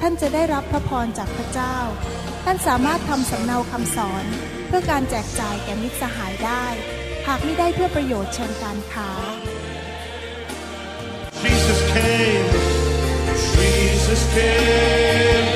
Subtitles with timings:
[0.00, 1.76] ท่านจะได้รับพระพรจากพระเจ้า
[2.44, 4.24] ท่านสามารถทำสำเนาคำสอน
[4.66, 6.64] เพื่อการแจกจ่ายแก่มิตรสหายได้
[7.26, 9.10] หากไม่ได้เพื่อประโยชน์เชิงการค้า
[11.42, 12.50] Jesus came,
[13.56, 15.48] Jesus came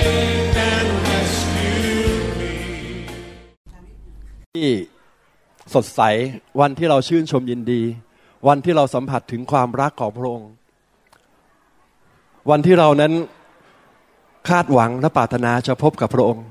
[0.73, 2.55] and rescued me.
[4.55, 4.71] ที่
[5.75, 6.01] สดใส
[6.61, 7.83] วันที่เราชื่นชมยินดี
[8.49, 10.51] วันที่เราสัมผัสถึงความรักของพระองค์
[12.51, 13.13] วันที่เรานั้น
[14.49, 16.45] คาดหวังและปรารถนาจะพบกับพระองค์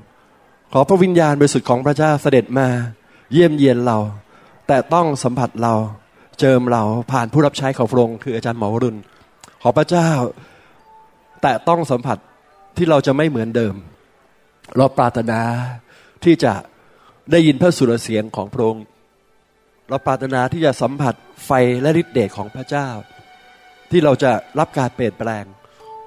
[0.72, 2.68] ขอพระวิญญาณบริสุทธิ์ของพระเจ้าเสด็จมา
[3.32, 3.98] เยี่ยมเยียนเรา
[4.68, 5.74] แต่ต้องสัมผัสเรา
[6.40, 8.98] เจิมเราผ่านผู้รับใช้ของพระองค์คืออาจารย์หมอวรุณ
[9.62, 10.08] ขอพระเจ้า
[11.42, 12.18] แต่ต้องสัมผัส
[12.76, 13.74] ที่เราจะไม่เหมือนเดิม
[14.76, 15.40] เราปรารถนา
[16.24, 16.52] ที่จะ
[17.30, 18.84] ได้ยินพระสุรเสียงของพระองค์
[19.88, 21.14] เราปรารถนาที่จะสัมผัส
[21.46, 22.88] ไฟและฤทธิเดชของพระเจ้า
[23.90, 25.44] ที่เราจะรับการเปลี่ยนแปลง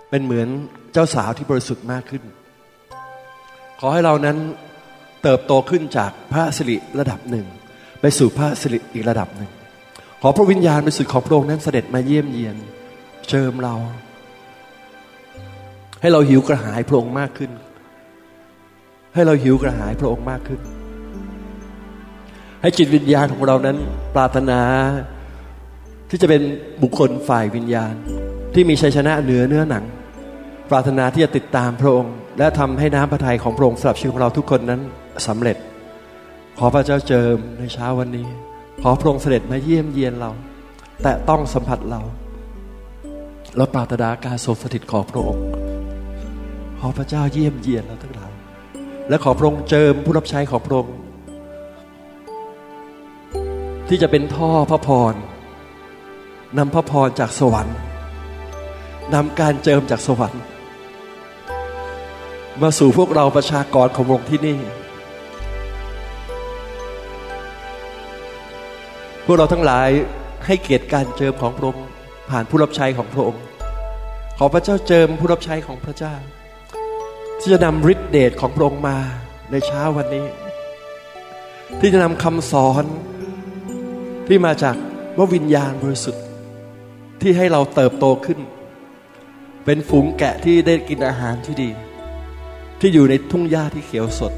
[0.10, 0.48] เป็นเหมือน
[0.98, 2.24] จ้าสาวที่บริสุทธิ์มากขึ้น
[3.80, 4.38] ขอให้เรานั้น
[5.24, 7.46] เติบโตขึ้นจากพระสิริระดับหนึ่ง
[8.02, 9.52] ไปสู่พระสิริอีกระดับหนึ่ง
[10.22, 12.56] ขอพระวิญญาณบริสุทธิ์ของพระองค์นั้นเสด็จมาเยี่ยมเยียน
[13.30, 13.76] เจิมเรา
[16.02, 17.52] ให้เราหิวกระหายพระองค์มากขึ้น
[19.14, 20.62] ให้เราหิวกระหายพระองค์มากขึ้น
[22.62, 23.78] ให้จิตวิญญาณของเรานั้น
[24.16, 24.62] ปรารถนา
[26.10, 26.42] ที่จะเป็น
[26.82, 27.94] บุคคลฝ่ายวิญญาณ
[28.54, 29.86] ที่มีชัยชนะเหนือเนื้อหนัง
[30.70, 34.82] ปรารถนาที่จะติดตามพระองค์ และทำให้น้ำพระทัยของพระองค์สำหรับชีวิตของเราทุกคนนั้น
[35.28, 35.58] สำเร็จ
[36.58, 38.28] ขอพระเจ้าเจิมในเช้าวันนี้
[38.82, 40.32] ขอพระองค์เสด็จมาเยี่ยมเยียนเรา
[41.04, 42.02] แต่ต้องสัมผัสเรา
[43.58, 45.44] และปรารถนาการทรงสถิตของพระองค์
[46.80, 48.32] ขอพระเจ้าเยี่ยมเยียนเราทั้งหลาย
[49.10, 50.96] และขอพระองค์เจิมผู้รับใช้ของพระองค์
[53.88, 55.14] ที่จะเป็นท่อพระพร
[56.58, 57.78] นำพระพรจากสวรรค์
[59.14, 60.42] นำการเจิมจากสวรรค์
[62.62, 64.60] มาสู่พวกเราประชากรของพระองค์ที่นี่
[69.26, 69.90] พวกเราทั้งหลาย
[70.46, 71.86] ให้เกียรติการเจิมของพระองค์
[72.30, 73.44] ผ่านผู้รับใช้ของพระองค์
[74.38, 76.16] ขอพระเจ้าเจิมผู้รับใช้ของพระเจ้า
[77.40, 78.98] ที่จะนำฤทธิเดชของพระองค์มา
[79.52, 80.26] ในเช้าวันนี้
[81.80, 82.84] ที่จะนำคำสอน
[84.28, 84.76] ที่มาจาก
[85.18, 86.24] ว่าวิญญาณบริสุทธิ์
[87.22, 88.40] ที่ให้เราเติบโตขึ้น
[89.66, 91.70] เป็นฝูงแกะที่ได้กินอาหารที่ดี
[92.80, 94.34] ที่อยู่ในทุ่งหญ้าที่เขียวสด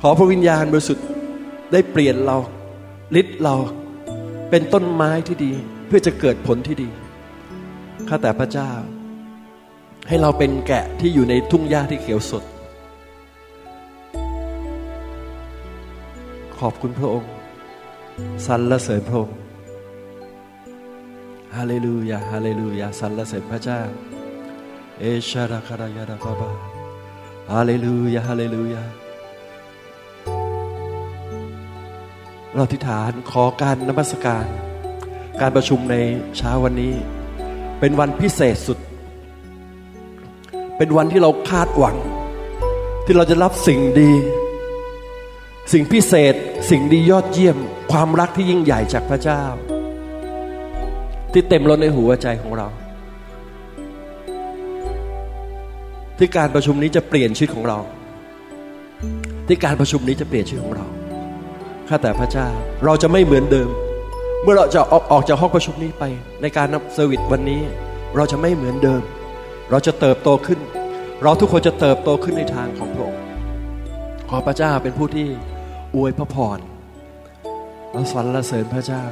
[0.00, 1.06] ขอพระวิญญาณบริสุทธิ์
[1.72, 2.36] ได้เปลี่ยนเรา
[3.16, 3.56] ลิดเรา
[4.50, 5.52] เป็นต้นไม้ที่ดี
[5.86, 6.88] เพื่อจะเกิดผลที่ดี
[8.08, 8.70] ข้าแต่พระเจ้า
[10.08, 12.44] ให้เราเป็นแกะที่อยู่ในทุ่งหญ้าที่เขียวสด
[16.58, 17.30] ขอบคุณพระองค์
[18.46, 19.38] สรรเสริญพระองค์
[21.56, 23.80] ฮาเลลูยาฮาเลลูยาสรรเสริญพระเจ้า
[25.00, 26.67] เอชาราคารายาดาบาบา
[27.52, 28.82] ฮาเลลูยาฮาเลลูยา
[32.54, 34.46] เราทิฏฐานขอการนมัสการ
[35.40, 35.96] การประชุมใน
[36.36, 36.94] เช้าวันนี้
[37.80, 38.78] เป็นวันพิเศษสุด
[40.76, 41.96] เป็นวันที่เราคาดหวัง
[43.04, 44.12] ที่เราจะรับสิ่งดี
[45.72, 46.34] สิ่งพิเศษ
[46.70, 47.56] สิ่งดียอดเยี่ยม
[47.92, 49.42] ความรักที่ยิ่งใหญ่จากพระเจ้า
[51.32, 52.68] ที่เต็มล้นในหัวใจของเรา
[56.18, 57.78] ที่การประชุมนี้จะเปลี่ยนชีวิตของเรา
[59.46, 60.86] ที่การประชุมนี้จะเปลี่ยนชีวิตของเรา
[61.88, 62.48] ข้าแต่พระเจ้า
[62.84, 63.68] เราจะไม่เหมือนเดิม
[64.42, 66.04] เมื่อเราจะออกออกจากห้องประชุมนี้ไป
[66.42, 67.62] ในการนับเซอร์วิสวันนี้
[68.16, 69.02] เราจะไม่เหมือนเดิม
[69.70, 70.58] เราจะเติบโตขึ้น
[71.22, 73.22] เราทุกคนจะเติบโตขึ้นในทางของพระองค์
[74.28, 75.28] ขอพระเจ้าเป็นผู้ที่
[75.94, 76.58] อวยพระพร
[77.92, 79.02] เราสรรเสริญพระเจ้า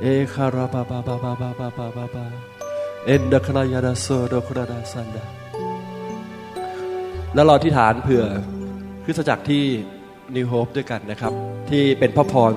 [0.00, 2.26] เอคาราบาบาบาบาบาบาบาบาบา
[3.06, 5.37] เอ็นเดครายาดาโซโดคราดาซันดา
[7.34, 8.24] แล้วเราที่ฐานเผื่อ
[9.04, 9.64] คริสตจักรที่
[10.34, 11.32] นิวโฮปด้วยกันนะครับ
[11.70, 12.52] ที่เป็นพระพร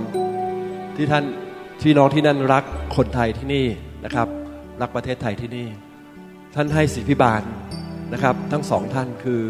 [0.96, 1.24] ที่ท่าน
[1.82, 2.64] ที่น้องที่นั่นรัก
[2.96, 3.66] คนไทยที่นี่
[4.06, 4.28] นะครับ
[4.82, 5.68] รักประเทศไทยที่นี่
[6.56, 7.42] ท่านให้สิทธิพิบาล
[8.14, 9.42] นะครับ ทั้งสองท่านคือ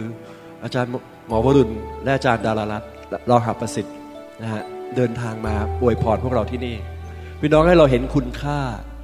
[0.64, 0.92] อาจารย์
[1.28, 1.74] หมอวรุณ
[2.04, 2.90] และอาจารย์ดารารัตน์
[3.30, 3.96] รอหาประสิทธิ์
[4.42, 4.64] นะฮะ
[4.96, 6.76] เดินทางมาอวยพรพวกเราที่นี่
[7.40, 8.60] พี่น้องให้เราเห็นคุณค่า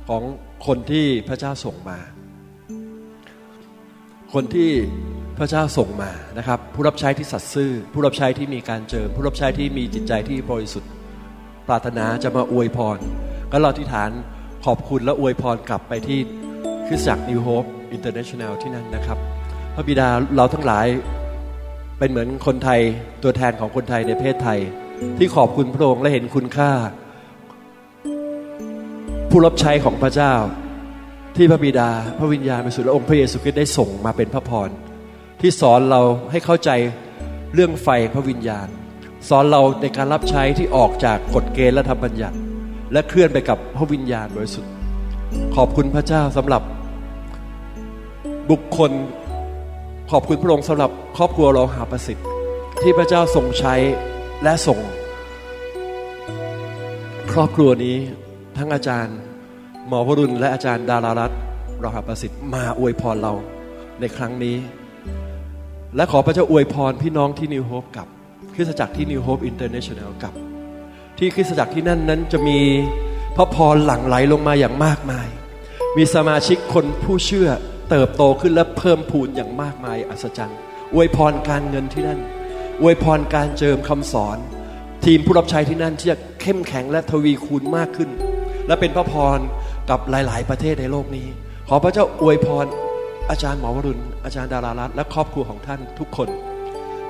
[0.10, 0.24] ของ
[0.68, 2.00] คนที่พระเจ้าส่งมา
[4.34, 4.72] คนที่
[5.38, 10.90] พระเจ้าส่งมานะครับ ผู้รับใช้ที่สัตย์ซื่อ ผู้รับใช้ที่มีการเจิม ผู้รับใช้ที่มีจิตใจที่บริสุทธิ์
[11.68, 12.98] ปรารถนาจะมาอวยพร
[13.52, 14.12] ก็เราที่ฐาน
[14.66, 16.20] ขอบคุณและอวยพรกลับไปที่
[16.88, 19.18] คริสตจักร New Hope International ที่นั่นนะครับ
[19.76, 20.86] พระบิดาเราทั้งหลาย
[22.00, 22.80] เป็นเหมือนคนไทย
[23.24, 24.60] ตัวแทนของคนไทยในประเทศไทย
[25.18, 26.72] ที่ขอบคุณพระองค์และเห็นคุณค่า
[29.30, 30.34] ผู้รับใช้ของพระเจ้า
[31.36, 34.70] ที่พระบิดาพระวิญญาณบริสุทธิ์และองค์พระเยซูคริสต์ได้ส่งมาเป็นพระพร
[35.42, 36.02] ที่สอนเรา
[36.32, 36.70] ให้เข้าใจ
[37.54, 38.68] เรื่องไฟพระวิญญาณ
[39.30, 42.38] สอนเราในการรับใช้ที่ออกจากกฎเกณฑ์และธรรมบัญญัติ
[42.94, 44.72] และเคลื่อนไปกับพระวิญญาณบริสุทธิ์
[45.56, 46.62] ขอบคุณพระเจ้าสำหรับ
[48.52, 48.92] บุคคล
[50.12, 52.26] ขอบคุณพระองค์สำหรับครอบครัวเราหาประสิทธิ์
[52.82, 53.76] ที่พระเจ้าทรงใช้
[54.44, 54.80] และส่ง
[57.32, 57.96] ครอบครัวนี้
[58.58, 59.18] ทั้งอาจารย์
[59.88, 61.40] หมอวรุณและอาจารย์ดารารัตน์
[61.80, 63.34] เราหาประสิทธิ์มาอวยพรเรา
[64.00, 64.56] ในครั้งนี้
[65.98, 68.08] และขอพระเจ้าอวยพรพี่น้องที่นิวโฮปกับ
[68.54, 70.34] คริสตจักรที่ New Hope International กับ
[71.18, 72.60] ที่คริสตจักรที่นั่นนั้นจะมี
[73.36, 75.28] พระพรหลั่งไหลลงมาอย่างมากมาย
[75.98, 77.50] มีสมาชิกคนผู้เชื่อ
[77.90, 80.60] เติบโตขึ้นและเพิ่มพูนอย่างมากมายอัศจรรย์
[80.94, 82.20] อวยพรการเงินที่นั่น
[82.82, 84.38] อวยพรการเจิมคำสอน
[85.06, 88.10] ทีมผู้รับใช้ที่นั่นที่จะเข้มแข็งและทวีคูณมากขึ้น
[88.68, 89.40] และเป็นพระพร
[89.90, 91.28] กับหลาย ๆ ประเทศในโลกนี้
[91.68, 92.66] ขอพระเจ้าอวยพร
[93.30, 96.30] อาจารย์หมอวรุณ อาจารย์ดารารัตน์และครอบครัวของท่านทุกคน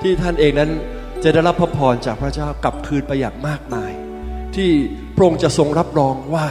[0.02, 0.70] ที่ท่านเองนั้น
[1.22, 3.92] จะได้รับพระพรจากพระเจ้ากลับคืนไปอย่างมากมาย
[4.56, 4.70] ที่
[5.14, 6.46] พระองค์จะทรงรับรองว่า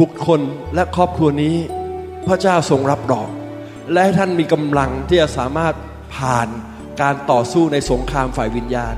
[0.00, 0.40] บุคคล
[0.74, 1.56] และครอบครัวนี้
[2.26, 3.28] พระเจ้าทรงรับรอง
[3.92, 5.74] และให้ท่านมีกำลังที่จะสามารถ
[6.16, 6.48] ผ่าน
[7.00, 8.96] การต่อสู้ในสงครามฝ่ายวิญญาณ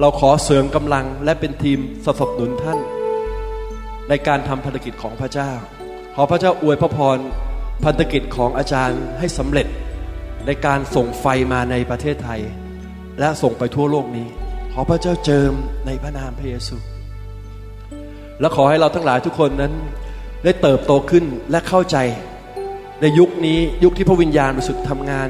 [0.00, 2.78] เราขอเสริมกำลังและเป็นทีมสนับสนุนท่าน
[4.08, 5.50] ในการทำภารกิจของพระเจ้า
[6.14, 7.18] ขอพระเจ้าอวยพระพร
[7.84, 9.66] พันธกิจของอาจารย์ให้สำเร็จ
[10.46, 12.40] ในการส่งไฟมาในประเทศไทย
[13.18, 14.28] และส่งไปทั่วโลกนี้
[14.72, 15.52] ขอพระเจ้าเจิม
[15.86, 16.76] ในพระนามพระเยซู
[18.40, 19.72] และขอให้เราทั้งหลายทุกคนนั้น
[20.44, 21.96] ได้เติบโตขึ้นและเข้าใจ
[23.00, 25.28] ในยุคนี้ยุคที่พระวิญญาณบริสุทธิ์ทำงาน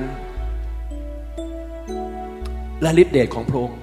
[2.82, 3.78] และฤทธิเดชของพระองค์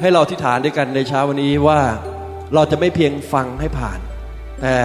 [0.00, 1.80] ให้เราที่ฐานด้วยกันในเช้าวันนี้ว่า
[2.54, 3.98] เราจะไม่เพียงฟังให้ผ่าน
[4.60, 4.76] แต่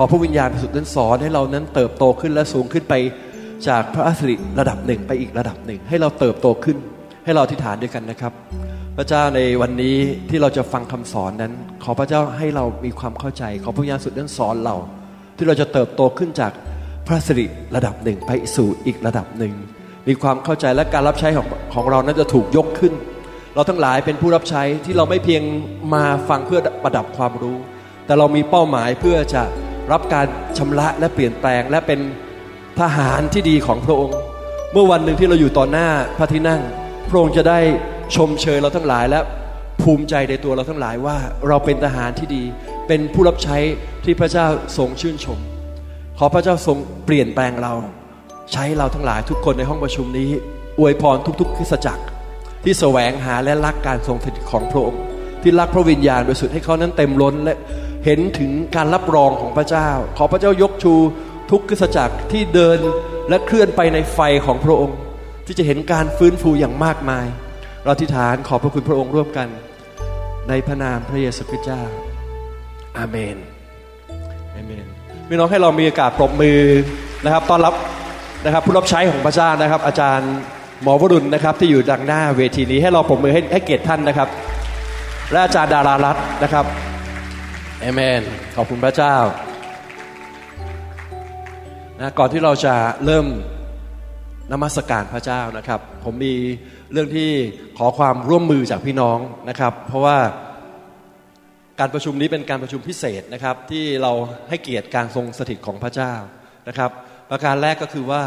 [0.00, 2.94] ขอพระวิญญาณบริสุทธิ์นั้นสอนให้เรานั้นเติบโตขึ้นและสูงขึ้นไป
[3.68, 6.76] จากพระอัสริระดับหนึ่งไปอีกระดับหนึ่ง ให้เราเติบโตขึ้น
[7.24, 8.32] ให้เราที่ฐานด้วยกันนะครับ
[8.96, 9.96] พระเจ้าในวันนี้
[10.30, 11.52] ที่เราจะฟังคำสอนนั้น
[11.84, 14.76] ขอพระเจ้าให้เรามีความเข้าใจ ขอพระวิญญาณสุดนั้นสอนเรา
[15.36, 16.52] ที่เราจะเติบโตขึ้นจาก
[17.06, 17.46] พระสิริ
[17.76, 19.52] ระดับหนึ่งไปสู่อีกระดับหนึ่ง
[20.08, 22.92] มีความเข้าใจและการรับใช้ของของเรานั้นจะถูกยกขึ้น
[23.54, 25.42] เราทั้งหลายเป็นผู้รับใช้ที่เราไม่เพียง
[25.94, 27.56] มาฟังเพื่อประดับความรู้
[28.06, 29.42] แต่เรามีเป้าหมายเพื่อจะ
[29.92, 30.26] รับการ
[30.58, 32.00] ชำระและเปลี่ยนแปลงและเป็น
[32.80, 34.18] ทหารที่ดีของพระองค์
[34.72, 36.62] เมื่อวันหนึ่งที่เราอยู่ต่อหน้าพระที่นั่ง
[37.10, 37.58] พระองค์จะได้
[38.16, 39.20] ชมเชยเราทั้งหลายและ
[39.82, 41.16] ภูมิใจในตัวเราทั้งหลายว่า
[41.48, 42.42] เราเป็นทหารที่ดี
[42.88, 43.56] เป็นผู้รับใช้
[44.04, 44.46] ที่พระเจ้า
[44.78, 45.38] ทรงชื่นชม
[46.18, 47.74] ขอพระเจ้าทรงเปลี่ยนแปลงเรา
[48.52, 50.30] ใช้เราทั้งหลายทุกคนในห้องประชุมนี้
[50.78, 52.04] อวยพรทุกๆคริสจักร
[52.64, 55.02] ที่แสวงหาและรักการทรงสถิตของพระองค์
[55.42, 57.56] ที่รักพระวิญญาณโดยสุดให้เขานั้นเต็มล้นและ
[58.04, 60.94] เห็นถึงการรับรองของพระเจ้า ขอพระเจ้ายกชู
[61.50, 62.78] ทุกคริสตจักรที่เดิน
[63.28, 64.96] และเคลื่อนไปในไฟของพระองค์
[65.46, 67.26] ที่จะเห็นการฟื้นฟูอย่างมากมาย
[67.84, 69.48] เราทิฐานขอพระคุณพระองค์ร่วมกัน
[70.48, 71.82] ในพระนามพระเยซูคริสต์เจ้า
[72.98, 73.36] อาเมน
[74.54, 74.86] อาเมน
[75.28, 76.60] พี่น้องให้เรามีโอกาสปรบมือ
[77.24, 77.74] นะครับต้อนรับ
[78.44, 80.32] นะครับผู้รับใช้ของพระเจ้านะครับ อาจารย์
[80.82, 84.28] หมอวรุณนะครับที่อยู่ดังหน้าเวทีนี้ให้เราปรบมือให้ให้เกียรติท่านนะครับ
[85.32, 86.64] และอาจารย์ดารารัตน์นะครับ
[87.80, 88.22] เอเมน
[88.56, 89.16] ขอบคุณพระเจ้า
[92.00, 93.26] นะก่อนที่เราจะเริ่ม
[94.52, 96.34] นมัสการพระเจ้านะครับ ผมมี
[96.92, 97.30] เรื่องที่
[97.78, 99.18] ขอความร่วมมือจากพี่น้อง
[99.48, 100.18] นะครับ เพราะว่า
[101.80, 104.12] การประชุมนี้เป็นการประชุมพิเศษนะครับ ที่เรา
[104.48, 106.14] ให้เกียรติการทรงสถิตของพระเจ้า
[106.68, 106.90] นะครับ
[107.30, 108.22] ประการแรกก็คือว่า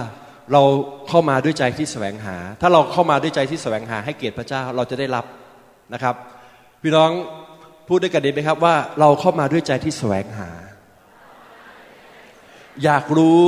[0.53, 0.63] เรา
[1.09, 5.25] เข้ามาด้วยใจที่แสวงหา ถ้าเราเข้ามาด้วยใจที่แสวงหา ให้เกียรติพระเจ้าเราจะได้รับ
[5.93, 6.15] นะครับ
[6.83, 7.11] พี่น้อง
[7.93, 10.49] พูดด้วยกันดีไหมครับว่าเราเข้ามาด้วยใจที่แสวงหา
[12.83, 13.41] อยากรู้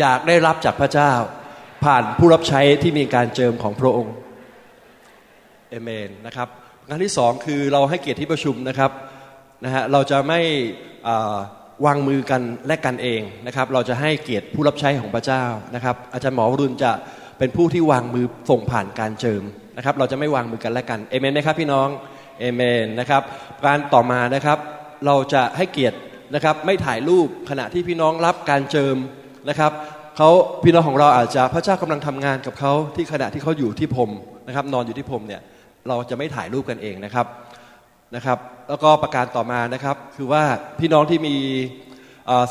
[0.00, 1.12] อยากได้รับจากพระเจ้า
[1.84, 4.14] ผ่านผู้รับใช้ที่มีการเจิมของพระองค์
[5.70, 6.48] เอเมนนะครับ
[6.88, 8.90] งานที่สองคือเราให้เกียรติที่ประชุมนะครับ
[9.64, 10.40] นะฮะเราจะไม่
[11.86, 15.44] วางมือกันและกันเองนะครับ เราจะให้เกียรติผู้รับใช้ของพระเจ้า
[15.74, 16.92] นะครับ อาจารย์หมอวรุณจะ
[17.38, 19.42] เป็นผู้ที่วางมือส่งผ่านการเจิม
[19.76, 21.90] นะครับ เราจะไม่วางมือกันและกันเอเมนไหมครับพี่น้อง
[22.40, 23.22] เอเมนนะครับ
[23.66, 24.58] การต่อมานะครับ
[25.06, 25.98] เราจะให้เกียรติ
[26.34, 28.96] นะครับไม่ถ่ายรูปขณะที่พี่น้องรับการเจิม
[29.48, 29.72] นะครับ
[30.16, 30.30] เขา
[30.64, 34.10] พี่น้องของเราอาจจะพระเจ้ากำลังทำงานกับเขาที่ขณะที่เขาอยู่ที่พรม
[34.46, 35.40] นะครับ นอนอยู่ที่พรมเนี่ย
[35.88, 37.26] เราจะไม่ถ่ายรูปกันเองนะครับ
[38.14, 38.38] นะครับ
[38.68, 40.42] แล้วก็ประการต่อมานะครับคือว่า
[40.80, 41.36] พี่น้องที่มี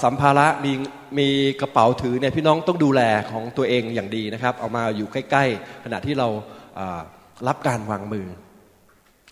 [0.03, 0.71] สัมภาระมี
[1.19, 1.27] มี
[1.61, 3.01] กระเป๋าถือเนี่ยพี่น้องต้องดูแล
[3.31, 6.27] ของตัวเองอย่างดีนะครับ เอามาอยู่ใกล้ ๆ ขณะที่เรา
[7.47, 8.27] รับการวางมือ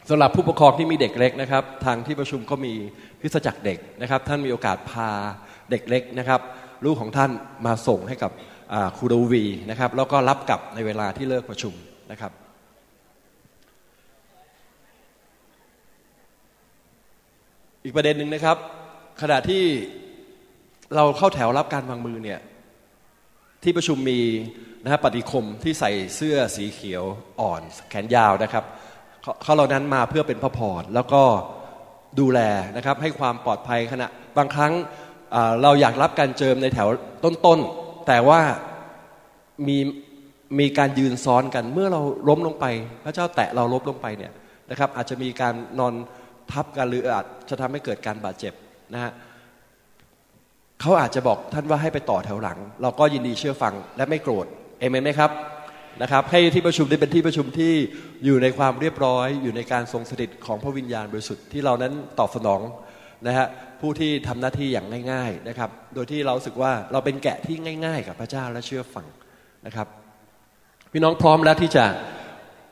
[0.10, 2.74] สำหรับผู้ปกครองที่มีเด็กเล็กนะครับ ทางที่ประชุมก็มี
[3.22, 5.10] พิสจักเด็กนะครับ ท่านมีโอกาสพา
[5.70, 6.42] เด็กเล็กนะครับ
[6.86, 7.32] ลูกของท่าน
[7.66, 8.32] มาส่งให้กับ
[8.98, 11.74] ครูดวีนะครับ แล้วก็รับกลับในเวลาที่เลิกประชุม
[12.12, 12.32] นะครับ
[17.84, 18.58] อีกประเด็นหนึ่งนะครับ
[19.22, 19.64] ขณะที่
[20.96, 22.40] เราเข้าแถวรับการวางมือเนี่ย
[23.64, 24.22] ที่ประชุมมี
[24.84, 27.04] นะครับปฏิคมที่ใส่เสื้อสีเขียว
[27.42, 28.66] อ่อนแขนยาวนะครับ
[29.24, 31.24] เขาเขาเหล่านั้นมาเพื่อเป็นพระพรแล้วก็
[32.20, 32.40] ดูแล
[32.76, 34.74] นะครับให้ความปลอดภัยขณะบางครั้ง
[35.62, 36.88] เราอยากรับการเจิมในแถว
[37.24, 38.42] ต้นๆ แต่ว่า
[39.68, 39.78] มี
[40.60, 42.66] มีการยืนซ้อนกันเมื่อเราล้มลงไป
[43.04, 44.34] พระเจ้าแตะเราล้มลงไปเนี่ย
[44.70, 45.94] นะครับอาจจะมีการนอน
[46.52, 48.54] ทับกันหรืออาจจะทำให้เกิดการบาดเจ็บ
[48.94, 49.12] นะฮะ
[50.82, 54.46] เขาอาจจะบอกท่านว่าให้ไปต่อแถวหลัง เราก็ยินดีเชื่อฟังและไม่โกรธ
[54.80, 55.32] เอเมนไหมครับ
[56.02, 57.74] นะครับให้ที่ประชุมได้เป็นที่ประชุมที่
[58.26, 62.62] อยู่ในความเรียบร้อย อยู่ในการทรงสถิตของพระวิญญาณบริสุทธิ์ที่เรานั้นตอบสนอง
[63.28, 63.48] นะฮะ
[63.82, 69.06] ผู้ที่ทำหน้าที่อย่างง่าย ๆนะครับ โดยที่เราสึกว่าเราเป็นแกะที่ง่าย ๆ กับพระเจ้าและเชื่อฟัง
[69.66, 69.88] นะครับ
[70.92, 71.86] พี่น้องพร้อมแล้วที่จะ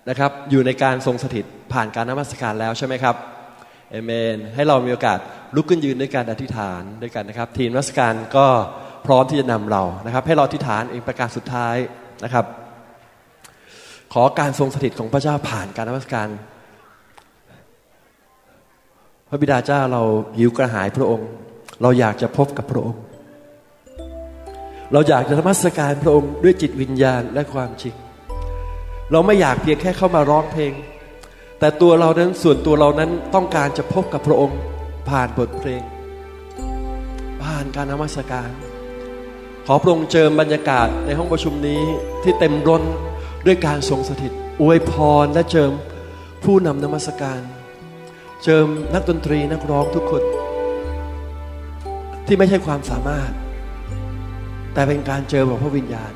[0.09, 3.15] นะครับอยู่ในการทรงสถิตผ่านการนมัสการแล้วใช่ไหมครับ
[3.91, 5.19] เอเมน ให้เรามีโอกาส
[5.55, 8.47] ลุกขึ้นยืนด้วยการอธิษฐานด้วยกันนะครับ ทีมนมัสการก็
[9.05, 11.75] พร้อมที่จะนำเรานะครับ ให้เราอธิษฐานเองประการสุดท้าย
[12.23, 12.45] นะครับ
[14.13, 16.27] ขอการทรงสถิตของพระเจ้าผ่านการนมัสการ
[19.29, 20.03] พระบิดาเจ้าเรา
[20.37, 21.27] หิวกระหายพระองค์
[21.81, 23.01] เราอยากจะพบกับพระองค์
[24.93, 27.95] เราอยากจะนมัสการพระองค์ด้วยจิตวิญญาณและความจริง
[29.11, 30.73] เราไม่อยากเพียงแค่เข้ามาร้องเพลง
[31.59, 34.59] แต่ตัวเรานั้นส่วนตัวเรานั้นต้องการจะพบกับพระองค์
[35.09, 35.81] ผ่านบทเพลง
[37.43, 38.49] ผ่านการนมัสการ
[39.65, 41.81] ขอพระองค์เจิมบรรยากาศในห้องประชุมนี้
[42.23, 42.83] ที่เต็มร้น
[43.45, 44.31] ด้วยการทรงสถิต
[44.61, 44.93] อวยพ
[45.23, 45.71] รและเจิม
[46.43, 47.41] ผู้นำนมัสการ
[48.43, 50.23] เจิมนักดนตรีนักร้องทุกคน
[52.25, 53.31] ที่ไม่ใช่ความสามารถ
[54.73, 56.13] แต่เป็นการเจอของพระวิญญาณ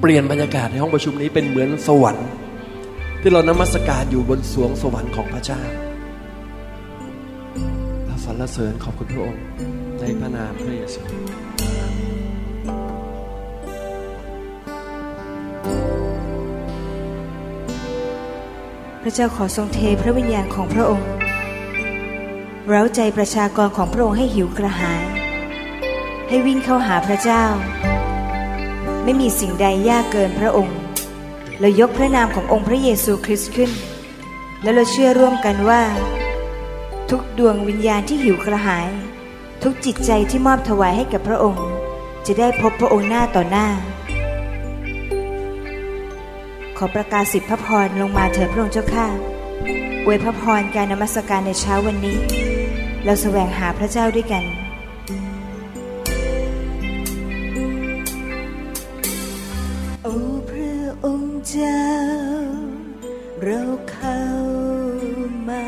[0.00, 2.28] เปลี่ยนบรรยากาศในห้องประชุมนี้เป็นเหมือนสวรรค์
[3.20, 5.62] ที่เรานมัสการอยู่บนสวงสวรรค์ของพระเจ้า
[8.06, 9.42] เราสรรเสริญขอบคุณพระองค์
[10.00, 11.02] ในพระนามพระเยซู
[19.06, 21.08] ระเจ้าขอทรงเทพระวิญญาณของพระองค์
[22.68, 25.04] เร้าใจประชากรของพระองค์ให้หิวกระหาย
[26.28, 27.44] ให้วิ่งเข้าหาพระเจ้า
[29.04, 30.78] ไม่มีสิ่งใดยากเกินพระองค์
[31.60, 33.70] เรายกพระนามขององค์พระเยซูคริสต์ขึ้น
[34.62, 35.82] และเราเชื่อร่วมกันว่า
[37.10, 38.88] ทุกดวงวิญญาณที่หิวกระหาย
[39.62, 41.66] ทุกจิตใจที่มอบถวายให้กับพระองค์
[42.26, 43.68] จะได้พบพระองค์หน้าต่อหน้า
[46.78, 49.06] ขอประกาศสิทธิพระพรลงมาเถิดพระองค์เจ้าข้า
[50.04, 52.18] อวยพระพรการนมัสการในเช้าวันนี้
[53.04, 54.44] เราแสวงหาพระเจ้าด้วยกัน
[60.02, 60.14] โอ้
[60.50, 61.86] พระองค์เจ้า
[63.42, 64.22] เราเข้า
[65.48, 65.66] มา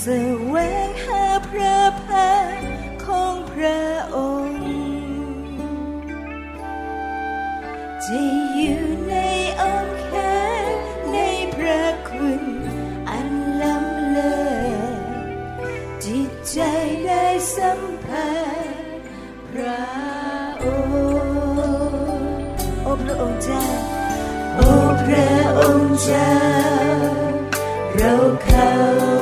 [0.00, 0.06] แส
[0.52, 0.56] ว
[0.86, 2.58] งหาพระพัก
[3.04, 3.82] ของพระ
[4.16, 4.64] องค์
[8.06, 8.39] จะอ
[19.70, 19.84] ระ
[20.62, 21.32] องค์
[22.82, 23.62] โอ้พระองค์เจ้า
[24.56, 24.68] โอ้
[25.06, 26.30] พระองค์เจ้า
[27.96, 28.12] เรา
[28.42, 29.19] เข้ามา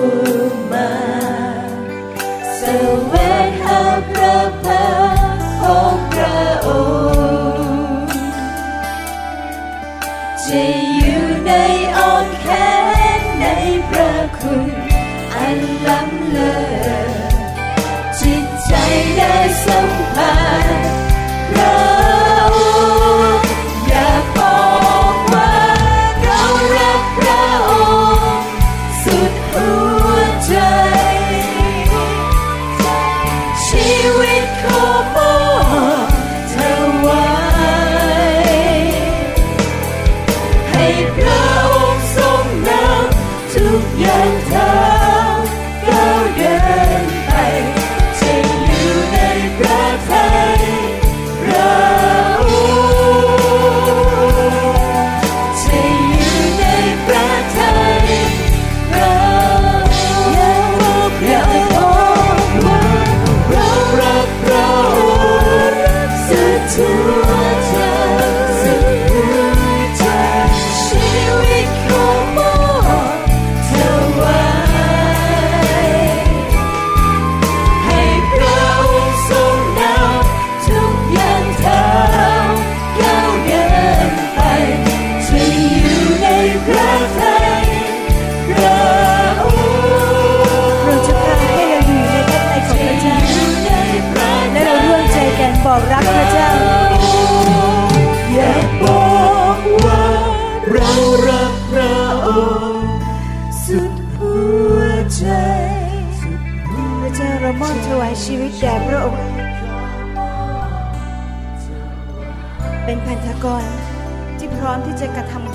[20.18, 20.77] สั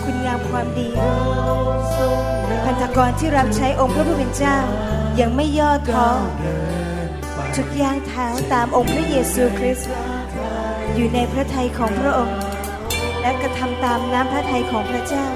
[0.03, 0.89] คุณงามความดี
[2.65, 4.57] พันธกรที่รับใช้องค์พระผู้เป็นเจ้า
[5.19, 6.07] ยังไม่ย่อท้อ
[7.55, 9.89] ทุกย่างเท้าตามองค์พระเยซูคริสต์
[10.95, 12.39] อยู่ในพระทัยของพระองค์
[13.21, 15.27] และกระทำตามน้ำพระทัยของพระเจ้า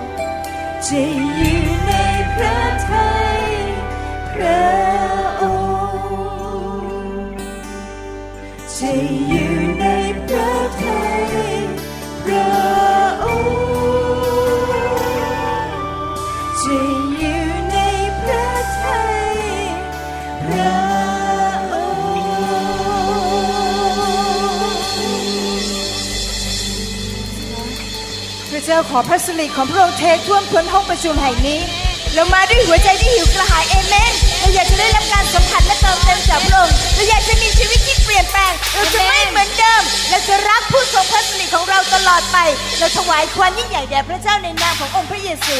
[0.87, 1.01] จะ
[1.35, 1.91] อยู่ใน
[2.35, 2.59] พระ
[2.89, 3.39] ทัย
[4.33, 4.63] พระ
[5.41, 7.37] องค์
[8.77, 8.79] จ
[28.77, 31.59] พระเจ้าขอพระสิริของพระองค์เทท่วมท้นห้องประชุมแห่งนี้
[32.13, 42.37] เรามาด้วยหัวใจที่หิวกระหายเอเมนเราอยากจะได้รับการสัมผัสและเติมเต็มจากพระองค์เราอยากจะมีชีวิตที่เปลี่ยนแปลง เราจะไม่เหมือนเดิม เราจะรักผู้ทรงพระสิริของเราตลอดไป
[42.77, 45.57] เราถวายความยิ่งใหญ่แด่พระเจ้าในนามขององค์พระเยซู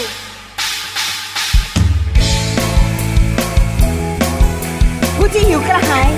[5.16, 6.10] ผู้ที่หิวกระหาย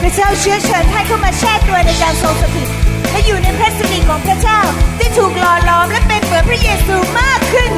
[0.00, 2.79] พระเจ้าเชื้อเชิญให้เข้ามาแช่ตัวในการทรงสถิต
[3.20, 4.60] และอยู่ในพระสิริของพระเจ้า
[4.98, 7.72] ที่ถูกหล่อหลอมและเป็นเหมือนพระเยซูมากขึ้น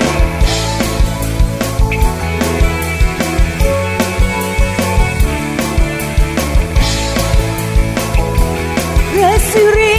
[9.12, 9.98] พระสิริ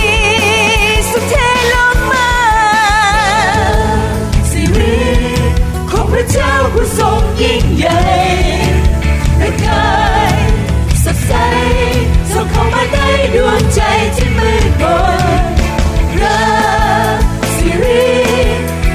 [1.11, 1.35] สุเท
[1.73, 2.29] ลงมา
[4.51, 5.01] สิริ
[5.91, 8.01] ของพระเจ้าผู้ทรงยิ่งใหญ่
[9.39, 9.87] ประกา
[10.31, 10.35] ย
[11.03, 11.33] สดใส
[12.43, 12.97] ส่องเข้ามาใน
[13.35, 13.79] ดวงใจ
[14.15, 14.83] ที่มืดม
[15.41, 15.43] น
[16.13, 16.41] พระ
[17.55, 18.07] สิริ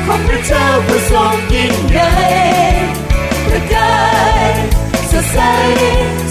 [0.06, 2.12] ของพระเจ้าผู้ทรงยิ่งใหญ่
[3.46, 3.96] ประกา
[4.50, 4.52] ย
[5.10, 5.38] สดใส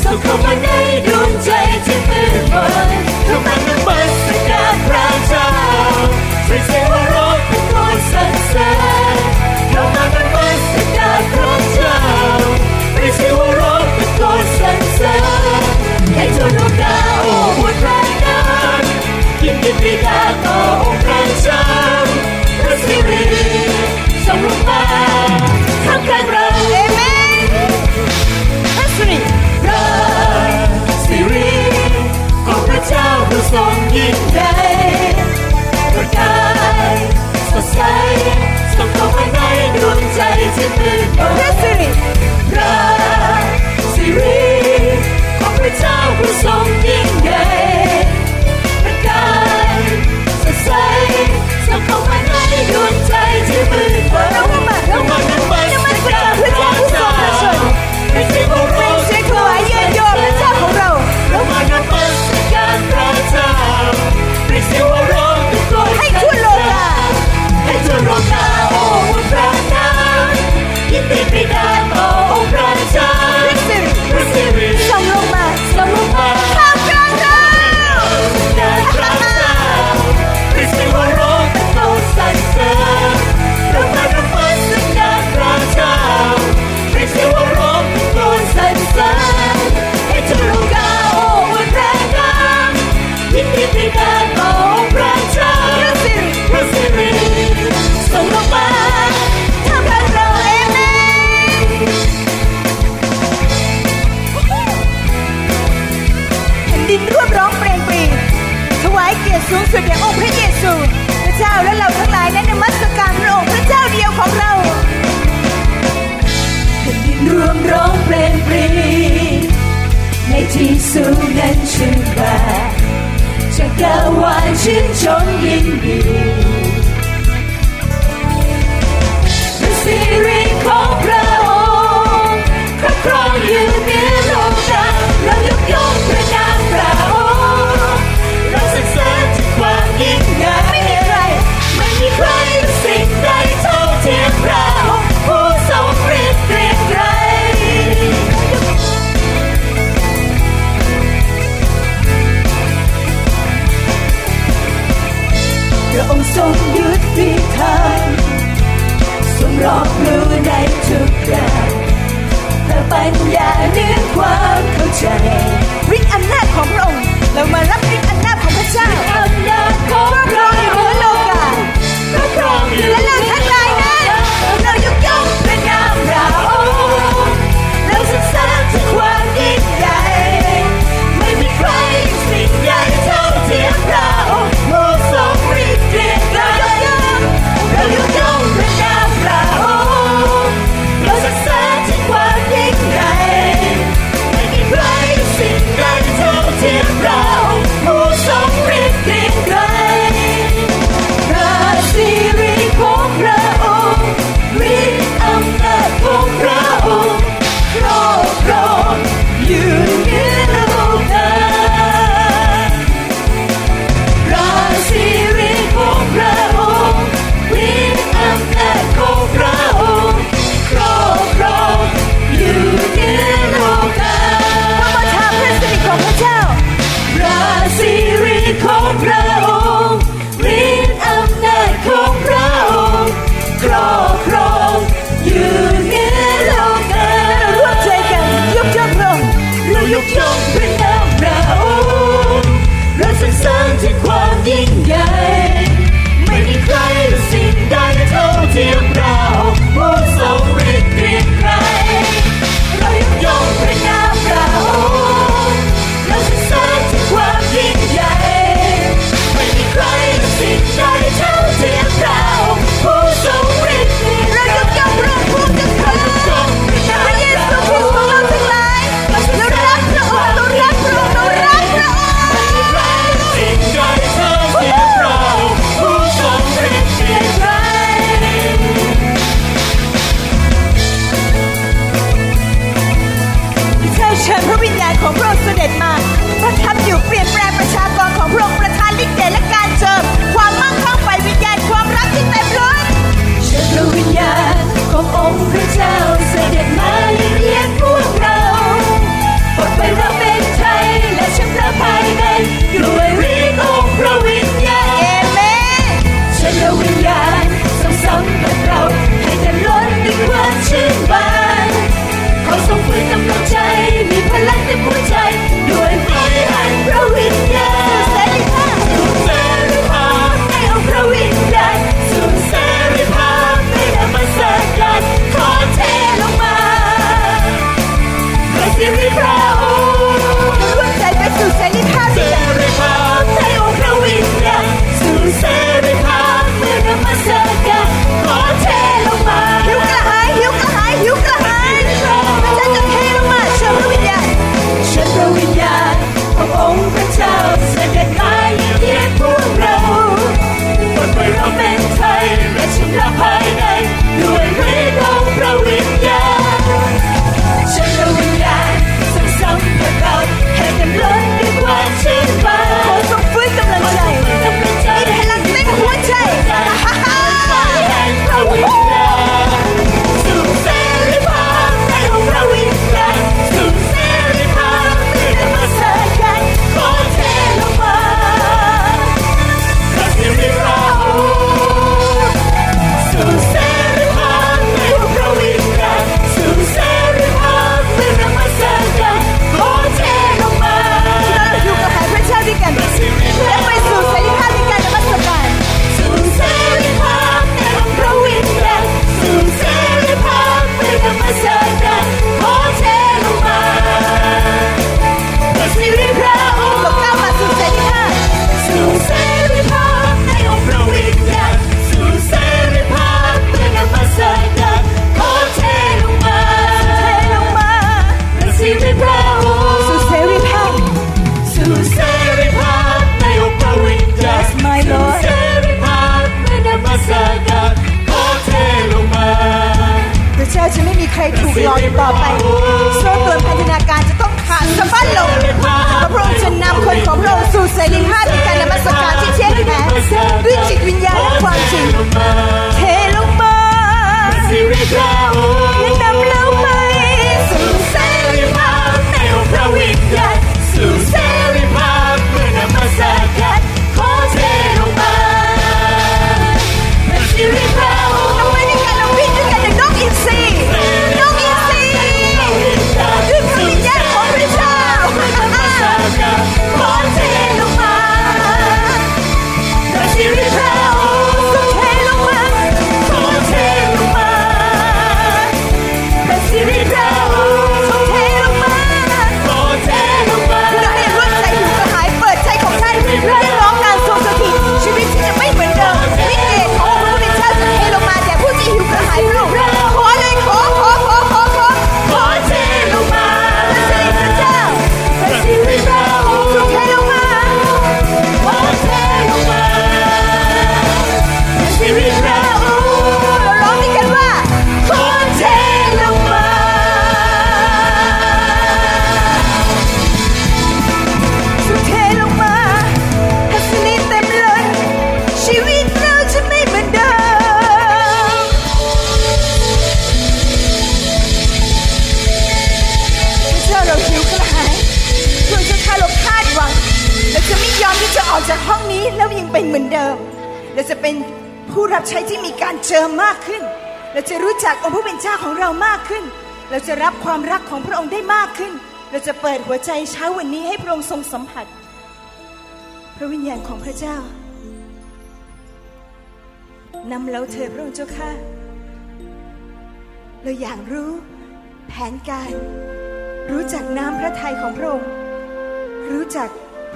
[0.04, 0.68] ส่งเข้ามาใน
[1.08, 1.50] ดวงใจ
[1.86, 2.56] ที่มืดม
[2.88, 2.90] น
[3.26, 4.47] เข้ามาในมัส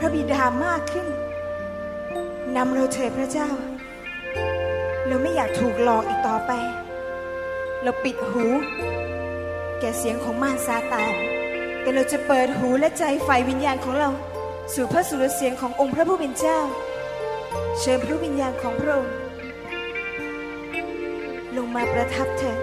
[0.04, 1.08] พระบิดามากขึ้น
[2.56, 3.50] นำเราเถิดพระเจ้า
[5.08, 6.52] เราไม่อยากถูกหลอกอีกต่อไป
[7.84, 8.46] เราปิดหู
[9.80, 11.14] แก่เสียงของมารซาตาน
[11.82, 14.10] แต่เราจะเปิดหูและใจไฟวิญญาณของเรา
[14.74, 16.60] สู่พระสุรเสียงขององค์พระผู้เป็นเจ้า
[17.80, 19.16] เชิญพระวิญญาณของพระองค์
[21.58, 22.61] ลงมาประทับเถิด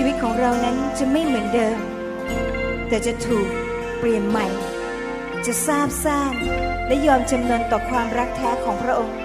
[0.00, 1.78] ชีวิตของเรานั้นจะไม่เหมือนเดิม
[2.88, 3.48] แต่จะถูก
[3.98, 4.46] เปลี่ยนใหม่
[5.46, 6.34] จะทราบซ่าน
[6.86, 9.18] และยอมจำนนต่อความรักแท้ของพระองค์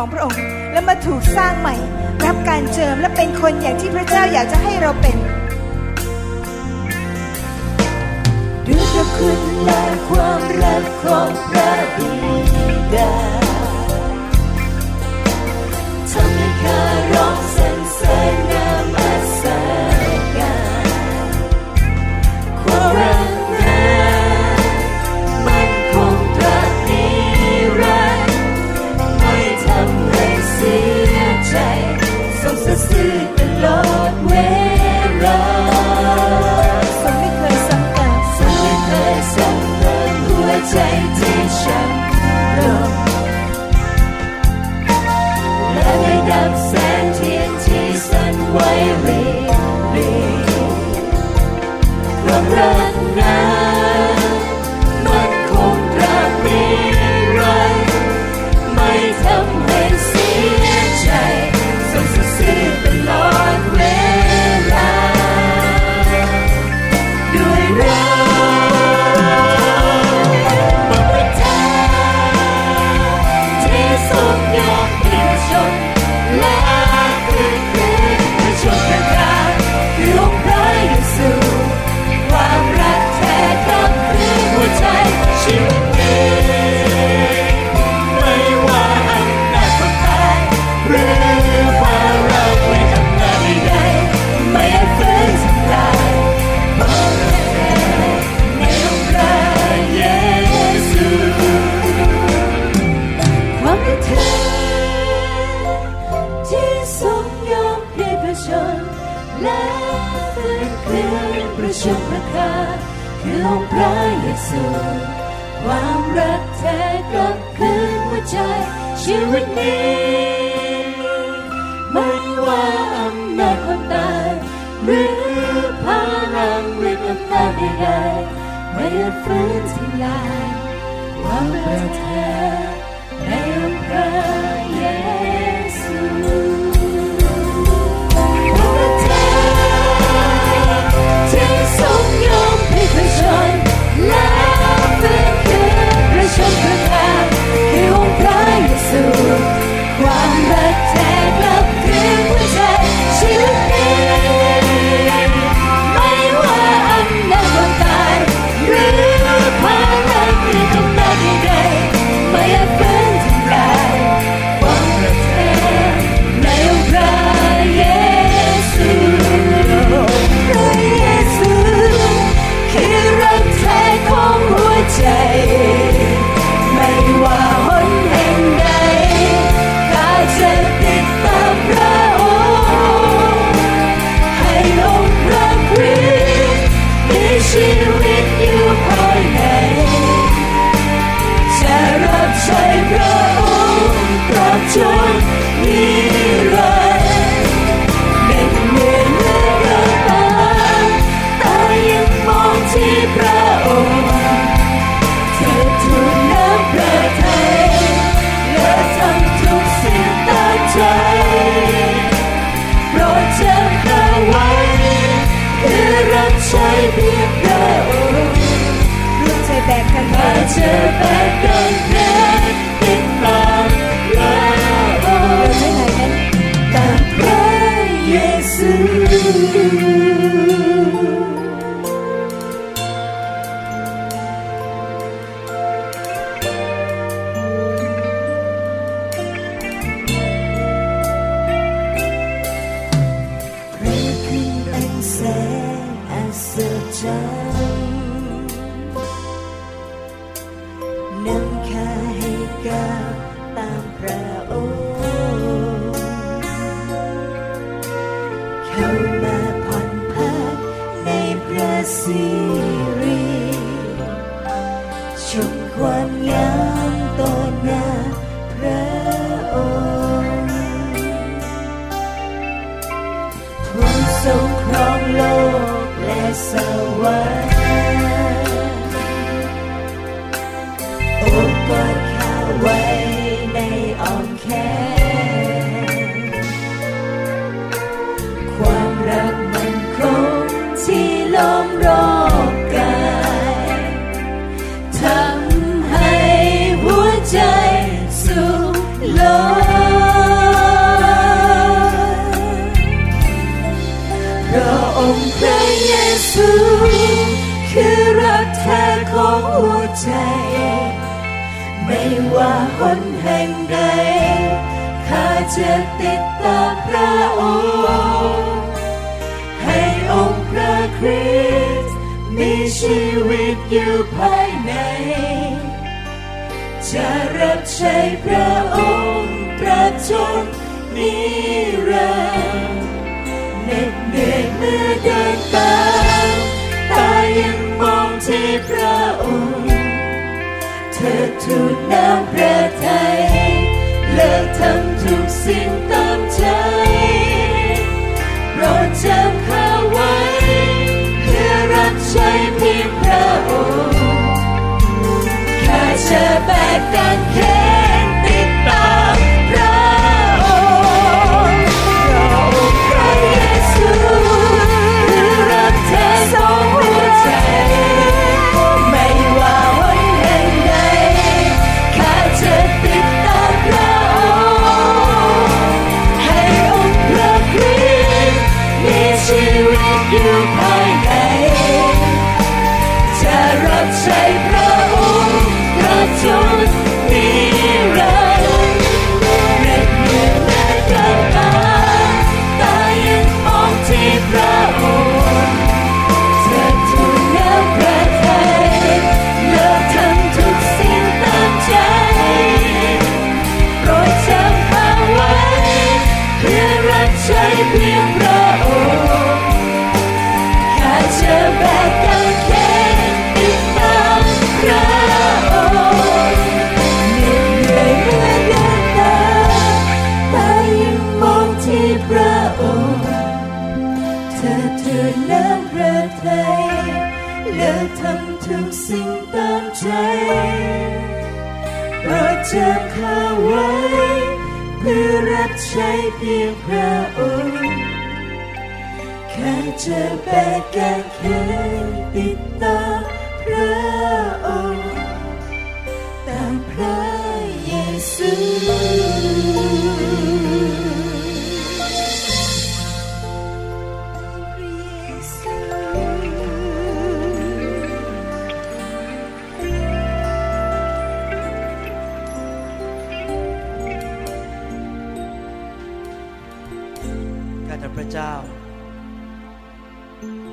[0.00, 0.29] ของพระองค์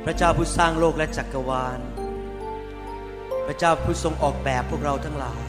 [0.10, 1.80] พระเจ้าผู้สร้างโลกและจักรวาล
[3.46, 5.44] พระเจ้าผู้ทรงออกแบบพวกเราทั้งหลาย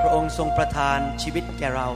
[0.00, 1.88] พระองค์ทรงประทานชีวิตแก่เรา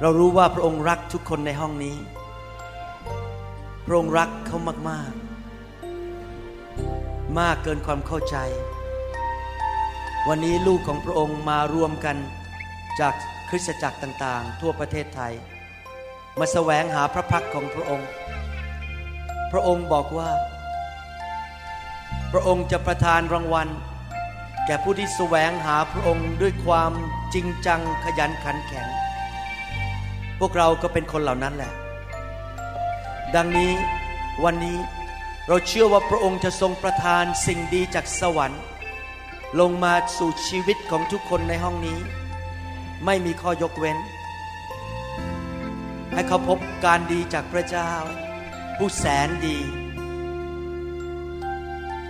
[0.00, 1.96] เรารู้ว่าพระองค์รักทุกคนในห้องนี้
[3.84, 4.58] พระองค์รักเขา
[4.88, 5.12] มาก
[6.30, 8.36] ๆ มากเกินความเข้าใจ
[10.28, 12.16] วันนี้ลูกของพระองค์มารวมกัน
[13.00, 13.14] จาก
[13.48, 15.34] คริสตจักรต่าง ๆ ทั่วประเทศไทย
[16.38, 18.08] มาแสวงหาพระพักของพระองค์
[19.52, 20.30] พระองค์บอกว่า
[22.32, 23.68] พระองค์จะประทานรางวัล
[24.66, 26.92] แก่ผู้ที่แสวงหาพระองค์ด้วยความ
[27.34, 28.86] จริงจังขยันขันแข็ง
[30.38, 31.72] พวกเราก็เป็นคนเหล่านั้นแหละ
[33.34, 33.72] ดังนี้
[34.44, 34.78] วันนี้
[35.48, 38.62] เราเชื่อว่าพระองค์จะทรงประทานสิ่งดีจากสวรรค์
[39.60, 41.98] ลงมาสู่ชีวิตของทุกคนในห้องนี้
[43.04, 43.98] ไม่มีข้อยกเว้น
[46.20, 47.92] ให้เขาพบการดีจากพระเจ้า
[48.76, 49.58] ผู้แสนดี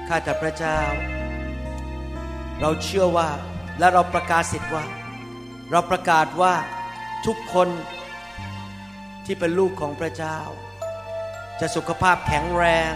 [0.08, 0.80] ข้าแต่พระเจ้า
[2.60, 3.30] เราเชื่อว่า
[3.78, 4.84] และเราประกาศสิทธิ์ว่า
[5.70, 6.54] เราประกาศว่า
[7.26, 7.68] ทุกคน
[9.24, 10.38] ที่เป็นลูกของพระเจ้า
[11.60, 12.92] จะสุขภาพแข็งแรง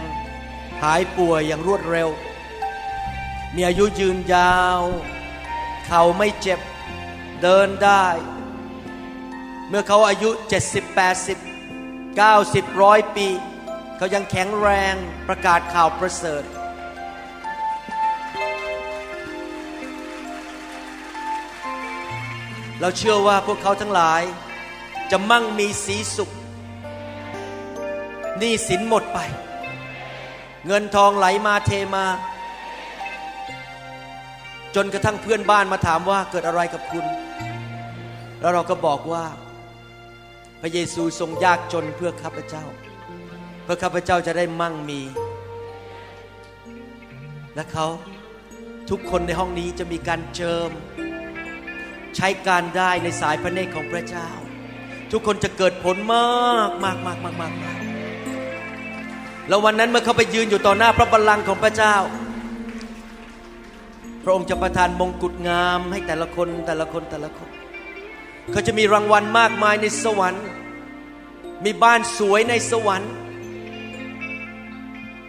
[0.83, 2.09] หายป่วยอย่างรวดเร็ว
[3.55, 4.81] มีอายุยืนยาว
[5.85, 6.59] เข่าไม่เจ็บ
[7.41, 8.05] เดินได้
[9.69, 10.29] เมื่อเขาอายุ
[10.67, 13.27] 70 80 90ร้อยปี
[13.97, 14.95] เขายังแข็งแรง
[15.27, 16.43] ประกาศข่าวประเสริฐ
[22.79, 24.21] เราเชื่อว่าพวกเขาทั้งหลาย
[25.11, 26.31] จะมั่งมีสีสุข
[28.39, 29.19] หนี้สินหมดไป
[30.67, 32.05] เงินทองไหลมาเทมา
[34.75, 37.05] จนกระทั่งเพื่อนบ้านมาถามว่าเกิดอะไรกับคุณ
[38.39, 39.23] แล้วเราก็บอกว่า
[40.61, 42.65] พระเยซูทรงยากจนเพื่อข้าพเจ้า
[43.63, 45.01] เพื่อข้าพเจ้าจะได้มั่งมี
[47.55, 47.87] และเขา
[48.89, 50.69] ทุกคนในห้องนี้จะมีการเจิม
[52.15, 54.29] ใช้การได้ในสายพระเนตรของพระเจ้า
[55.11, 57.79] ทุกคนจะเกิดผลมากมากมากมากมากมาก
[59.47, 61.95] แล้ววันนั้นเมื่อเขาไปยืนอยู่ต่อหน้าพระบัลลังก์ของพระเจ้า
[64.23, 67.49] พระองค์จะประทานมงกุฎงามให้แต่ละคนแต่ละคนแต่ละคน
[68.51, 70.45] เขาจะมีรางวัลมากมายในสวรรค์
[71.65, 73.13] มีบ้านสวยในสวรรค์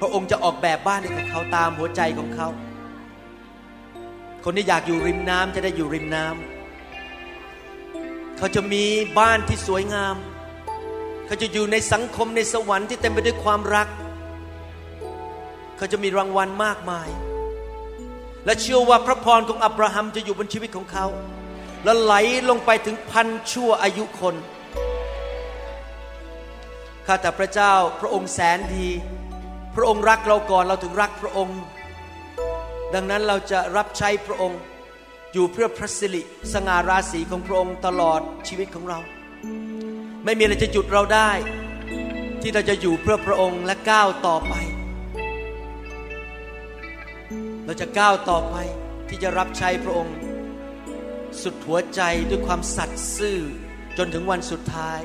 [0.00, 2.48] พระองค์จะออกแบบบ้านให้กับเขาตามหัวใจของเขา
[4.44, 8.84] คนที่อยากอยู่ริมน้ำจะได้อยู่ริมน้ำเขาจะมี
[9.18, 10.16] บ้านที่สวยงาม
[11.26, 13.88] เขาจะอยู่ในสังคมในสวรรค์ที่เต็มไปด้วยความรัก
[15.76, 17.08] เขาจะมีรางวัลมากมาย
[18.44, 21.06] และเชื่อว่าพระพรของอับราฮัมจะอยู่บนชีวิตของเขา
[21.86, 22.14] และไหล
[22.50, 24.36] ลงไปถึงพันชั่วอายุคน
[27.06, 28.88] ข้าแต่พระเจ้าพระองค์แสนดี
[29.76, 31.60] พระองค์รักเราก่อนเราถึงรักพระองค์
[32.94, 34.60] ดังนั้นเราจะรับใช้พระองค์
[35.32, 36.22] อยู่เพื่อพระสิริ
[36.52, 38.98] สง่าราศีของพระองค์ตลอดชีวิตของเรา
[40.24, 41.30] ไม่มีอะไรจะหยุดเราได้
[42.42, 44.54] ที่เราจะอยู่เพื่อพระองค์และก้าวต่อไป
[47.64, 48.56] เราจะก้าวต่อไป
[49.08, 50.16] ที่จะรับใช้พระองค์
[51.42, 53.38] สุดหัวใจด้วยความสัตย์ซื่อ
[53.98, 55.00] จนถึงวันสุดท้าย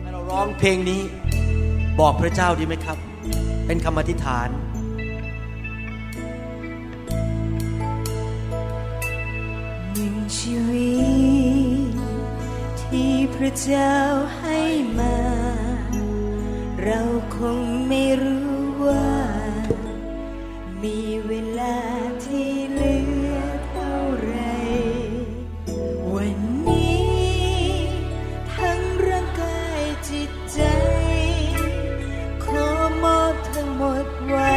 [0.00, 1.02] ให้เราร้องเพลงนี้
[2.00, 2.98] บอกพระเจ้าดีไหมครับ
[3.66, 4.48] เป็นคำอธิษฐาน
[9.94, 10.90] หนึ่งชีวิ
[11.90, 11.94] ต
[12.82, 13.94] ที่พระเจ้า
[14.38, 14.58] ให้
[14.98, 15.16] มา
[16.84, 17.00] เรา
[17.36, 19.06] คงไม่รู้ว่า
[20.86, 21.76] มีเวลา
[22.24, 22.96] ที่เหลื
[23.32, 23.36] อ
[23.68, 24.34] เท่าไร
[26.14, 27.16] วันนี้
[28.54, 30.60] ทั้งร่างกายจิตใจ
[32.44, 32.68] ขอ
[33.02, 34.55] มอบทั้งหมดไว้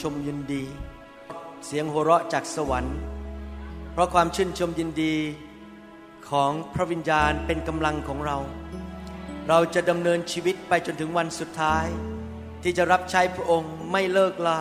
[0.00, 0.64] ชมยินดี
[1.66, 2.98] เสียงหัวเราะจากสวรรค์
[3.92, 5.14] เพราะความชื่นชมยินดี
[6.30, 8.38] ของพระวิญญาณเป็นกำลังของเรา
[9.48, 11.86] เราจะดำเนินชีวิตไปจนถึงวันสุดท้าย
[12.62, 14.60] ที่จะรับใช้พระองค์ไม่เลิกลา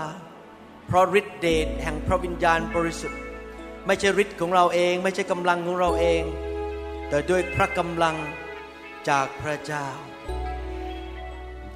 [0.85, 3.19] เพราะฤทธิเดชแห่งพระวิญญาณบริสุทธิ์
[3.85, 6.23] ไม่ใช่ฤทธิ์ของเราเอง ไม่ใช่กำลังของเราเอง
[7.09, 8.15] แต่ด้วยพระกำลัง
[9.09, 9.87] จากพระเจ้า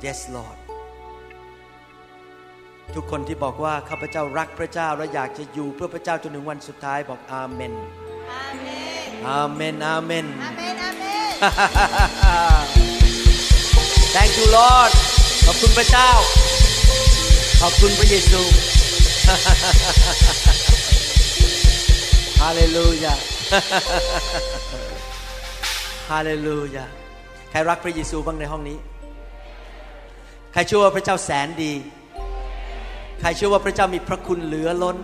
[0.03, 0.60] Yes Lord
[2.95, 7.73] ทุกคนที่บอกว่าข้าพเจ้ารักพระเจ้าและอยากจะอยู่เพื่อพระเจ้าจนถึงวันสุดท้ายบอกอาเมน
[9.27, 10.25] อาเมน อาเมน
[14.15, 14.91] Thank you Lord
[15.45, 16.09] ขอบคุณพระเจ้า
[17.61, 18.41] ขอบคุณพระเยซู
[22.41, 23.15] ฮาเลลูยา
[26.11, 26.85] ฮาเลลูยา
[27.51, 28.77] ใครรักพระเยซูบ้างในห้องนี้
[30.53, 31.73] ใครเชื่อว่าพระเจ้าแสนดี
[33.23, 34.97] ใครเชื่อว่าพระเจ้ามีพระคุณเหลือล้น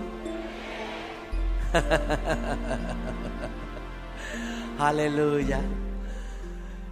[4.82, 5.62] ฮาเลลูยา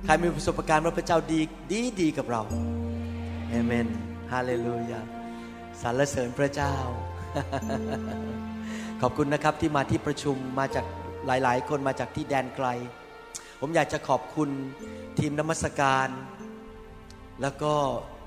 [0.03, 2.41] ใครมีประสบการณ์ว่าพระเจ้าดีดีดีกับเรา
[3.49, 3.87] เอเมน
[4.31, 4.99] ฮาเลลูยา
[5.81, 6.75] สรรเสริญพระเจ้า
[9.01, 10.85] ขอบคุณนะครับที่มาที่ประชุมมาจาก
[11.25, 12.67] หลาย ๆ คนมาจากที่แดนไกล
[13.59, 14.49] ผมอยากจะขอบคุณ
[15.19, 16.07] ทีมนมัสการ
[17.41, 17.73] แล้วก็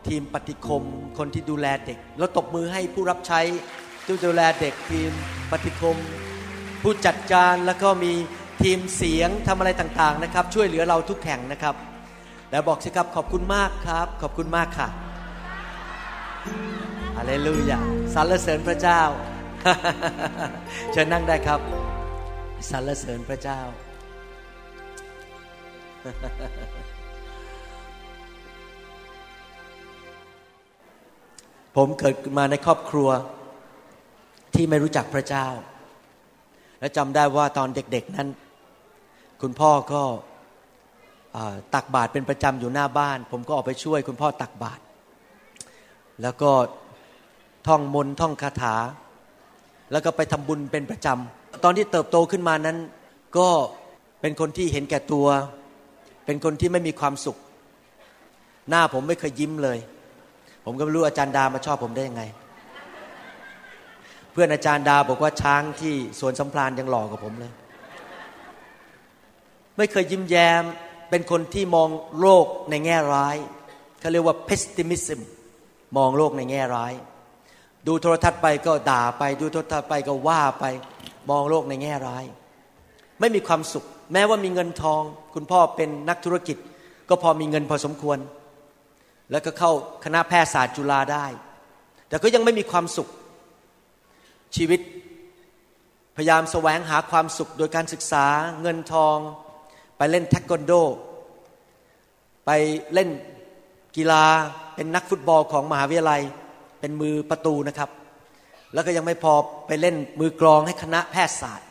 [0.07, 0.83] ทีมปฏิคม
[1.19, 3.41] คนที่ดูแลเด็ก แล้วตบมือให้ผู้รับใช้
[4.07, 5.11] ที่ดูแลเด็กทีม
[5.51, 5.97] ปฏิคม
[6.83, 8.13] ผู้จัดการแล้วก็มี
[8.63, 11.75] ทีมเสียงทำอะไรต่างๆนะครับ ช่วยเหลือเราทุกแห่งนะครับ
[12.51, 14.89] แล้วบอกสิครับขอบคุณมากครับ ขอบคุณมากค่ะ
[17.17, 17.81] ฮาเลลูยา
[18.15, 19.03] สรรเสริญพระเจ้า
[20.93, 21.61] เชิญนั่งได้ครับ
[22.71, 23.61] สรรเสริญพระเจ้า
[31.77, 33.09] ผมเกิดมาในครอบครัว
[34.55, 35.47] ที่ไม่รู้จักพระเจ้า
[36.81, 38.29] และจำได้ว่าตอนเด็กๆนั้น
[39.43, 40.03] คุณพ่อก็
[41.75, 44.83] ตักบาตรเป็นประจำอยู่หน้าบ้าน ผมก็ออกไปช่วยคุณพ่อตักบาตร
[46.23, 46.51] แล้วก็
[47.67, 48.75] ท่องมนท่องคาถา
[49.93, 52.79] แล้วก็ไปทำบุญเป็นประจำตอนที่เติบโตขึ้นมานั้น
[53.39, 53.49] ก็
[54.21, 55.27] เป็นคนที่เห็นแก่ตัว
[56.27, 57.37] เป็นคนที่ไม่มีความสุข
[58.69, 59.79] หน้าผมไม่เคยยิ้มเลย
[60.71, 62.23] ผมก็ไม่รู้อาจารย์ดามาชอบผมได้ยังไง
[64.33, 67.53] เพื่อนอาจารย์ดาบอกว่าช้างที่สวนสัมพลานยังหล่อกว่าผมเลย
[69.77, 70.63] ไม่เคยยิ้มแย้ม
[71.11, 71.89] เป็นคนที่มอง
[72.21, 73.37] โลกในแง่ร้าย
[74.01, 75.21] เขาเรียกว่า pessimism
[75.97, 76.93] มองโลกในแง่ร้าย
[77.87, 80.65] ดูโทรทัศน์ไปก็ด่าไป ดูโทรทัศน์ไปก็ว่าไป
[81.31, 82.25] มองโลกในแง่ร้าย
[83.21, 85.03] ไม่มีความสุข แม้ว่ามีเงินทอง
[85.35, 86.57] คุณพ่อเป็นนักธุรกิจ
[87.09, 88.19] ก็พอมีเงินพอสมควร
[89.31, 89.73] แล้วก็เข้า
[90.05, 91.27] คณะแพทยศาสตร์จุฬาได้
[92.09, 93.09] แต่ก็ยังไม่มีความสุข
[94.57, 94.81] ชีวิต
[96.17, 98.27] พยายามแสวงหาความสุขโดยการศึกษา
[98.61, 99.17] เงินทอง
[99.97, 100.73] ไปเล่นเทควันโด
[102.47, 102.51] ไป
[102.95, 103.11] เล่น
[103.97, 104.25] กีฬา
[104.75, 106.23] เป็นนักฟุตบอลของมหาวิทยาลัย
[106.81, 107.91] เป็นมือประตูนะครับ
[108.75, 109.35] แล้วก็ยังไม่พอ
[109.67, 111.69] ไปเล่นมือกลองให้คณะแพทยศาสตร์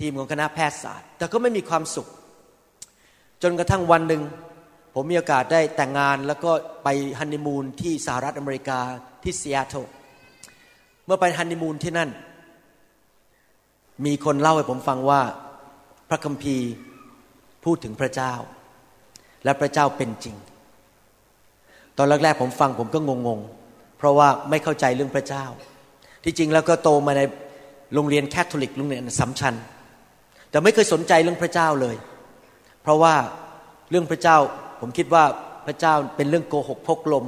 [0.00, 2.08] ทีมของคณะแพทยศาสตร์ แต่ก็ไม่มีความสุข
[3.42, 4.22] จนกระทั่งวันหนึ่ง
[5.00, 6.50] ผมมีโอกาสได้แต่งงานแล้วก็
[6.84, 6.88] ไป
[7.18, 8.80] ฮันนีมูนที่สหรัฐอเมริกา
[9.22, 9.84] ที่ซีแอตเทิล
[11.06, 12.10] เมื่อไปฮันนีมูนที่นั่น
[14.06, 15.20] มีคนเล่าให้ผมฟังว่า
[16.08, 16.68] พระคัมภีร์
[17.64, 18.34] พูดถึงพระเจ้า
[19.44, 20.36] และพระเจ้าเป็นจริง
[21.96, 25.44] ตอนแรกๆผมฟังผมก็งงๆ เพราะว่าไม่เข้าใจเรื่องพระเจ้า
[26.24, 27.22] ที่จริงแล้วก็โตมาใน
[27.94, 29.54] โรงเรียนแคทอลิกโรงเรียนสัมชัญ
[30.50, 31.96] แต่ไม่เคยสนใจเรื่องพระเจ้าเลย
[32.82, 33.14] เพราะว่า
[33.90, 34.38] เรื่องพระเจ้า
[34.80, 35.24] ผมคิดว่า
[35.66, 37.26] พระเจ้าเป็นเรื่องโกหกพกลม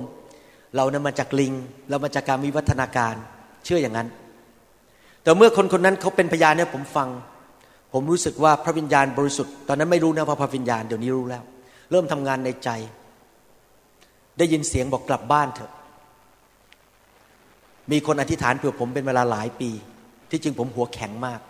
[0.77, 1.53] เรานะมาจากลิง
[1.89, 3.15] เรามาจากการวิวัฒนาการ
[3.65, 4.09] เชื่ออย่างนั้น
[5.23, 7.09] แต่เมื่อคนคนนั้นเขาเป็นพยานเนี่ยผมฟัง
[7.93, 11.43] ผมรู้สึกว่าพระวิญญาณบริสุทธิ์ ตอนนั้นไม่รู้นะว่าพระวิญญาณเดี๋ยวนี้รู้แล้ว
[11.91, 12.71] เริ่มทำงานในใจ
[14.39, 15.73] ได้ยินเสียงบอกกลับบ้านเถอะ
[17.91, 19.71] มีคนอธิษฐานเผื่อผมเป็นเวลาหลายปี
[20.31, 21.41] ที่จริงผมหัวแข็งมาก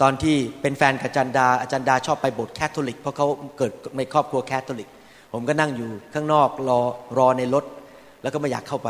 [0.00, 3.26] ตอนที่เป็นแฟนกับอาจารย์ดาอาจารย์ดาชอบไปโบสถ์แคทอลิก เพราะเขา
[3.58, 4.88] เกิดในครอบครัวแคทอลิก
[5.32, 6.80] ผมก็นั่งอยู่ข้างนอกรอ
[7.18, 7.64] รอในรถ
[8.22, 8.88] แล้วก็ไม่อยากเข้าไป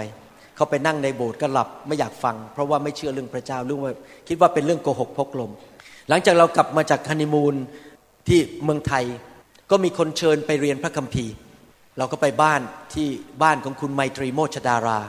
[0.57, 3.93] เขาไปนั่งในโบสถ์ก็หลับไม่อยากฟัง เพราะว่าไม่เชื่อเรื่องพระเจ้าเรื่องว่า
[4.29, 5.51] คิดว่าเป็นเรื่องโกหกพกลม
[6.09, 7.55] หลังจากเรากลับมาจากฮันนีมูน
[8.29, 9.05] ที่เมืองไทย
[9.71, 11.35] ก็มีคนเชิญไปเรียนพระคัมภีร์
[11.99, 12.61] เราก็ไปบ้าน
[12.95, 13.09] ที่
[13.43, 15.01] บ้านของคุณไมตรีโมชดารา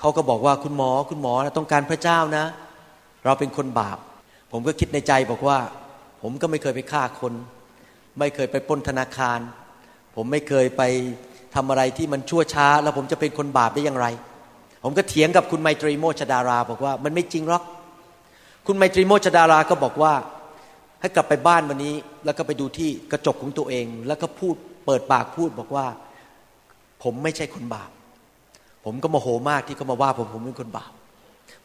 [0.00, 2.44] เขาก็บอกว่าคุณหมอคุณหมอต้องการพระเจ้านะ
[3.24, 3.98] เราเป็นคนบาป
[4.52, 5.58] ผมก็คิดในใจบอกว่า
[6.22, 7.32] ผมก็ไม่เคยไปฆ่าคน
[8.18, 9.38] ไม่เคยไปปล้นธนาคาร
[10.22, 10.82] ผมไม่เคยไป
[11.54, 14.06] ทำอะไรที่มันชั่วช้า แล้วผมจะเป็นคนบาปได้อย่างไร
[14.84, 17.62] ผมก็เถียงกับคุณไมตรีโมชดารา บอกว่ามันไม่จริงหรอก
[18.66, 20.12] คุณไมตรีโมชดาราก็บอกว่า
[21.00, 21.94] ให้กลับไปบ้านวันนี้
[22.24, 24.54] แล้วก็ไปดูที่กระจกของตัวเอง แล้วก็พูด
[24.86, 25.86] เปิดปากพูดบอกว่า
[27.02, 27.90] ผมไม่ใช่คนบาป
[28.84, 30.92] ผมก็โมโหมากที่เขามาว่าผมผมเป็นคนบาป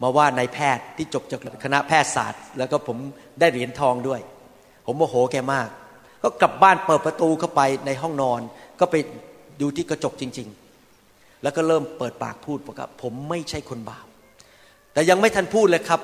[0.02, 2.98] มาว่านายแพทย์ที่จบจากคณะแพทยศาสตร์ แล้วก็ผม
[3.40, 4.22] ได้เหรียญทองด้วย
[4.86, 5.68] ผมโมโหแกมาก
[6.26, 8.42] ก็กลับบ้านเปิดประตูเข้าไปในห้องนอน
[8.80, 8.96] ก็ไป
[9.62, 10.48] ดูที่กระจกจริง
[10.94, 14.06] ๆ แล้วก็เริ่มเปิดปากพูดบอกว่าผมไม่ใช่คนบาป
[14.94, 16.02] แต่ยังไม่ทันพูดเลยครับ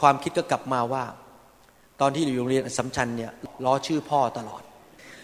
[0.00, 1.04] ความคิดก็กลับมาว่า
[2.00, 3.32] ตอนที่อยู่โรงเรียนสสัมชัญเนี่ย
[3.64, 4.62] ล้อชื่อพ่อตลอด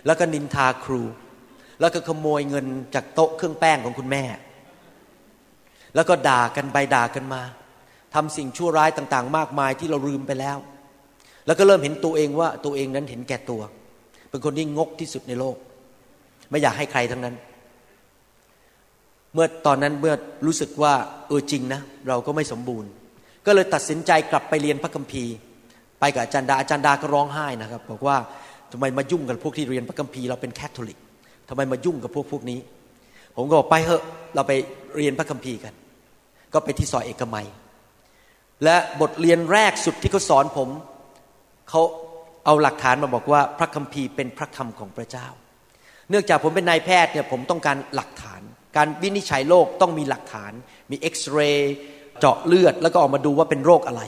[0.06, 1.02] แล้วก็นินทาครู
[1.80, 4.24] แล้วก็ขโมยเงินจากโต๊ะเครื่องแป้งของคุณแม่
[5.94, 7.42] แล้วก็ด่ากันไปด่ากันมา
[8.14, 10.58] ทำสิ่งชั่วร้ายต่าง ๆ มากมายที่เราลืมไปแล้ว
[11.46, 13.62] แล้วก็เริ่มเห็นตัวเองว่าตัวเองนั้นเห็นแก่ตัว
[14.30, 15.56] เป็นคนที่งกที่สุดในโลก
[16.50, 17.34] ไม่อยากให้ใครทั้งนั้น
[19.34, 20.14] เมื่อตอนนั้นเมื่อ
[20.46, 20.94] รู้สึกว่า
[21.28, 22.90] เออจริงนะเราก็ไม่สมบูรณ์
[23.46, 25.34] ก็เลยตัดสินใจกลับไปเรียนพระคัมภีร์
[26.00, 28.16] ไปกับอาจารย์ดาอาจารย์ดาก็ร้องไห้นะครับ บอกว่า
[28.72, 30.98] ทำไมมายุ่งกับพวกที่เรียนพระคัมภีร์เราเป็นแคทอลิก
[31.48, 32.58] ทำไมมายุ่งกับพวกพวกนี้
[33.36, 34.02] ผมก็บอกไปเถอะ
[34.34, 34.52] เราไป
[34.96, 35.74] เรียนพระคัมภีร์กัน
[36.52, 37.46] ก็ไปที่ซอยเอกมัย
[38.64, 40.68] และบทเรียนแรกสุดที่เขาสอนผม
[41.68, 41.82] เขา
[42.44, 45.28] เอาหลักฐานมาบอกว่าพระคัมภีร์เป็นพระคำของพระเจ้า
[46.10, 48.40] เนื่องจากผมเป็นนายแพทย์เนี่ยผมต้องการหลักฐาน
[48.76, 50.52] การวินิจฉัยโรคต้องมีหลักฐาน
[50.90, 51.74] มีเอ็กซเรย์
[52.20, 54.02] เจาะเลือดแล้วก็ออกมาดูว่าเป็นโรคอะไร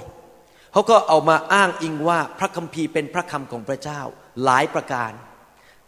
[0.72, 4.00] เขาก็เอามาอ้างอิงว่าพระคัมภีร์เป็นพระคำของพระเจ้า
[4.44, 5.12] หลายประการ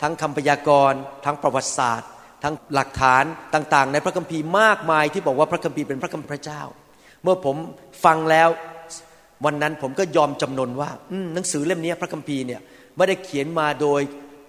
[0.02, 2.10] ทั้งคำพยากรณ์ ทั้งประวัติศาสตร์
[2.42, 3.24] ทั้งหลักฐาน
[3.54, 6.62] ต่างๆ ในพระคัมภีร์มากมายที่บอกว่าพระคัมภีร์เป็นพระคำพระเจ้า
[7.22, 7.56] เมื่อผม
[8.04, 8.48] ฟังแล้ว
[9.44, 10.90] วันนั้นผมก็ยอมจำนนว่า
[11.34, 12.60] หนังสือเล่มนี้พระคัมภีร์เนี่ย
[12.96, 14.00] ไม่ได้เขียนมาโดย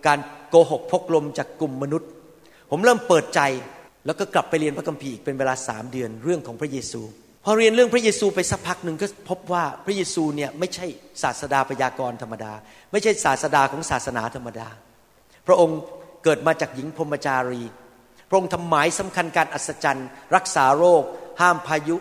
[0.07, 0.19] การ
[0.49, 2.09] โกหกพกลมจากกลุ่มมนุษย์
[2.71, 3.41] ผมเริ่มเปิดใจ
[4.05, 7.01] แล้วก็กลับไปเรียนพระคัมภีร์อีกเป็นเวลาสามเดือนเรื่องของพระเยซู
[7.45, 10.85] พอเรียนเรื่องพระเยซูไปสักพักหนึ่งก็พบว่าพระเยซูเนี่ยไม่ใช่
[11.23, 12.53] ศาสดาพยากรณ์ธรรมดา
[12.91, 14.67] ไม่ใช่ศาสดาของศาสนาธรรมดา
[15.47, 15.79] พระองค์
[16.23, 17.63] เกิดมาจากหญิงพรมจารี
[18.29, 21.03] พระองค์ทำหมายสำคัญการอัศจรรย์ รักษาโรค
[21.41, 21.97] ห้ามพายุ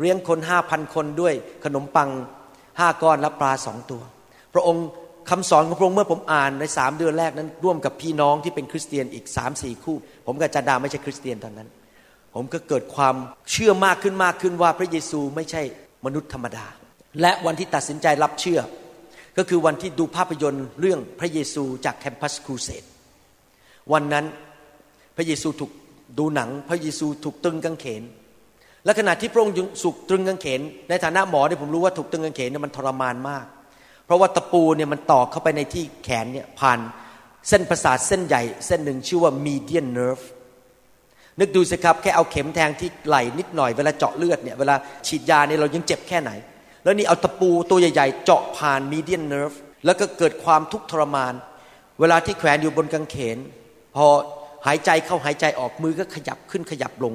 [0.00, 1.34] เลี้ยงคนห้าพันคนด้วย
[1.64, 2.10] ขนมปัง
[2.78, 4.02] ห้าก้อนและปลาสองตัว
[4.54, 4.86] พระองค์
[5.30, 11.68] คำสอนของพระองค์เมื่อผมอ่านในสามเดือนแรกนั้น ร่วมกับพี่น้องที่เป็นคริสเตียนอีกสามสี่คู่ ผมกับจันดาไม่ใช่คริสเตียนตอนนั้น
[12.34, 13.14] ผมก็เกิดความ
[13.50, 15.62] เชื่อมากขึ้นมากขึ้นว่าพระเยซูไม่ใช่
[16.06, 16.66] มนุษย์ธรรมดา
[17.20, 18.60] และวันที่ตัดสินใจรับเชื่อ
[19.38, 22.84] ก็คือวันที่ดูภาพยนตร์เรื่องพระเยซูจากแคมปัสครูเสด
[23.92, 24.26] วันนั้น
[25.16, 25.70] พระเยซูถูก
[26.18, 28.02] ดูหนัง พระเยซูถูกตึงกางเขน
[28.84, 33.46] และขณะที่พระองค์สุกตรึงกางเขน ในฐานะหมอเนี่ยผมรู้ว่าถูกตรึงกางเขนเนี่ยมันทรมานมาก
[34.04, 36.78] เพราะว่าตะปูเนี่ยมันตอกเข้าไปในที่แขนเนี่ยผ่าน
[37.48, 40.24] เส้นประสาทเส้นใหญ่ เส้นหนึ่งชื่อว่า median nerve
[41.40, 44.74] นึกดูสิครับแค่เอาเข็มแทงที่ไหล่นิดหน่อยเวลาเจาะเลือดเนี่ยเวลา
[45.06, 46.30] ฉีดยาเนี่ยเรายังเจ็บแค่ไหน
[46.84, 51.34] แล้วนี่เอาตะปูตัวใหญ่ ๆ เจาะผ่าน median nerve แล้วก็เกิดความทุกข์ทรมาน
[52.00, 53.38] เวลาที่แขวนอยู่บนกางเขน
[53.96, 54.06] พอ
[54.66, 57.14] หายใจเข้าหายใจออกมือก็ขยับขึ้นขยับลง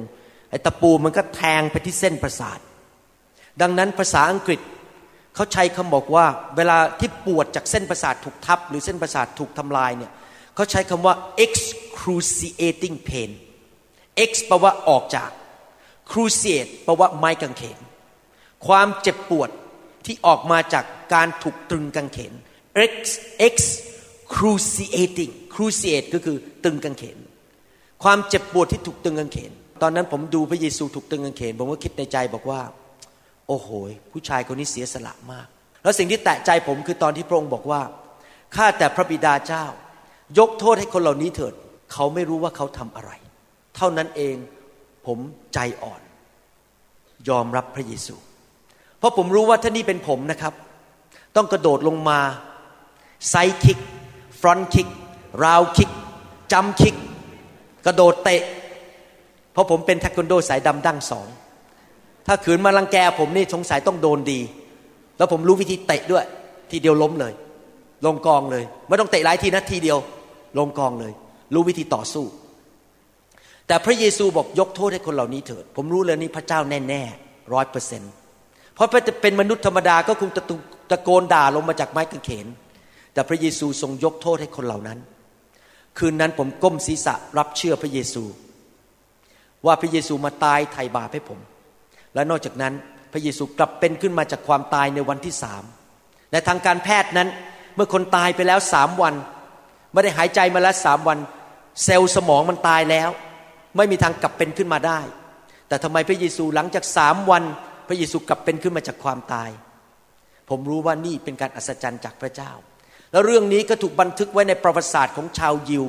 [0.54, 2.58] อ้ตะปูมันก็แทงไปที่เส้นประสาท
[3.60, 4.60] ดังนั้นภาษาอังกฤษ
[5.34, 6.26] เขาใช้คำบอกว่า
[6.56, 10.12] เวลาที่ปวดจากเส้นประสาทถูกทับ หรือเส้นประสาทถูกทำลายเนี่ย
[10.54, 13.30] เขาใช้คำว่า excruciating pain
[14.28, 15.30] X แปลว่าออกจาก
[16.10, 17.78] cruciate แปลว่าไม้กางเขน
[18.66, 19.50] ความเจ็บปวด
[20.06, 20.84] ที่ออกมาจาก
[21.14, 22.32] การถูกตรึงกางเขน
[22.90, 22.94] X
[23.52, 23.54] X
[24.34, 27.18] cruciating cruciate ก็คือตึงกางเขน
[28.02, 29.52] ความเจ็บปวดที่ถูกตึงกางเขน
[29.84, 32.60] ตอนนั้นผมดูพระเยซูถูกตึงกางเขน ผมก็คิดในใจบอกว่า
[33.48, 33.68] โอ้โห
[34.12, 35.46] ผู้ชายคนนี้เสียสละมาก
[35.82, 37.82] แล้วสิ่งที่แตะใจผมคือตอนที่พระองค์บอกว่า
[38.56, 39.64] ข้าแต่พระบิดาเจ้า
[40.38, 41.54] ยกโทษให้คนเหล่านี้เถิด
[41.92, 43.10] เขาไม่รู้ว่าเขาทำอะไร
[43.76, 44.36] เท่านั้นเอง
[45.06, 45.18] ผม
[45.54, 46.02] ใจอ่อน
[47.28, 48.14] ยอมรับพระเยซู
[48.98, 50.54] เพราะผมรู้ว่าถ้านี่เป็นผมนะครับ
[51.36, 52.20] ต้องกระโดดลงมา
[53.30, 53.78] ไซคิก
[54.40, 54.88] ฟรอนคิก
[55.44, 55.90] ราวคิก
[56.52, 56.94] จัมคิก
[57.86, 58.42] กระโดดเตะ
[59.54, 61.26] เพราะผมเป็นเทควันโดสายดำดั้งสอง
[62.26, 64.40] ถ้าขืนมาลังแกผมนี่สงสัยต้องโดนดี
[65.18, 66.24] แล้วผมรู้วิธีเตะด้วย
[66.70, 67.32] ทีเดียวล้มเลย
[68.06, 69.98] ลงกองเลย ไม่ต้องเตะหลายทีนะทีเดียว
[70.58, 71.12] ลงกองเลย
[71.54, 72.24] รู้วิธีต่อสู้
[73.66, 78.12] แต่พระเยซูบอกยกโทษให้คนเหล่านี้เถิด ผมรู้เลยนี่พระเจ้าแน่ๆร้อยเปอร์เซ็นต์
[78.74, 78.90] เพราะ
[79.22, 80.30] เป็นมนุษย์ธรรมดาก็คง
[80.90, 82.46] ตะโกนด่าลงมาจากไม้กางเขน
[83.12, 84.98] แต่พระเยซูทรงยกโทษให้คนเหล่านั้น
[85.98, 88.22] คืนนั้นผมก้มศีรษะรับเชื่อพระเยซู
[89.66, 91.38] ว่าพระเยซูมาตายไถ่บาปให้ผม
[92.14, 92.74] และนอกจากนั้น
[93.12, 95.62] พระเยซูกลับเป็นขึ้นมาจากความตายในวันที่สาม
[96.32, 97.28] ในทางการแพทย์นั้น
[97.74, 99.14] เมื่อคนตายไปแล้วสามวัน
[99.92, 101.18] ไม่ได้หายใจมาแล้วสามวัน
[101.84, 103.10] เซลล์สมองมันตายแล้ว
[103.76, 105.00] ไม่มีทางกลับเป็นขึ้นมาได้
[105.68, 107.42] แต่ทำไมพระเยซูหลังจากสามวัน
[107.88, 109.50] พระเยซูกลับเป็นขึ้นมาจากความตาย
[110.50, 112.52] ผมรู้ว่านี่เป็นการอัศจรรย์จากพระเจ้า
[113.12, 115.84] แล้วเรื่องนี้ก็ถูกบันทึกไว้ในประวัติศาสตร์ของชาวยิว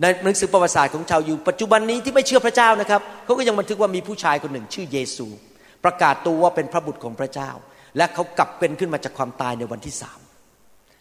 [0.00, 5.26] ในหนังสือประวัติศาสตร์ของชาวยิวปัจจุบันนี้ที่ไม่เชื่อพระเจ้านะครับเขาก็ยังบันทึกว่ามีผู้ชายคนหนึ่ง ชื่อเยซู
[5.84, 7.50] ประกาศตัวว่าเป็นพระบุตรของพระเจ้า
[7.96, 10.20] และเขากลับเป็นขึ้นมาจากความตายในวันที่สาม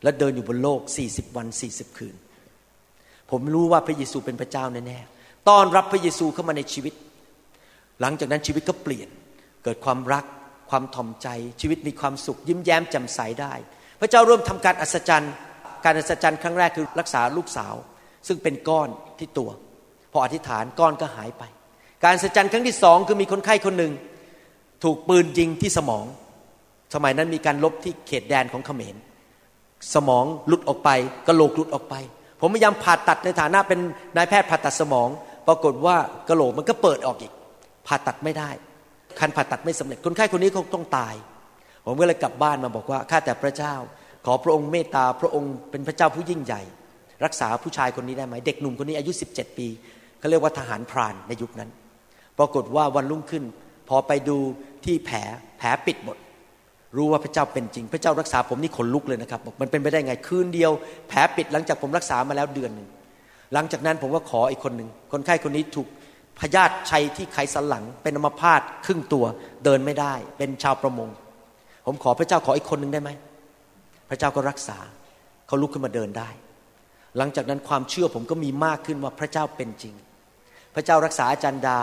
[0.03, 0.79] และเดินอยู่บนโลก
[1.09, 2.15] 40 วัน 40 คืน
[3.31, 6.93] ผมรู้ว่าพระเยซูเป็นพระเจ้าแน่ๆต้อนรับพระเยซูเข้ามาในชีวิต
[8.01, 9.09] หลังจากนั้นชีวิตก็เปลี่ยน
[9.63, 10.25] เกิดความรัก
[10.69, 11.27] ความถ่อมใจ
[11.61, 13.53] ชีวิตมีความสุข ยิ้มแย้มแจ่มใสได้
[14.01, 15.33] พระเจ้าเริ่มทำการอัศจรรย์
[15.85, 17.73] การอัศจรรย์ครั้งแรกคือรักษาลูกสาว
[18.27, 19.49] ซึ่งเป็นก้อนที่ตัว
[20.11, 21.43] พออธิษฐานก้อนก็หายไป
[22.03, 23.93] การอัศจรรย์ครั้งที่สองคือมีคนไข้คนหนึ่ง
[24.83, 26.05] ถูกปืนยิงที่สมอง
[26.93, 28.95] สมัยนั้นมีการลบที่เขตแดนของเขมร
[29.95, 30.89] สมองหลุดออกไป
[31.27, 31.95] กระโหลกหลุดออกไป
[32.39, 33.79] ผมพยายามผ่าตัดในฐานะเป็น
[34.15, 35.09] นายแพทย์ผ่าตัดสมอง
[35.47, 35.95] ปรากฏว่า
[36.29, 37.33] กระโหลกมันก็เปิดออกอีก
[37.87, 38.49] ผ่าตัดไม่ได้
[39.19, 41.13] คันผ่าตัดไม่สำเร็จคนไข้คนนี้คงต้องตาย
[41.85, 43.73] ผมก็เลยกลับบ้านมาบอกว่าข้าแต่พระเจ้า
[44.25, 46.61] ขอพระองค์เมตตาพระองค์เป็นพระเจ้าผู้ยิ่งใหญ่
[47.25, 49.67] รักษาผู้ชายคนนี้ได้ไหมเด็กหนุ่มคนนี้อายุ 17 ปี
[50.19, 51.69] เขาเรียกว่าทหารพรานในยุคนั้น
[52.37, 53.43] ปรากฏว่าวันรุ่งขึ้น
[53.89, 54.37] พอไปดู
[54.85, 55.17] ที่แผล
[55.57, 56.17] แผลปิดหมด
[56.97, 60.71] รู้ว่าพระเจ้าเป็นจริง พระเจ้ารักษาผมนี่ขนลุกเลยนะครับบอกมันเป็นไปได้ไงคืนเดียว
[61.09, 62.87] แผลปิดหลังจากผมรักษามาแล้วเดือนหนึ่ง
[63.53, 65.87] หลังจากนั้นผมก็ขออีกคนหนึ่งคนไข้คนนี้ถูก
[66.39, 69.25] พยาธิชัยที่ไขสันหลังเป็นอัมพาตครึ่งตัว
[69.65, 71.09] เดินไม่ได้ เป็นชาวประมง
[71.85, 73.09] ผมขอพระเจ้าขออีกคนหนึ่งได้ไหม
[74.09, 74.77] พระเจ้าก็รักษา
[75.47, 76.29] เขาลุกขึ้นมาเดินได้
[77.17, 79.95] หลังจากนั้นความเชื่อผมก็มีมากขึ้นว่าพระเจ้าเป็นจริง
[80.75, 81.79] พระเจ้ารักษาอาจารย์ดา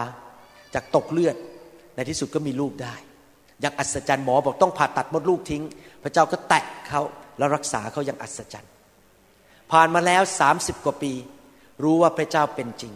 [0.75, 1.37] จากตกเลือด
[1.95, 2.95] ในที่สุดก็มีลูกได้
[3.61, 5.63] อย่างอัศจรรย์หมอบอกต้องผ่าตัดมดลูกทิ้ง
[6.03, 7.01] พระเจ้าก็แตะเขา
[7.39, 8.71] แล้วรักษาเขาอย่างอัศจรรย์
[9.73, 11.13] ผ่านมาแล้วสามสิบกว่าปี
[11.83, 12.93] รู้ว่าพระเจ้าเป็นจริง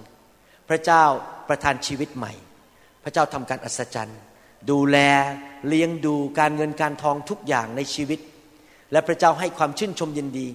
[0.69, 1.05] พระเจ้า
[1.49, 2.33] ประทานชีวิตใหม่
[3.05, 4.19] พระเจ้าทำการอัศจรรย์
[4.71, 4.99] ดูแล
[5.69, 8.21] เลี้ยงดูการเงินการทองทุกอย่างในชีวิต
[8.93, 10.49] และพระเจ้าให้ความชื่นชมยินดี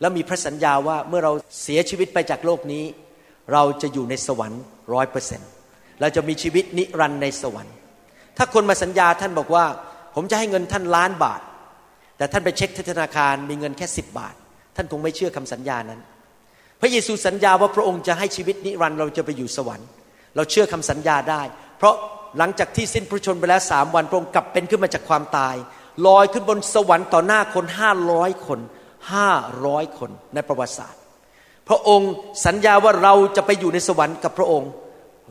[0.00, 1.32] แล้วมีพระสัญญาว่าเมื่อเรา
[1.62, 2.84] เสียชีวิตไปจากโลกนี้
[3.52, 4.62] เราจะอยู่ในสวรรค์
[4.94, 5.50] ร้อยเปอร์เซ็นต์
[6.00, 7.74] เราจะมีชีวิตนิรันดร์ในสวรรค์
[8.36, 9.64] ถ้าคนมาสัญญาท่านบอกว่า
[10.14, 11.40] ผมจะให้เงินท่านล้านบาท
[12.16, 14.34] แต่ท่านไปเช็คธนาคารมีเงินแค่สิบบาท
[14.76, 16.00] ท่านคงไม่เชื่อคำสัญญานั้น
[16.80, 19.88] พระเยซูสัญญาว่าพระองค์จะให้ชีวิตนิรันดร์เราจะไปอยู่สวรรค์
[20.36, 21.42] เราเชื่อคำสัญญาได้
[21.78, 21.94] เพราะ
[22.38, 25.54] หลังจากที่สิ้นพระชนไปแล้วสามวันพระองค์กลับเป็นขึ้นมาจากความตาย
[26.06, 28.60] ลอยขึ้นบนสวรรค์ต่อหน้าคนห้าร้อยคน
[29.12, 29.30] ห้า
[29.66, 31.00] ร้อยคนในประวัติศาสตร์
[31.68, 32.12] พระองค์
[32.46, 34.70] สัญญาว่าเราจะไปอยู่ในสวรรค์กับพระองค์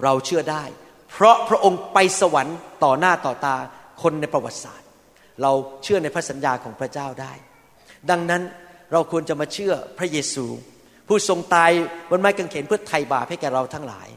[0.03, 0.63] เราเชื่อได้
[1.11, 3.55] เพราะพระองค์ไปสวรรค์ต่อหน้าต่อตา
[4.01, 4.87] คนในประวัติศาสตร์
[5.41, 5.51] เรา
[5.83, 7.33] เชื่อในพระสัญญาของพระเจ้าได้
[8.09, 8.41] ดังนั้น
[8.91, 10.45] เราควรจะมาเชื่อพระเยซู
[11.07, 11.71] ผู้ทรงตาย
[12.09, 14.07] บนไม้กางเขนเพื่อไถ่บาปให้แก่เราทั้งหลาย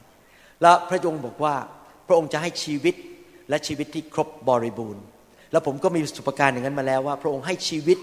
[0.62, 1.54] และพระองค์บอกว่า
[2.06, 2.94] พระองค์จะให้ชีวิต
[3.48, 5.04] และชีวิตที่ครบบริบูรณ์
[5.52, 7.98] แล้วผมก็มีประสบการณ์อย่างนั้นมาแล้วว่า พระองค์ให้ชีวิต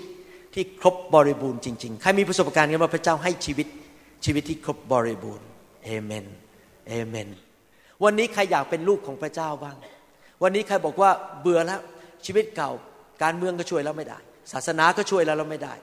[0.54, 3.68] ที่ครบบริบูรณ์จริง ๆ ใครมีประสบการณ์กันว่าพระเจ้าให้ชีวิต
[4.26, 5.48] ชีวิตที่ครบบริบูรณ์
[5.84, 6.26] เอเมน
[6.88, 7.28] เอเมน
[8.04, 9.78] วันนี้ใครอยากเป็นลูกของพระเจ้าบ้าง
[10.44, 11.80] วันนี้ใครบอกว่าเบื่อแล้ว
[12.26, 12.72] ชีวิตเก่า
[13.24, 14.20] การเมืองก็ช่วยเราไม่ได้
[14.52, 15.74] ศาสนาก็ช่วยเราเราไม่ได้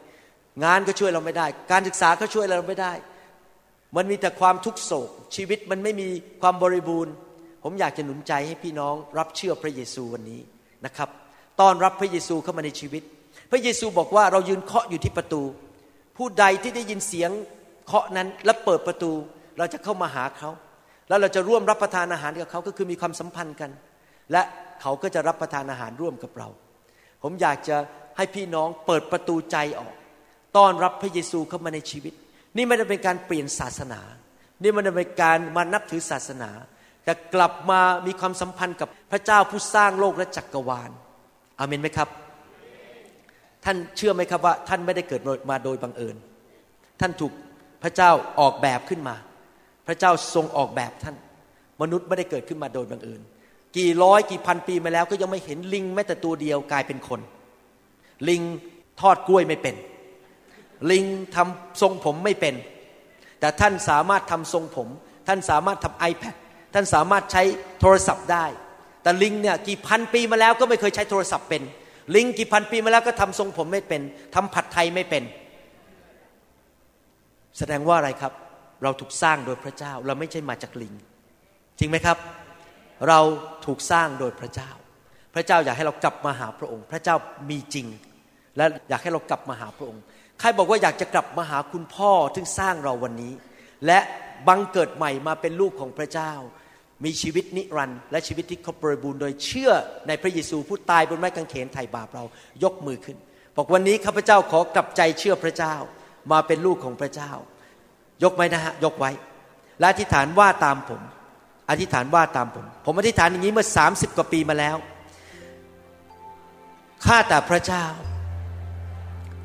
[0.65, 2.93] งานก็ช่วยเราไม่ได้ การศึกษาก็ช่วยเราไม่ได้
[3.97, 6.09] มันมีแต่ความทุกโศก ชีวิตมันไม่มี
[6.43, 7.15] ความบริบูรณ์
[7.63, 10.41] ผมอยากจะหนุนใจให้พี่น้องรับเชื่อพระเยซูวันนี้
[10.85, 11.09] นะครับ
[11.61, 13.03] ต้อนรับพระเยซูเข้ามาในชีวิต
[13.51, 15.43] พระเยซูบอกว่าเรายืนเคาะอยู่ที่ประตู
[16.17, 17.31] ผู้ใดที่ได้ยินเสียง
[17.87, 19.13] เคาะนั้นและเปิดประตู
[19.59, 20.51] เราจะเข้ามาหาเขา
[21.09, 23.71] แล้วเราจะร่วมรับประทานอาหารกับเขาก็คือมีความสัมพันธ์กัน
[24.33, 24.43] และ
[24.83, 26.49] เขาก็จะรับประทานอาหารร่วมกับเรา
[27.23, 27.77] ผมอยากจะ
[28.17, 29.95] ให้พี่น้องเปิดประตูใจออก
[30.57, 32.15] ต้อนรับพระเยซูเข้ามาในชีวิต
[32.57, 34.01] นี่ไม่ได้เป็นการเปลี่ยนศาสนา
[34.63, 36.51] นี่มันเป็นการมานับถือศาสนา
[37.05, 40.91] แต่กลับมามีความสัมพันธ์กับพระเจ้าผู้สร้างโลกและจักรวาล
[41.59, 42.09] อาเมนไหมครับ
[43.65, 46.17] ท่านเชื่อไหมครับว่า ท่านไม่ได้เกิดมาโดยบังเอิญ
[47.01, 47.33] ท่านถูก
[47.83, 49.17] พระเจ้าออกแบบขึ้นมา
[49.87, 51.17] พระเจ้าทรงออกแบบท่าน
[51.83, 53.21] มนุษย์ไม่ได้เกิดขึ้นมาโดยบังเอิญ
[53.77, 57.21] กี่ร้อยกี่พันปีมาแล้ว ก็ยังไม่เห็นลิงแม้แต่ตัวเดียวกลายเป็นคน
[58.29, 58.43] ลิง
[59.01, 59.75] ทอดกล้วยไม่เป็น
[60.91, 61.05] ลิง
[61.35, 62.55] ทำทรงผมไม่เป็น
[63.41, 64.89] แต่ท่านสามารถทำทรงผม
[65.29, 66.35] ท่านสามารถทำ iPad
[66.75, 67.43] ท่านสามารถใช้
[67.81, 68.45] โทรศัพท์ได้
[69.03, 71.63] แต่ลิงเนี่ยกี่พันปีมาแล้วก็ไม่เคยใช้โทรศัพท์เป็น
[72.15, 74.03] ลิงกี่พันปีมาแล้วก็ทำทรงผมไม่เป็น
[74.35, 75.23] ทำผัดไทยไม่เป็น
[77.59, 78.33] แสดงว่าอะไรครับ
[78.83, 80.95] เราถูกสร้างโดยพระเจ้า เราไม่ใช่มาจากลิง
[81.79, 82.19] จริงไหมครับ
[83.09, 83.21] เรา
[83.67, 84.71] ถูกสร้างโดยพระเจ้า
[85.35, 87.17] พระเจ้าอยากให้เรากลับมาหาพระองค์ พระเจ้า
[87.51, 87.87] มีจริง
[88.57, 90.03] และอยากให้เรากลับมาหาพระองค์
[90.41, 93.33] ใครบอกว่าอยากจะกลับมาหาคุณพ่อที่สร้างเราวันนี้
[93.87, 93.99] และ
[94.49, 96.33] บังเกิดใหม่มาเป็นลูกของพระเจ้า
[97.05, 99.73] มีชีวิตนิรันดร์และชีวิตที่ครบบริบูรณ์โดยเชื่อ
[100.09, 102.25] ในพระเยซูผู้ตายบนไม้กางเขนไถ่บาปเรา
[102.65, 103.17] ยกมือขึ้น
[103.57, 105.75] บอกวันนี้ข้าพเจ้าขอกลับใจเชื่อพระเจ้า
[106.33, 107.31] มาเป็นลูกของพระเจ้า
[108.23, 109.11] ยกไว้นะฮะยกไว้
[109.79, 111.01] และอธิษฐานว่าตามผม
[111.71, 114.77] อธิษฐานว่าตามผม ผมอธิษฐานอย่างนี้เมื่อ 30 กว่าปีมาแล้ว
[117.05, 117.87] ข้าแต่พระเจ้า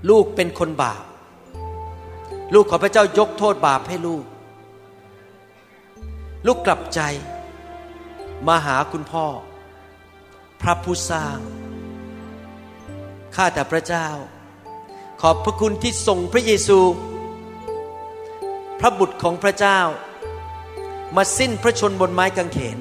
[0.10, 1.04] ลูกเป็นคนบาป
[2.54, 4.26] ลูกขอพระเจ้ายกโทษบาปให้ลูก
[6.48, 7.02] ลูกกลับใจ
[8.48, 9.26] มาหาคุณพ่อ
[10.62, 11.38] พระผู้สร้าง
[13.36, 14.08] ข้าแต่พระเจ้า
[15.22, 16.80] ขอบพระคุณที่ส่งพระเยซู
[18.80, 19.80] พระบุตรของพระเจ้า
[21.16, 22.78] มาสิ้นพระชนบนไม้กางเขน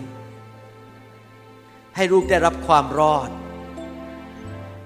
[1.96, 3.30] ให้ลูกได้รับความรอด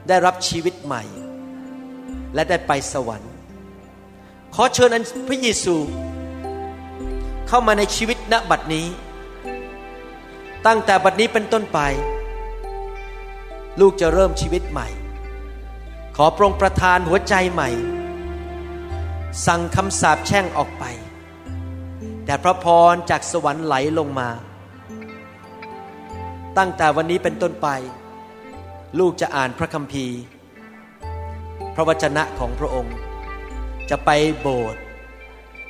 [0.09, 1.03] ได้รับชีวิตใหม่
[2.35, 3.33] และได้ไปสวรรค์
[4.55, 5.77] ขอเชิญอันพระเยซู
[7.49, 8.87] เข้ามาในชีวิตณบัดนี้
[10.67, 11.79] ตั้งแต่บัดนี้เป็นต้นไป
[13.81, 14.89] ลูกจะเริ่มชีวิตใหม่
[16.17, 17.71] ขอพระองค์ประทานหัวใจใหม่
[19.47, 20.85] สั่งคำสาปแช่งออกไป
[22.25, 24.29] แต่พระพรจากสวรรค์ไหลลงมา
[26.59, 27.69] ตั้งแต่วันนี้เป็นต้นไป
[28.99, 30.19] ลูกจะอ่านพระคัมภีร์
[31.75, 32.95] พระวจนะของพระองค์
[33.91, 34.83] จะไปโบสถ์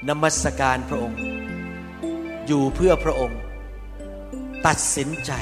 [0.09, 1.19] นมัสการพระองค์
[2.47, 3.41] อยู่เพื่อพระองค์
[4.67, 5.33] ตัดสินใจ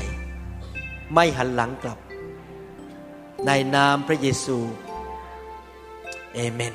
[1.15, 1.99] ไม่หันหลังกลับ
[3.47, 4.59] ในนามพระเยซู
[6.35, 6.75] เอเมน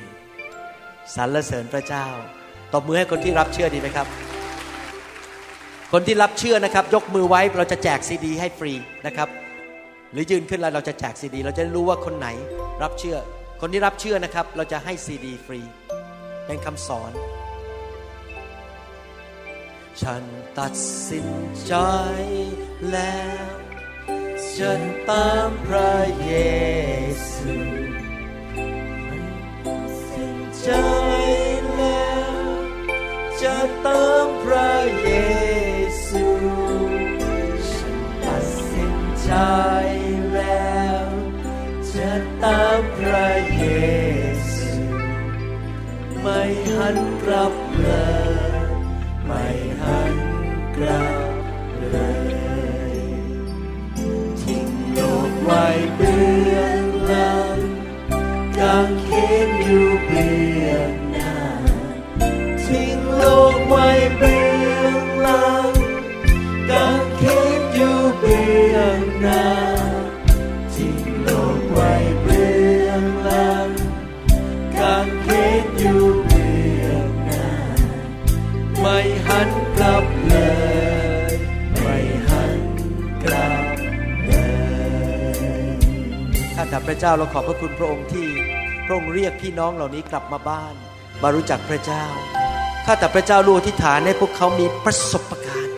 [1.15, 2.07] สรรเสริญพระเจ้า
[2.73, 4.07] ตบมือให้คนที่รับเชื่อดีไหมครับ
[5.91, 8.73] คนที่รับเชื่อนะครับ ยกมือไว้เราจะแจกซีดี ให้ฟรี
[9.05, 9.29] นะครับ
[10.11, 12.27] หรือยืนขึ้นแล้วเราจะแจกซีดี เราจะรู้ว่าคนไหน
[12.83, 13.17] รับเชื่อ
[13.61, 15.59] คนที่รับเชื่อนะครับ เราจะให้ซีดี ฟรี
[16.45, 17.11] เป็นคำสอน
[19.99, 20.23] ฉัน
[20.57, 20.73] ตัด
[21.09, 21.27] สิน
[21.65, 21.73] ใจ
[22.91, 23.53] แล้ว
[24.55, 26.33] ฉันตามพระเย
[27.31, 27.55] ซู
[29.65, 30.69] ตัดสินใจ
[31.75, 32.49] แล้ว
[33.41, 35.11] จะตามพระเย
[36.07, 36.27] ซู
[37.71, 39.31] ฉันตัดสินใจ
[40.33, 41.07] แล้ว
[41.93, 42.11] จะ
[42.43, 43.63] ตามพระเย
[44.53, 44.73] ซู
[46.21, 46.41] ไม่
[46.75, 47.87] หันกลับเล
[48.19, 48.71] ย
[49.25, 49.47] ไม่
[54.41, 54.99] ทิ้งโล
[55.29, 55.65] กไว้
[55.95, 56.19] เบื้
[56.55, 57.57] องหลัง
[58.57, 59.07] กางเข
[59.47, 60.29] นอยู่เบื้
[60.69, 61.35] องหน้า
[62.63, 63.23] ทิ้งโล
[63.53, 63.87] กไว้
[64.17, 64.43] เบื้
[64.75, 65.71] องหลัง
[66.69, 67.21] กางเข
[67.59, 68.43] นอยู่เบื้
[68.75, 69.45] องหน้า
[70.73, 72.49] ทิ้งโลกไว้เบื้
[72.87, 73.69] องหลัง
[74.77, 75.27] กางเข
[75.63, 76.51] นอยู่เบื้
[76.85, 77.47] องหน้า
[78.79, 78.97] ไม่
[79.27, 79.49] หัน
[86.71, 88.27] ข้าแต่พระเจ้าเราขอบพระคุณพระองค์ที่
[88.85, 90.75] พระองค์เรียกพี่น้องเหล่านี้กลับมาบ้าน
[91.21, 92.05] มารู้จักพระเจ้า
[92.85, 95.77] ข้าแต่พระเจ้ารู้อธิษฐานให้พวกเขามีประสบการณ์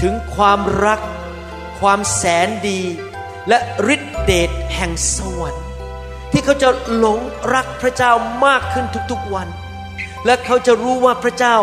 [0.00, 1.00] ถึงความรัก
[1.80, 2.80] ความแสนดี
[3.48, 3.58] และ
[3.94, 5.66] ฤทธิเดชแห่งสวรรค์
[6.32, 7.18] ที่เขาจะหลง
[7.54, 8.12] รักพระเจ้า
[8.44, 9.48] มากขึ้นทุกๆวัน
[10.26, 11.56] และเขาจะรู้ว่าพระเจ้า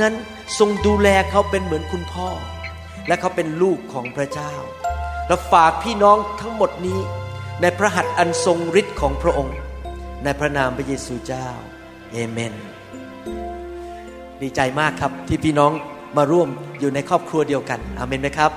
[0.00, 0.14] นั้น
[0.58, 2.28] ทรงดูแลเขาเป็นเหมือนคุณพ่อ
[3.06, 4.52] และเขาเป็นลูกของพระเจ้า
[5.28, 7.00] และฝากพี่น้องทั้งหมดนี้
[7.60, 9.56] ในพระหัตถ์อันทรงฤทธิ์ของพระองค์
[10.24, 11.48] ในพระนามพระเยซูเจ้า
[12.12, 12.54] เอเมน
[14.42, 15.72] ดีใจมากครับที่พี่น้อง
[16.16, 16.48] มาร่วม
[16.80, 18.52] อยู่ในครอบครัวเดียวกันอาเมนไหมครับ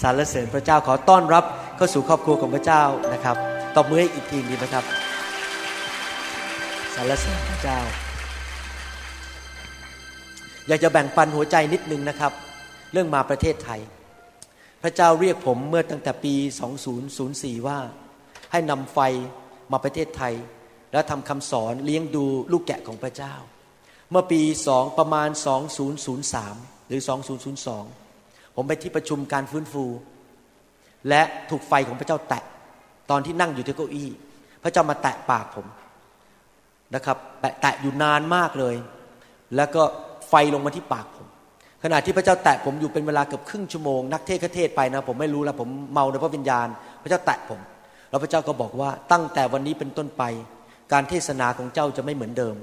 [0.00, 1.44] สรรเสริญพระเจ้าขอต้อนรับ
[1.76, 2.82] เข้าสู่ครอบครัวของพระเจ้า
[3.12, 3.36] นะครับ
[3.74, 4.84] ตบมือให้อีกทีดีไหมครับ
[6.94, 7.78] สรรเสริญพระเจ้า
[10.68, 12.32] อยากจะแบ่งปันหัวใจนิดนึงนะครับ
[12.92, 13.80] เรื่องมาประเทศไทย
[14.82, 16.34] พระเจ้าเรียกผมเมื่อตั้งแต่ปี
[17.00, 17.78] 2004 ว่า
[18.52, 18.98] ให้นำไฟ
[19.72, 20.34] มาประเทศไทย
[20.92, 23.34] แล้วทำคำสอนเลี้ยงดูลูกแกะของพระเจ้า
[24.10, 25.28] เมื่อปีสองประมาณ
[26.08, 27.00] 2003 หรือ
[27.78, 29.84] 2002 ผมไปที่ประชุมการฟื้นฟู
[31.08, 32.42] และถูกไฟของพระเจ้าแตะ
[33.10, 34.10] ตอนที่นั่งอยู่ที่เก้าอี้
[34.62, 35.66] พระเจ้ามาแตะปากผม
[36.94, 38.76] นะครับแตะแตะอยู่นานมากเลย
[39.56, 39.82] แล้วก็
[40.28, 41.26] ไฟลงมาที่ปากผม
[41.82, 46.68] ขณะที่พระเจ้าแตะผมอยู่เป็นเวลาเกือบครึ่งชั่วโมง นักเทศก็เทศไปนะ ผมไม่รู้แล้วผมเมาในพระวิญญาณ
[47.02, 47.60] พระเจ้าแตะผม
[48.10, 50.22] แล้วพระเจ้าก็บอกว่าตั้งแต่วันนี้เป็นต้นไป
[50.92, 52.56] การเทศนาของเจ้าจะไม่เหมือนเดิม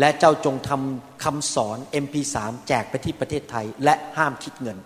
[0.00, 2.36] และเจ้าจงทำคำสอน MP3
[2.68, 4.78] แจกไปที่ประเทศไทย และห้ามคิดเงิน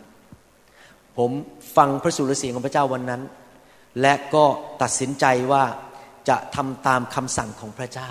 [1.19, 1.31] ผม
[1.77, 3.23] ฟังพระสุรเสียงของพระเจ้าวันนั้น
[4.01, 4.45] และก็
[4.83, 5.65] ตัดสินใจว่า
[6.29, 8.11] จะทำตามคำสั่งของพระเจ้า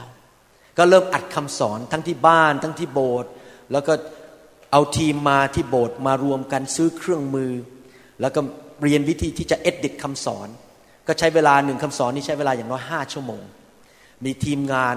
[0.77, 3.31] ก็เริ่มอัดคำสอนทั้งที่บ้านทั้งที่โบสถ์
[3.71, 3.93] แล้วก็
[4.71, 7.51] เอาทีมมาที่โบสถ์มารวมกันซื้อเครื่องมือ
[8.21, 8.39] แล้วก็
[8.83, 10.47] เรียนวิธีที่จะเอ็ดดิตคำสอน
[11.07, 13.41] ก็ใช้เวลาหนึ่งคำสอนนี้ใช้เวลาอย่างน้อยห้าชั่วโมง
[14.25, 14.95] มีทีมงาน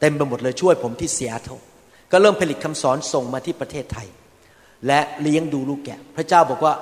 [0.00, 1.48] เต็มไปหมดเลยช่วยผมที่เซียโต
[2.12, 4.08] ก็เริ่มผลิตคำสอนส่งมาที่ประเทศไทย
[4.86, 6.74] และเลี้ยงดูลูกแกะ พระเจ้าบอกว่า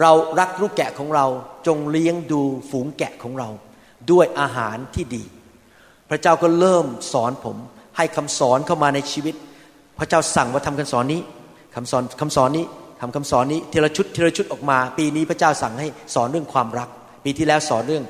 [0.00, 1.26] เรารักลูกแกะของเรา
[1.66, 3.48] จงเลี้ยงดูฝูงแกะของเรา
[4.10, 5.24] ด้วยอาหารที่ดี
[6.10, 7.56] พระเจ้าก็เริ่มสอนผม
[7.96, 9.34] ให้คำสอนเข้ามาในชีวิต
[9.98, 11.20] พระเจ้าสั่งว่าทำคำสอนนี้
[11.74, 12.64] คำสอนคำสอนนี้
[13.00, 16.88] ทำคำสอนนี้ทีละชุดทีละชุดออกมา ปีนี้พระเจ้าสั่งให้สอนเรื่องความรัก
[17.24, 18.04] ปีที่แล้วสอนเรื่อง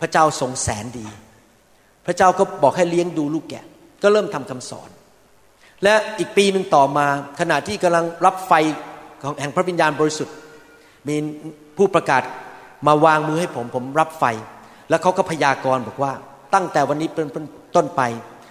[0.00, 1.06] พระเจ้าทรงแสนดี
[2.06, 3.64] พระเจ้าก็บอกให้เลี้ยงดูลูกแกะ
[4.02, 4.88] ก็เริ่มทำคำสอน
[5.82, 7.06] และอีกปีหนึ่งต่อมา
[7.40, 8.52] ขณะที่กำลังรับไฟ
[9.22, 10.34] ของแห่งพระวิญญาณบริสุทธิ์
[11.08, 11.16] มี
[11.76, 12.22] ผู้ประกาศ
[12.86, 14.24] มาวางมือให้ผมผมรับไฟ
[14.88, 16.12] แล้วเขาก็พยากรณ์บอกว่า
[16.54, 17.26] ตั้งแต่วันนี้เป็น
[17.76, 18.02] ต้นไป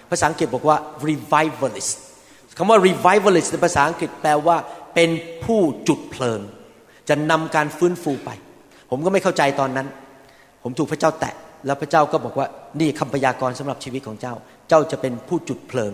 [0.10, 0.78] ภาษาอังกฤษบอกว่า
[1.08, 1.94] revivalist
[2.58, 4.58] คำว่า revivalist ในภาษาอังกฤษแปลว่า
[4.96, 5.10] เป็น
[5.44, 6.40] ผู้จุดเพลิง
[7.10, 8.30] จะนำการฟื้นฟูไป
[8.90, 9.88] ผมก็ไม่เข้าใจตอนนั้น
[10.64, 11.36] ผมถูกพระเจ้าแตะ
[11.66, 12.48] แล้วพระเจ้าก็บอกว่า
[12.80, 14.34] นี่คำพยากรณ์สำหรับชีวิตของเจ้า
[14.70, 15.94] เจ้าจะเป็นผู้จุดเพลิง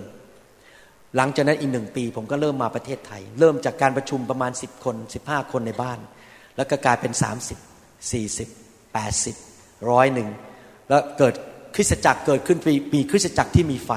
[1.15, 5.99] หลังจากนั้นอีกหนึ่งปี ผมก็เริ่มมาประเทศไทย เริ่มจากการประชุมประมาณ 10 คน 15 คนในบ้าน
[6.57, 7.13] แล้วก็กลายเป็น
[8.01, 10.29] 30 40 80ร้อยหนึ่ง
[10.89, 11.33] แล้วเกิด
[11.75, 12.57] คริสตจักรเกิดขึ้น
[12.95, 13.91] มีคริสตจักรที่มีไฟ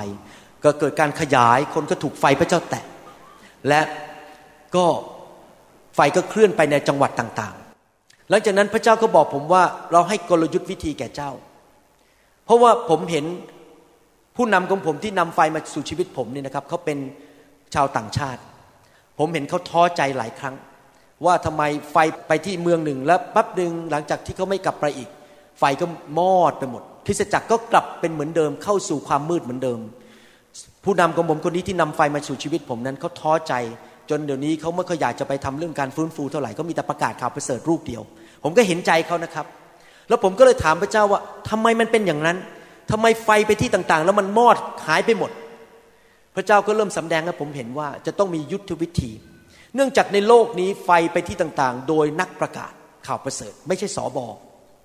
[0.64, 2.84] ก็เกิดการขยายคนก็ถูกไฟพระเจ้าแตะ
[3.68, 3.80] และ
[4.76, 4.86] ก็
[5.94, 7.54] ไฟก็เคลื่อนไปในจังหวัดต่าง
[8.30, 9.62] หลังจากนั้นพระเจ้าก็บอกผมว่า
[9.92, 11.30] เราให้กลยุทธ์วิธีแก่เจ้า
[12.44, 13.24] เพราะว่าผมเห็น
[14.36, 16.98] ผู้นำของผมที่นำไฟมาสู่ชีวิตผมนี่นะครับเขาเป็น
[17.74, 18.40] ชาวต่างชาติ
[19.18, 20.54] ผมเห็นเขาท้อใจหลายครั้ง
[21.24, 21.62] ว่าทำไม
[21.92, 21.96] ไฟ
[22.28, 25.08] ไปที่เมืองหนึ่ง แล้วปั๊บหนึ่งหลังจากที่เขาไม่กลับไปอีก
[25.58, 25.86] ไฟก็
[26.18, 29.80] มอดไปหมดคริสตจักรก็กลับเป็นเหมือนเดิมเข้าสู่ความมืดเหมือนเดิม
[30.84, 33.54] ผู้นำของผมคนนี้ที่นำไฟมาสู่ชีวิตผมนั้นเขาท้อใจ
[34.10, 38.02] จนเดี๋ยวนี้เขาไม่ค่อยอยากจะไปทำเรื่องการฟื้นฟูเท่าไหร่ก็มีแต่ประกาศข่าวประเสริฐรูปเดียว
[38.44, 39.46] ผมก็เห็นใจเขานะครับ
[40.08, 41.20] แล้วผมก็เลยถามพระเจ้าว่า
[41.50, 42.38] ทำไมมันเป็นอย่างนั้น
[42.90, 44.56] ทำไมไฟไปที่ต่างๆ แล้วมันมอด
[44.86, 45.30] หายไปหมด
[46.36, 49.10] พระเจ้าก็เริ่มสำแดงให้ผมเห็นว่าจะต้องมียุทธวิธี
[49.74, 52.72] เนื่องจากในโลกนี้ไฟไปที่ต่างๆ โดยนักประกาศ
[53.06, 54.26] ข่าวประเสริฐ ไม่ใช่สอบอ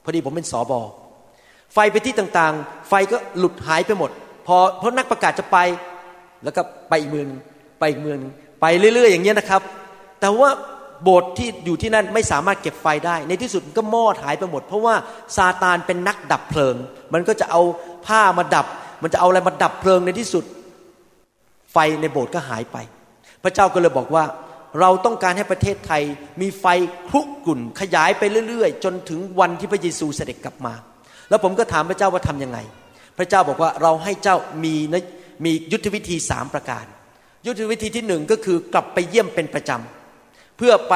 [0.03, 0.79] พอดีผมเป็นสอบอ
[1.73, 4.11] ไฟไปที่ต่างๆ ไฟก็หลุดหายไปหมด
[4.47, 5.57] พอเพราะนักประกาศจะไป
[6.43, 7.27] แล้วก็ไปอีกเมือง
[7.79, 8.19] ไปอีกเมือง
[8.61, 9.61] ไปเรื่อยๆอย่างเงี้ยนะครับ
[10.21, 10.49] แต่ว่า
[11.03, 14.95] โบสถ์ที่อยู่ที่นั่นไม่สามารถเก็บไฟได้ ในที่สุดก็มอดหายไปหมด เพราะว่า
[15.37, 16.75] ซาตานเป็นนักดับเพลิง
[17.13, 17.61] มันก็จะเอา
[18.07, 18.65] ผ้ามาดับ
[19.03, 20.43] มันจะเอาอะไรมาดับเพลิงในที่สุด
[21.71, 22.77] ไฟในโบสถ์ก็หายไป
[23.43, 24.23] พระเจ้าก็เลยบอกว่า
[24.79, 26.03] เราต้องการให้ประเทศไทย
[26.41, 26.65] มีไฟ
[27.07, 30.73] คลุกกลุ่นขยายไปเรื่อยๆ จนถึงวันที่พระเยซูเสด็จกลับมา
[31.29, 32.59] แล้วผมก็ถามพระเจ้าว่าทํำยังไง
[33.17, 34.75] พระเจ้าบอกว่าเราให้เจ้ามี
[35.45, 36.85] มียุทธวิธีสามประการ
[37.45, 40.95] ยุทธวิธีที่หนึ่งก็คือกลับไปเยี่ยมเป็นประจำเพื่อไป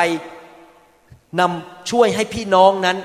[1.40, 2.98] นำช่วยให้พี่น้องนั้น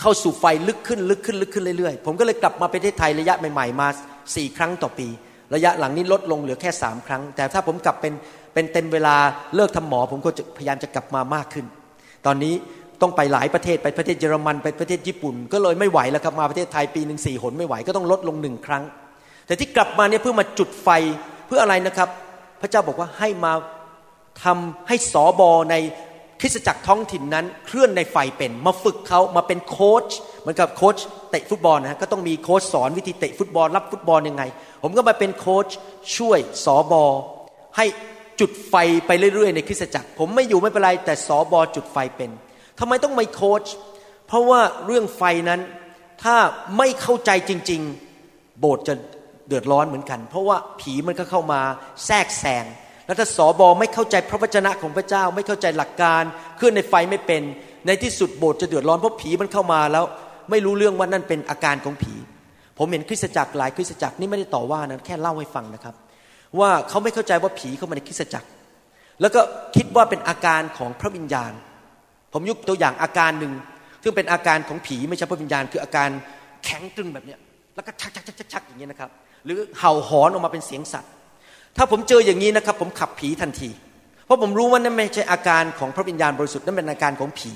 [0.00, 3.88] เข้าสู่ไฟลึกขึ้นลึกขึ้นลึกขึ้นเรื่อยๆ ผมก็เลยกลับมาประเทศไทยระยะใหม่ๆมา
[4.36, 5.08] สี่ครั้งต่อปี
[5.54, 8.12] ระยะหลังนี้ลดลงเหลือแค่สามครั้ง แต่ถ้าผมกลับเป็น
[8.54, 9.16] เป็นเต็มเวลา
[9.54, 11.66] เลิกทำหมอ ผมก็พยายามจะกลับมามากขึ้น
[12.26, 12.54] ตอนนี้
[13.02, 18.82] ต้องไปหลายประเทศไปประเทศเยอรมันไปประเทศญี่ปุ่น ก็เลยไม่ไหวแล้วครับมาประเทศไทยปีหนึ่งสี่หนไม่ไหวก็ต้องลดลงหนึ่งครั้ง
[19.46, 20.88] แต่ที่กลับมาเนี่ยเพื่อมาจุดไฟ
[21.46, 22.08] เพื่ออะไรนะครับ
[22.60, 23.52] พระเจ้าบอกว่าให้มา
[24.44, 25.74] ทำให้สอบอใน
[26.40, 30.08] คริสตจักรท้องถิ่นนั้นเคลื่อนในไฟเป็น มาฝึกเขามาเป็นโค้ช
[30.40, 30.96] เหมือนกับโค้ช
[31.30, 34.42] เตะฟุตบอลนะก็ต้องมีโค้ชสอนวิธีเตะฟุตบอลรับฟุตบอลยังไง
[34.82, 35.68] ผมก็มาเป็นโค้ช
[36.16, 37.04] ช่วยสอบอ
[37.76, 37.86] ให้
[38.40, 38.74] จุดไฟ
[39.06, 42.30] ไปเรื่อยๆในคริสตจักร ผมไม่อยู่ไม่เป็นไรแต่สอบอจุดไฟเป็น
[42.80, 43.64] ทำไมต้องมีโค้ช
[44.26, 45.60] เพราะว่าเรื่องไฟนั้น
[46.22, 46.36] ถ้า
[46.78, 47.80] ไม่เข้าใจจริง
[48.20, 48.94] ๆ โบสถ์จะ
[49.48, 51.60] เดือดร้อนเหมือนกัน เพราะว่าผีมันก็เข้ามา
[52.06, 52.64] แทรกแซง
[53.06, 56.22] แล้วถ้าสอบอไม่เข้าใจพระวจนะของพระเจ้า ไม่เข้าใจหลักการ
[56.56, 57.42] เคลื่อนในไฟไม่เป็น
[57.86, 60.04] ในที่สุดโบสถ์จะเดือดร้อนเพราะผีมันเข้ามาแล้ว
[60.50, 62.14] ไม่รู้เรื่องว่านั่นเป็นอาการของผี
[62.78, 65.94] ผมเห็นคริสตจักรหลายคริสตจักรนี่ไม่ได้ต่อว่านะแค่เล่าให้ฟังนะครับ
[66.58, 68.48] ว่าเขาไม่เข้าใจว่าผีเข้ามาในคริสตจักร
[69.20, 69.40] แล้วก็
[69.76, 71.52] คิดว่าเป็นอาการของพระวิญญาณ
[72.32, 73.52] ผมยกตัวอย่างอาการหนึ่ง
[74.02, 76.08] ซึ่งเป็นอาการของผีไม่ใช่พระวิญญาณ คืออาการ
[76.64, 77.38] แข็งตึงแบบเนี้ย
[77.74, 79.10] แล้วก็ชักชักชักชักอย่างเงี้ยนะครับ
[79.44, 81.10] หรือเห่าหอนออกมาเป็นเสียงสัตว์
[81.76, 83.70] ถ้าผมเจออย่างนี้นะครับ ผมขับผีทันที
[84.26, 87.52] เพราะผมรู้ว่านั่นไม่ใช่อาการของพระวิญญาณบริสุทธิ์นั่นเป็นอาการของผี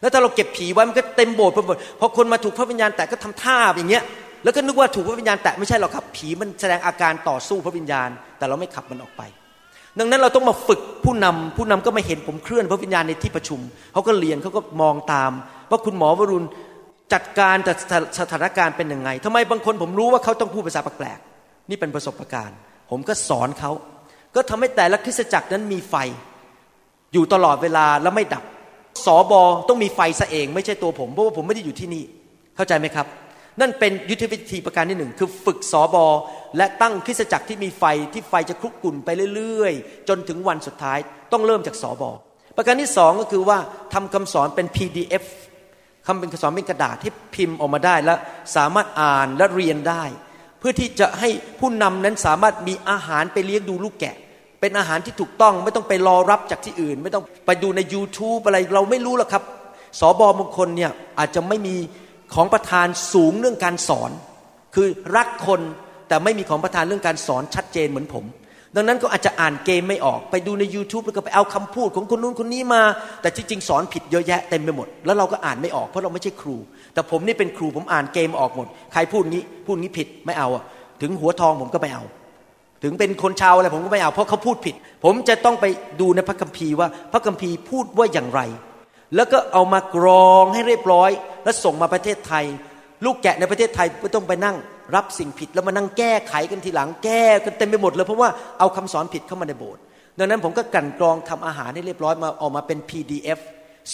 [0.00, 4.04] แล้วถ้าเราเก็บผีไว้มันก็เต็มโบสถ์ไปหมดพอคนมาถูกพระวิญญาณแตะก็ทำท่าอย่างเงี้ย
[4.44, 8.08] แล้วก็นึกว่าถูกพระวิญญาณแตะไม่ใช่หรอกครับผีมันแสดงอาการต่อสู้พระวิญญาณ
[8.38, 9.22] แต่เราไม่ขับมันออกไป
[9.98, 13.60] ดังนั้นเราต้องมาฝึกผู้นำผู้นำก็มาเห็นผมเคลื่อนพระวิญญาณในที่ประชุม
[13.92, 15.32] เขาก็เรียนเขาก็มองตาม
[15.70, 16.46] ว่าคุณหมอวรุณ
[17.12, 17.72] จัดการแต่
[18.20, 22.56] สถานการณ์เป็นยังไงทำไมบางคนผมรู้ว่าเขาต้องพูดภาษาแปลกๆนี่เป็นประสบการณ์
[22.90, 23.70] ผมก็สอนเขา
[24.34, 25.94] ก็ทำให้แต่ละคริสตจักรนั้นมีไฟ
[27.12, 28.44] อยู่ตลอดเวลาแล้วไม่ดับ
[29.06, 32.04] สอบอต้องมีไฟซะเองไม่ใช่ตัวผมเพราะว่าผมไม่ได้อยู่ที่นี่
[32.56, 33.06] เข้าใจไหมครับ
[33.60, 36.06] นั่นเป็นยุทธวิธีประการที่หนึ่งคือฝึกสอบอ
[36.56, 40.98] และตั้งคริสตจักรที่มีไฟที่ไฟจะคลุกกลุ่นไปเรื่อย ๆ จนถึงวันสุดท้าย
[41.32, 42.10] ต้องเริ่มจากสอบอ
[42.56, 43.58] ประการที่สองก็คือว่า
[43.94, 45.24] ทำคำสอนเป็น PDF
[46.06, 48.14] คำเป็นคำสอนเป็นกระดาษที่พิมพ์ออกมาได้และ
[48.56, 50.04] สามารถอ่านและเรียนได้
[50.58, 51.28] เพื่อที่จะให้
[51.60, 54.16] ผู้นำนั้นสามารถมีอาหารไปเลี้ยงดูลูกแกะ
[54.60, 59.42] เป็นอาหารที่ถูกต้องไม่ต้องไปรอรับจากที่อื่น ไม่ต้องไปดูใน YouTube อะไรเราไม่รู้หรอกครับ
[60.00, 61.76] สอบอบางคนเนี่ยอาจจะไม่มี
[62.34, 64.10] ของประทานสูงเรื่องการสอน
[64.74, 65.60] คือรักคน
[66.08, 68.24] แต่ไม่มีของประทานเรื่องการสอนชัดเจนเหมือนผม
[68.76, 72.82] ดังนั้นก็อาจจะอ่านเกมไม่ออกไปดูใน YouTube แล้วก็ไปเอาคำพูดของคนนู้นคนนี้มา
[73.22, 76.56] แต่ที่จริงสอนผิดเยอะแยะเต็มไปหมด แล้วเราก็อ่านไม่ออกเพราะเราไม่ใช่ครู
[76.94, 80.62] แต่ผมนี่เป็นครูผมอ่านเกมออกหมด ใครพูดงี้พูดงี้ผิดไม่เอาอะ
[81.00, 82.04] ถึงหัวทองผมก็ไม่เอา
[82.82, 84.74] ถึงเป็นคนชาวอะไรผมก็ไม่เอา เพราะเขาพูดผิด
[85.04, 85.64] ผมจะต้องไป
[86.00, 88.40] ดูในพระคัมภีร์ว่าพระคัมภีร์พูดว่าอย่างไร
[89.16, 91.10] แล้วก็เอามากรองให้เรียบร้อย
[91.44, 92.44] แล้วส่งมาประเทศไทย
[93.04, 94.56] ลูกแกะในประเทศไทยไม่ต้องไปนั่ง
[94.94, 98.28] รับสิ่งผิดแล้วมานั่งแก้ไขกันทีหลังแก้กันเต็มไปหมดเลยเพราะว่า
[98.58, 99.82] เอาคำสอนผิดเข้ามาในโบสถ์
[100.18, 103.40] ดังนั้นผมก็กั่นกรองทำอาหารให้เรียบร้อยมาออกมาเป็น PDF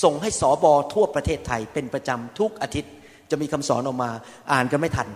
[0.02, 2.92] ส่งให้สอบอทั่วประเทศไทยเป็นประจำทุกอาทิตย์
[3.30, 4.10] จะมีคำสอนออกมา
[4.52, 5.08] อ่านกันไม่ทัน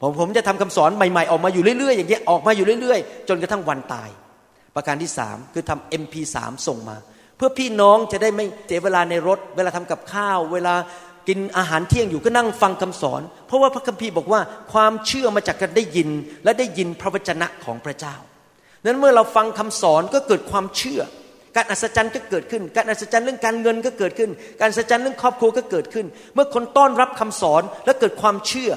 [0.00, 4.08] ผมผมจะทำคำสอนใหม่ๆ ออกมาอยู่เรื่อยๆอย่างเงี้ยออกมาอยู่เรื่อยๆ จนกระทั่งวันตาย
[4.74, 6.96] ประการที่สามคือทำ MP3 ส่งมา
[7.36, 10.74] เพื่อพี่น้องจะได้ไม่เสียเวลาในรถ เวลาทำกับข้าว เวลา
[11.28, 14.40] กินอาหารเที่ยงอยู่ก็นั่งฟังคำสอน เพราะว่าพระคัมภีร์บอกว่า
[14.72, 16.08] ความเชื่อมาจากการได้ยิน
[16.44, 18.16] และได้ยินพระวจนะของพระเจ้า
[18.84, 21.00] นั้นเมื่อเราฟังคำสอนก็เกิดความเชื่อ
[21.56, 24.30] การอัศจรรย์ก็เกิดขึ้น การอัศจรรย์เรื่องการเงินก็เกิดขึ้น
[24.60, 28.72] การอัศจรรย์เรื่องครอบครัวก็เกิดขึ้น เมื่อคนต้อนรับคำสอนและเกิดความเชื่อ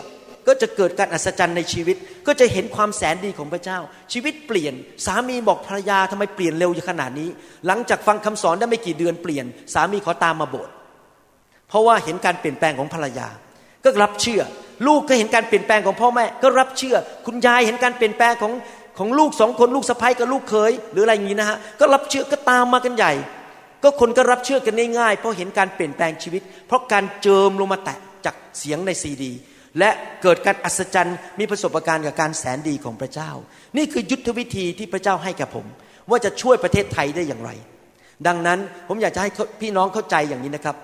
[0.47, 1.97] ก็จะเกิดการอัศจรรย์ในชีวิต
[2.27, 3.79] ก็จะเห็นความแสนดีของพระเจ้า
[4.13, 4.73] ชีวิตเปลี่ยน
[5.05, 7.29] สามีบอกภรรยาทำไมเปลี่ยนเร็วขนาดนี้
[7.67, 10.73] หลังจากฟังคำสอนได้ไม่กี่เดือนเปลี่ยน สามีขอตามมาโบสถ์
[11.69, 13.27] เพราะว่าเห็นการเปลี่ยนแปลงของภรรยา
[13.83, 14.41] ก็รับเชื่อ
[14.87, 16.95] ลูกก็เห็นการเปลี่ยนแปลงของพ่อแม่ ก็รับเชื่อ
[17.25, 18.53] คุณยายเห็นการเปลี่ยนแปลงของ
[18.97, 23.13] ของลูกสองคนลูกสะใภ้กับลูกเขยหรืออะไรอย่างนี้นะฮะก็รับเชื่อก็ตามมากันใหญ่
[23.83, 29.31] ก็คนก็รับเชื่อกันง่ายๆเพราะเห็นการเปลี่ยนแปลงชีวิต เพราะการเจิมลงมาแตะจากเสียงในซีดี
[29.79, 29.89] และ
[30.23, 33.31] เกิดการอัศจรรย์มีประสบการณ์กับการแสนดีของพระเจ้า
[33.77, 35.65] นี่คือยุทธวิธีที่พระเจ้าให้แก่ผม
[36.09, 37.51] ว่าจะช่วยประเทศไทยได้อย่างไร
[38.27, 39.29] ดังนั้นผมอยากจะให้
[39.61, 40.75] พี่น้องเข้าใจอย่างนี้นะครับ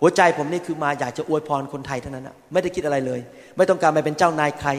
[0.00, 3.20] หัวใจผมนี่คือมาอยากจะอวยพรคนไทยเท่านั้นนะไม่ได้คิดอะไรเลย
[3.56, 4.70] ไม่ต้องการมาเป็นเจ้านายใคร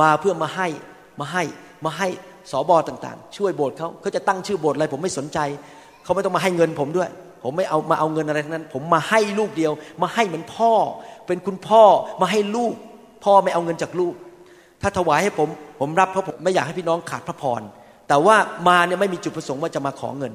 [0.00, 0.68] มาเพื่อมาให้
[1.20, 1.42] มาให้
[1.84, 2.08] มาให้
[2.50, 5.38] สอบอต่างๆ ช่วยโบสถ์เขาเขาจะตั้งชื่อโบสถ์อะไรผมไม่สนใจ
[6.04, 7.08] เขาไม่ต้องมาให้เงินผมด้วย
[7.42, 9.72] ผมไม่เอามาเอาเงินอะไรทั้งนั้น ผมมาให้ลูกเดียว
[10.02, 10.72] มาให้เหมือนพ่อ
[11.26, 11.82] เป็นคุณพ่อ
[12.20, 12.74] มาให้ลูก
[13.24, 14.14] พ่อไม่เอาเงินจากลูก
[14.82, 15.48] ถ้าถวายให้ผม
[15.80, 17.62] ผมรับเพราะผมไม่อยากให้พี่น้องขาดพระพร
[18.08, 18.36] แต่ว่า
[18.68, 20.32] มาเนี่ยไม่มีจุดประสงค์ว่าจะมาขอเงิน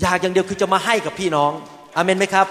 [0.00, 1.52] อยากอย่างเดียวคือจะมาให้กับพี่น้อง
[1.96, 2.46] อเมนไหมครับ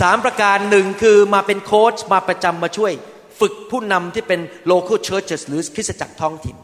[0.00, 2.92] สามประการหนึ่งคือมาเป็นโค้ชมาประจำมาช่วย
[3.40, 4.40] ฝึกผู้นำที่เป็น
[4.72, 6.56] local churches หรือคริสตจักรท้องถิ่น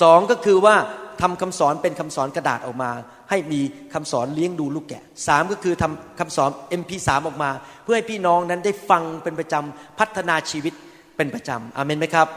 [0.00, 0.76] สองก็คือว่า
[1.20, 2.90] ทำคำสอนเป็นคำสอนกระดาษออกมา
[3.30, 3.60] ให้มี
[3.94, 6.50] คำสอนเลี้ยงดูลูกแกะสามก็คือทำคำสอน
[6.80, 7.50] MP3 ออกมา
[7.84, 10.74] เพื่อให้พี่น้องนั้นได้ฟังเป็นประจำพัฒนาชีวิต
[11.16, 12.28] เป็นประจำอเมนไหมครับ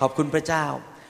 [0.00, 0.64] ขอบคุณพระเจ้า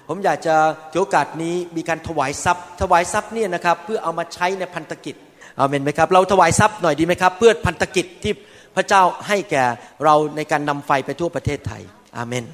[0.09, 0.55] ผมอยากจะ
[0.91, 5.15] ถือโอกาสนี้มีการถวายทรัพย์ ถวายทรัพย์เนี่ยนะครับเพื่อเอามาใช้ในพันธกิจ
[5.59, 8.33] อเมนไหมครับ เราถวายทรัพย์หน่อยดีไหมครับ เพื่อพันธกิจที่
[8.77, 9.65] พระเจ้าให้แก่
[10.05, 11.83] เราในการนำไฟไปทั่วประเทศไทย
[12.17, 12.45] อาเมน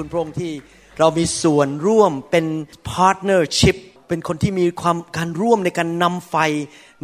[0.00, 0.52] คุณพระองค์ที่
[0.98, 2.46] เรามีส่วนร่วมเป็น
[2.92, 3.76] partnership
[4.08, 6.36] เป็นคนที่มีความการร่วมในการนำไฟ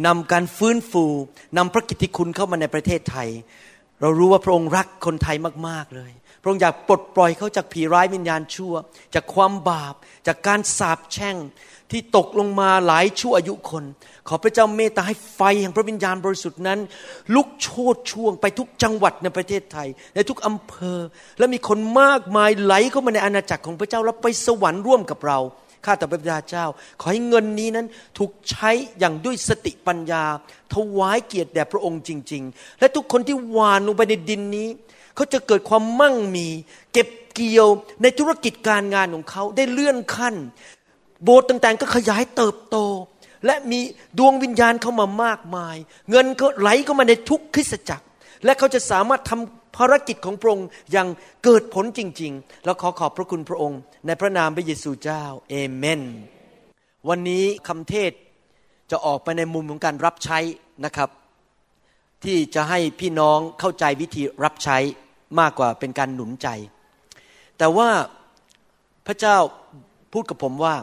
[0.05, 1.05] นำการฟื้นฟู
[1.57, 3.29] นำพระกิตติคุณเข้ามาในประเทศไทย
[4.01, 5.35] เรารู้ว่าพระองค์รักคนไทย
[5.67, 6.11] มาก ๆ เลย
[6.41, 8.73] พระองค์อยากปลดปล่อยเขาจากผีร้ายวิญญาณชั่ว
[9.15, 9.95] จากความบาป
[10.27, 11.37] จากการสาปแช่ง
[11.91, 13.83] ที่ตกลงมาหลายชั่วอายุคน
[14.29, 16.79] ขอพระเจ้าเมตตาให้ไฟแห่งพระวิญญาณบริสุทธิ์นั้น
[17.35, 20.99] ลุกโชดช่วงไปทุกจังหวัดในประเทศไทย ในทุกอำเภอ
[21.39, 25.39] และมีคนมากมายไหลเข้ามาในอาณาจักรของพระเจ้าแล้วไปสวรรค์ร่วมกับเรา
[25.85, 26.65] ข้าแต่พระบิดาเจ้า
[27.01, 27.87] ขอให้เงินนี้นั้น
[28.17, 30.23] ถูกใช้อย่างด้วยสติปัญญา
[30.73, 34.69] ถวายเกียรติแด่พระองค์จริง ๆ และทุกคนที่หวานลงไปในดินนี้
[35.15, 36.47] เขาจะเกิดความมั่งมี
[36.93, 37.67] เก็บเกี่ยว
[38.01, 40.35] ในธุรกิจการงานของเขาได้เลื่อนขั้น
[41.23, 42.77] โบสถ์ต่างๆ ก็ขยายเติบโต
[43.45, 43.79] และมี
[44.19, 45.75] ดวงวิญญาณเข้ามามากมาย
[46.09, 48.05] เงินก็ไหลเข้ามาในทุกคริสตจักร
[48.45, 51.07] และเขาจะสามารถทำภารกิจของพระองค์อย่าง
[51.43, 56.01] เกิดผลจริง ๆ แล้วขอขอบพระคุณพระองค์ ในพระนามพระเยซูเจ้าเอเมน
[57.09, 58.11] วันนี้คำเทศ
[58.91, 60.39] จะออกไปในมุมของการรับใช้
[60.85, 61.09] นะครับ
[62.23, 64.77] ที่จะให้พี่น้องเข้าใจวิธีรับใช้
[65.39, 66.47] มากกว่าเป็นการหนุนใจ
[67.57, 67.89] แต่ว่า
[69.07, 69.37] พระเจ้า
[70.13, 70.75] พูดกับผมว่า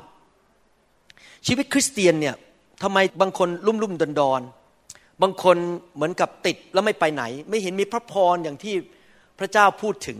[1.46, 2.34] ชีวิตคริสเตียนเนี่ย
[2.82, 5.56] ทำไมบางคนลุ่มลุ่มดอนดอนๆบางคน
[5.94, 8.74] เหมือนกับติดแล้วไม่ไปไหน ไม่เห็นมีพระพรอย่างที่
[9.38, 10.18] พระเจ้าพูดถึง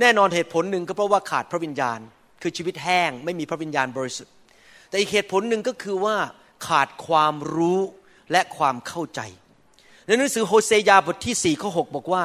[0.00, 1.98] แน่นอนเหตุผลหนึ่งก็เพราะว่าขาดพระวิญญาณ
[2.42, 4.32] คือชีวิตแห้งไม่มีพระวิญญาณบริสุทธิ์
[4.88, 6.16] แต่อีกเหตุผลหนึ่งก็คือว่า
[6.66, 7.80] ขาดความรู้
[8.32, 9.20] และความเข้าใจ
[10.06, 12.22] ในหนังสือโฮเซยาบทที่4ี่ข้อหบอกว่า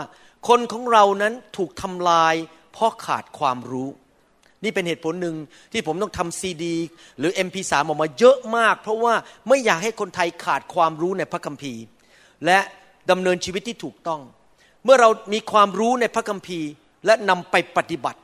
[0.47, 2.35] คนของเรานั้นถูกทำลาย
[2.73, 3.89] เพราะขาดความรู้
[4.63, 5.35] นี่เป็นเหตุผลหนึ่ง
[5.71, 6.75] ที่ผมต้องทำซีดี
[7.19, 9.13] หรือ MP3 ออกมาเยอะมาก เพราะว่า
[9.47, 11.81] ไม่อยากให้คนไทยขาดความรู้ในพระคัมภีร์
[12.45, 12.59] และ
[13.11, 14.21] ดำเนินชีวิตที่ถูกต้อง
[14.83, 16.69] เมื่อเรามีความรู้ในพระคัมภีร์
[17.05, 18.19] และนำไปปฏิบัติ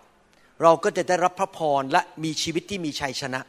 [0.64, 3.42] เราก็จะได้รับพระพรและมีชีวิตที่มีชัยชนะ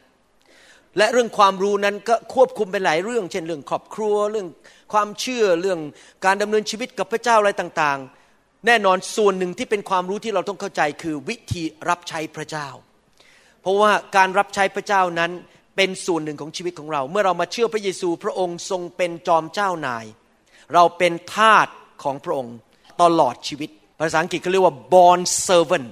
[0.99, 4.49] และเรื่องความรู้นั้นก็ควบคุมไปหลายเรื่อง เช่นเรื่องครอบครัวเรื่อง
[4.93, 5.79] ความเชื่อเรื่อง
[6.25, 8.18] การดำเนินชีวิตกับพระเจ้าอะไรต่างๆ
[8.67, 12.69] แน่นอนส่วนหนึ่งที่เป็นความรู้ที่เราต้องเข้าใจคือวิธีรับใช้พระเจ้า
[13.63, 15.31] เพราะว่าการรับใช้พระเจ้านั้น
[15.77, 20.05] เป็นส่วนหนึ่งของชีวิตของเรา เมื่อเรามาเชื่อพระเยซูพระองค์ทรงเป็นจอมเจ้านาย
[20.75, 21.69] เราเป็นทาส
[22.03, 22.57] ของพระองค์
[23.03, 25.89] ตลอดชีวิต ภาษาอังกฤษเขาเรียกว่า born servant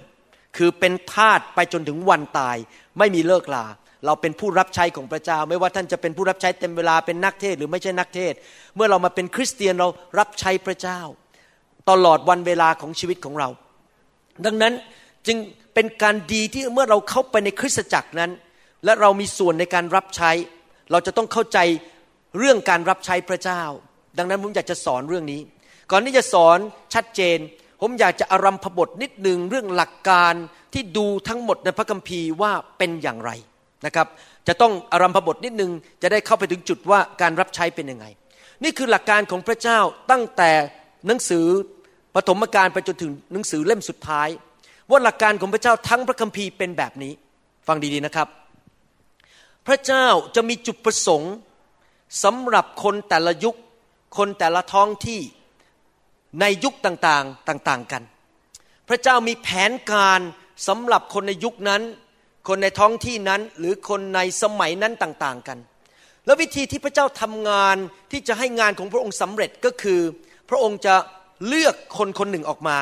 [0.56, 2.56] คือเป็นทาสไปจนถึงวันตาย
[2.98, 3.66] ไม่มีเลิกลา
[4.06, 8.34] เราเป็นผู้รับใช้ของพระเจ้า ไม่ว่าท่านจะเป็นผู้รับใช้เต็มเวลาเป็นนักเทศหรือไม่ใช่นักเทศ
[8.76, 9.88] เมื่อเรามาเป็นคริสเตียนเรา
[10.18, 11.00] รับใช้พระเจ้า
[11.90, 13.48] ตลอดวันเวลาของชีวิตของเรา
[14.44, 14.74] ดังนั้น
[15.26, 15.38] จึง
[15.74, 18.30] เป็นการดีที่เมื่อเราเข้าไปในคริสตจักรนั้น
[18.84, 20.30] และเรามีส่วนในการรับใช้
[20.90, 21.58] เราจะต้องเข้าใจ
[22.38, 23.62] เรื่องการรับใช้พระเจ้า
[24.18, 25.40] ดังนั้นผมอยากจะสอนเรื่องนี้
[25.90, 26.58] ก่อนที่จะสอน
[26.94, 27.38] ชัดเจน
[27.80, 30.34] ผมอยากจะอารัมพบทนิดหนึ่งเรื่องหลักการ
[30.72, 33.30] ที่ดูทั้งหมดในพระคัมภีร์ว่าเป็นอย่างไร
[33.86, 34.06] นะครับ
[34.48, 35.70] จะต้องอารัมพบทนิดหนึ่ง
[36.02, 38.06] จะได้เข้าไปถึงจุดว่าการรับใช้เป็นยังไง
[38.64, 39.78] นี่คือหลักการของพระเจ้า
[40.10, 40.50] ตั้งแต่
[41.06, 41.46] หนังสือ
[42.16, 44.28] ปฐมกาลไปจนถึงหนังสือเล่มสุดท้าย
[44.90, 47.12] ว่าหลักการของพระเจ้าทั้งพระคัมภีร์เป็นแบบนี้
[47.66, 48.28] ฟังดีๆนะครับ
[49.66, 51.34] พระเจ้าจะมีจุดประสงค์
[52.24, 53.56] สำหรับคนแต่ละยุค
[54.18, 55.20] คนแต่ละท้องที่
[56.40, 58.02] ในยุคต่างๆต่าง ๆกัน
[58.88, 60.20] พระเจ้ามีแผนการ
[60.68, 61.82] สำหรับคนในยุคนั้น
[62.48, 65.58] คนในท้องที่นั้นหรือคนในสมัยนั้นต่างๆกัน
[66.26, 67.76] แล้ววิธีที่พระเจ้าทำงาน
[68.10, 70.00] ที่จะให้งานของพระองค์สำเร็จก็คือ
[70.48, 70.94] พระองค์จะ
[71.48, 72.76] เลือกคนคนหนึ่งออกมา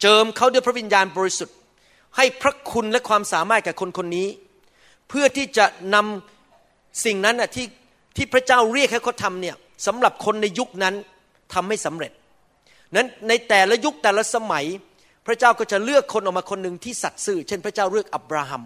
[0.00, 1.56] เจิมเขาด้วยพระวิญญาณบริสุทธิ์
[2.16, 4.28] ให้พระคุณและความสามารถแก่คนคนนี้
[5.08, 7.66] เพื่อที่จะนำสิ่งนั้นนะที่
[8.16, 9.56] ที่พระเจ้าเรียกให้เขาทำเนี่ย
[9.86, 10.94] สำหรับคนในยุคนั้น
[11.54, 12.12] ทำให้สำเร็จ
[12.96, 14.64] นั้นในแต่ละยุคแต่ละสมัย
[15.26, 18.62] พระเจ้าก็จะเลือกคนออกมาคนหนึ่งที่สัตย์ซื่อ เช่น พระเจ้าเลือกอับราฮัม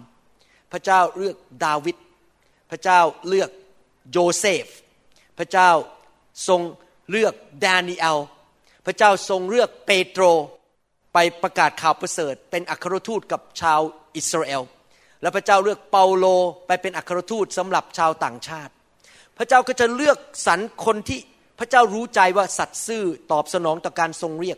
[0.71, 1.35] พระเจ้าเลือก
[1.65, 1.97] ดาวิด
[2.71, 3.49] พระเจ้าเลือก
[4.11, 4.65] โยเซฟ
[5.37, 5.69] พระเจ้า
[6.47, 6.61] ทรง
[7.11, 7.33] เลือก
[7.65, 8.19] ดานิเอล
[8.85, 10.23] พระเจ้าทรงเลือกเปโตร
[11.13, 13.79] ไปประกาศข่าวประเสริฐ เป็นอัครทูตกับชาว
[14.15, 14.61] อิสราเอล
[15.21, 16.25] และพระเจ้าเลือกเปาโล
[16.67, 18.73] ไปเป็นอัครทูตสำหรับชาวต่างชาติ
[19.37, 20.17] พระเจ้าก็จะเลือก
[20.47, 21.19] สรรคนที่
[21.59, 24.57] พระเจ้ารู้ใจว่าสัตย์ซื่อตอบสนองต่อการทรงเรียก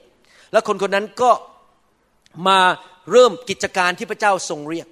[0.51, 1.31] และคนคนนั้นก็
[2.47, 2.59] มา
[3.11, 4.87] เริ่มกิจการที่พระเจ้าทรงเรียก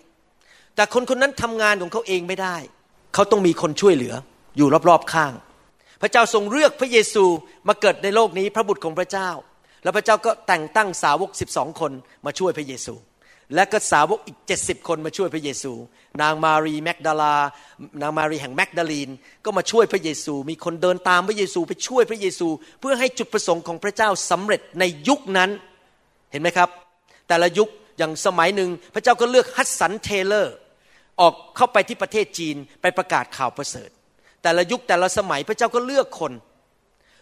[0.76, 2.58] แต่คนคนนั้นทำงานของเขาเองไม่ได้
[3.14, 4.14] เขาต้องมีคนช่วยเหลือ
[4.58, 5.34] อยู่รอบๆข้าง
[6.02, 7.24] พระเจ้าทรงเลือกพระเยซู
[7.68, 9.30] มาเกิดในโลกนี้พระบุตรของพระเจ้า
[9.84, 11.92] แล้วพระเจ้าก็แต่งตั้งสาวก 12 คน
[12.26, 12.96] มาช่วยพระเยซู
[13.56, 15.74] และก็สาวกอีก 70 คนมาช่วยพระเยซู
[16.22, 17.36] นางมารีแมกดาลา
[18.02, 19.10] นางมารีแห่งแมกดาลีน
[19.46, 22.48] ก็มาช่วยพระเยซู มีคนเดินตามพระเยซูไปช่วยพระเยซู
[22.80, 25.50] เพื่อให้จุดประสงค์ของพระเจ้าสำเร็จในยุคนั้น
[26.32, 26.70] เห็นไหมครับ
[27.28, 30.56] แต่ละยุคอย่างสมัยหนึ่งพระเจ้าก็เลือกฮัดสันเทเลอร์
[31.22, 33.90] ออกเข้าไปที่ประเทศจีนไปประกาศข่าวประเสริฐ
[34.44, 36.34] แต่ละยุคแต่ละสมัยพระเจ้าก็เลือกคน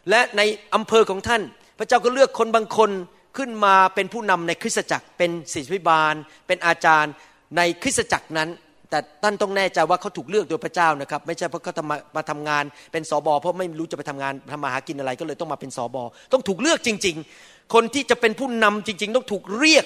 [0.09, 0.41] และใน
[0.75, 1.41] อำเภอของท่าน
[1.79, 2.91] พระเจ้าก็เลือกคนบางคน
[3.37, 6.13] ขึ้นมาเป็นผู้นำในคริสตจักร เป็นศิษยาภิบาล
[6.47, 7.13] เป็นอาจารย์
[7.57, 8.49] ในคริสตจักรนั้น
[8.89, 17.15] แต่ท่านต้องแน่ใจว่าเขาถูกเลือกโดยพระเจ้านะครับ ไม่ใช่เพราะเขาทำมามาทำงานเป็นสอบอเพราะไม่รู้จะไปทำงานทำมาหากินอะไรก็เลยต้องมาเป็นสอบอต้องถูกเลือกจริง
[17.45, 19.85] ๆ คนที่จะเป็นผู้นำจริง ๆ ต้องถูกเรียก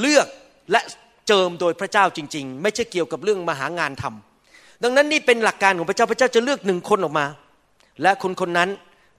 [0.00, 0.26] เลือก
[0.72, 0.80] และ
[1.28, 4.31] เจิมโดยพระเจ้าจริง ๆ ไม่ใช่เกี่ยวกับเรื่องมาหางานทำ
[4.82, 7.26] ดังนั้นนี่เป็นหลักการของพระเจ้าพระเจ้าจะเลือกหนึ่งคนออกมา
[8.02, 8.70] และคนคนนั้น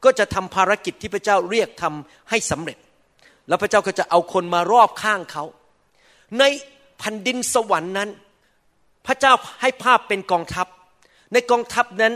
[0.03, 2.77] ก็จะทำภารกิจที่พระเจ้าเรียกทำให้สำเร็จ
[3.47, 5.43] แล้วพระเจ้าก็จะเอาคนมารอบข้างเขา
[6.39, 6.43] ใน
[6.99, 8.09] แผ่นดินสวรรค์นั้น
[9.07, 10.67] พระเจ้าให้ภาพเป็นกองทัพ
[11.33, 12.13] ในกองทัพนั้น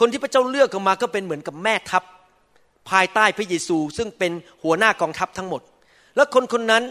[0.00, 2.02] คนที่พระเจ้าเลือกออกมาก็เป็นเหมือนกับแม่ทัพ
[2.90, 4.32] ภายใต้พระเยซู ซึ่งเป็น
[4.64, 5.62] หัวหน้ากองทัพทั้งหมด
[6.16, 6.84] และคนคนนั้น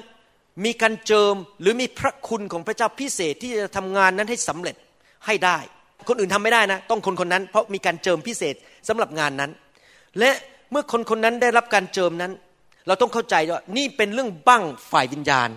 [0.65, 4.75] มีการเจิมหรือมีพระคุณของพระเจ้าพิเศษที่จะทำงานนั้นให้สำเร็จ
[5.25, 5.57] ให้ได้
[6.07, 8.55] คนอื่นทำไม่ได้นะ ต้องคนคนนั้น เพราะมีการเจิมพิเศษ
[8.87, 9.51] สำหรับงานนั้น
[10.19, 10.31] และ
[10.71, 12.31] เมื่อคนคนนั้นได้รับการเจิมนั้น
[12.87, 15.49] เราต้องเข้าใจว่านี่เป็นเรื่องบั้งฝ่ายวิญญาณ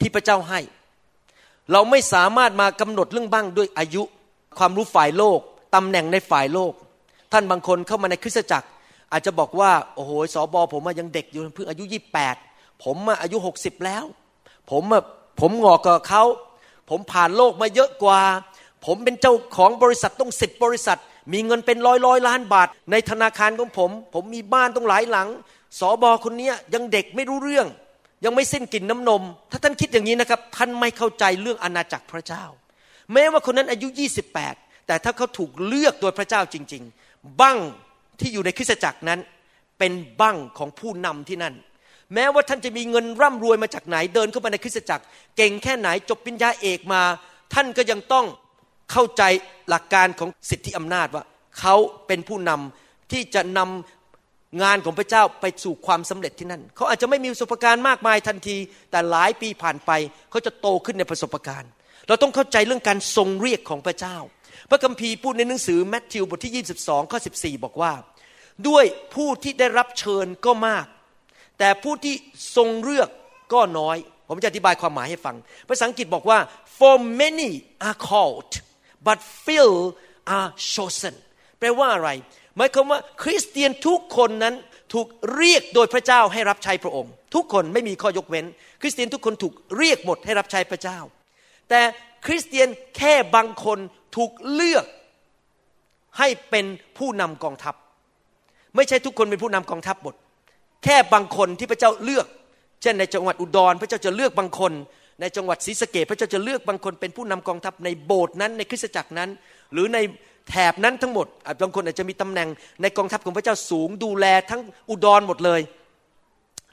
[0.00, 0.60] ที่พระเจ้าให้
[1.72, 4.02] เราไม่สามารถมากำหนดเรื่องบั้งด้วยอายุ
[4.58, 5.40] ความรู้ฝ่ายโลก
[5.74, 6.72] ตำแหน่งในฝ่ายโลก
[7.32, 8.68] ท่านบางคนเข้ามาในคริสตจักร
[9.12, 12.36] อาจจะบอกว่าโอ้โหสอบอผมยังเด็กอยู่เพิ่งอายุยี่แปด
[12.84, 14.04] ผมอายุหกสิบแล้ว
[14.70, 14.82] ผม
[15.40, 16.22] ผมหงอกกับเขา
[16.90, 18.20] ผมผ่านโลกมาเยอะกว่า
[18.86, 20.98] ผมเป็นเจ้าของบริษัทต้องสิบบริษัท
[21.32, 25.28] มีเงินเป็นร้อยร้อยล้านบาท ในธนาคารของผม ผมมีบ้านต้องหลายหลัง
[25.78, 27.66] สอบอคนนี้ยังเด็กไม่รู้เรื่อง
[28.24, 32.44] ยังไม่สิ้นกลิ่นน้ำนม ถ้าท่านคิดอย่างนี้นะครับท่านไม่เข้าใจเรื่องอาณาจักรพระเจ้า
[33.12, 33.88] แม้ว่าคนนั้นอายุ
[34.38, 37.58] 28 แต่ถ้าเขาถูกเลือกโดยพระเจ้าจริง ๆ บั้ง
[38.20, 39.20] ที่อยู่ในคริสตจักรนั้น
[39.78, 41.54] เป็นบั้งของผู้นำที่นั่น
[42.14, 45.04] แม้ว่าท่านจะมีเงินร่ำรวยมาจากไหนเดินเข้ามาในคริสตจักร
[45.36, 47.02] เก่งแค่ไหนจบปริญญาเอกมา
[47.54, 48.26] ท่านก็ยังต้อง
[48.90, 49.22] เข้าใจ
[49.68, 51.24] หลักการของสิทธิอำนาจว่า
[51.60, 51.74] เขา
[52.06, 58.56] เป็นผู้นำที่จะนำงานของพระเจ้าไปสู่ความสำเร็จที่นั่น เขาอาจจะไม่มีประสบการณ์มากมายทันที
[58.90, 59.90] แต่หลายปีผ่านไป
[60.30, 61.70] เขาจะโตขึ้นในประสบการณ์
[62.08, 64.16] เราต้องเข้าใจเรื่องการทรงเรียกของพระเจ้า
[64.70, 67.92] พระคัมภีร์พูดในหนังสือแมทธิวบทที่ 22ข้อ14 บอกว่า
[68.68, 68.84] ด้วย
[69.14, 70.86] ผู้ที่ได้รับเชิญก็มาก
[71.58, 72.14] แต่ผู้ที่
[72.56, 73.08] ทรงเลือก
[73.52, 73.96] ก็น้อย
[74.28, 75.36] ผมจะอธิบายความหมายให้ฟัง
[75.68, 76.38] ภาษาอังกฤษบอกว่า
[76.78, 77.50] for many
[77.88, 78.52] are called
[79.06, 79.70] but few
[80.36, 81.14] are chosen
[81.58, 82.10] แปลว่าอะไร
[82.56, 84.54] หมายความว่าคริสเตียนทุกคนนั้น
[84.92, 88.46] ถูกเรียกโดยพระเจ้าให้รับใช้พระองค์ ทุกคนไม่มีข้อยกเว้น
[88.80, 90.98] คริสเตียนทุกคนถูกเรียกหมดให้รับใช้พระเจ้า
[91.68, 91.80] แต่
[92.26, 93.78] คริสเตียนแค่บางคน
[94.16, 94.84] ถูกเลือก
[96.18, 96.66] ให้เป็น
[96.98, 97.74] ผู้นำกองทัพ
[98.76, 100.14] ไม่ใช่ทุกคนเป็นผู้นำกองทัพหมด
[100.84, 102.26] แค่บางคนที่พระเจ้าเลือก
[102.82, 104.72] เช่นในจังหวัดอุดร พระเจ้าจะเลือกบางคน
[105.20, 109.30] ในจังหวัดศรีสะเกดพระเจ้าจะเลือกบางคนเป็นผู้นำกองทัพในโบสถ์นั้นในคริสตจักรนั้น
[109.72, 109.98] หรือใน
[110.48, 111.26] แถบนั้นทั้งหมด
[111.62, 112.48] บางคนอาจจะมีตำแหน่ง
[112.82, 114.60] ในกองทัพของพระเจ้าสูงดูแลทั้ง
[114.90, 115.60] อุดรหมดเลย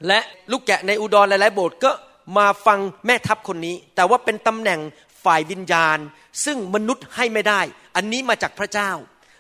[0.08, 0.20] และ
[0.52, 1.92] ลูกแกะในอุดรหลายๆโบสถ์ก็
[2.38, 4.80] มาฟังแม่ทัพคนนี้ แต่ว่าเป็นตำแหน่ง
[5.24, 5.98] ฝ่ายวิญญาณ
[6.46, 7.62] ซึ่งมนุษย์ให้ไม่ได้
[7.96, 8.92] อันนี้มาจากพระเจ้า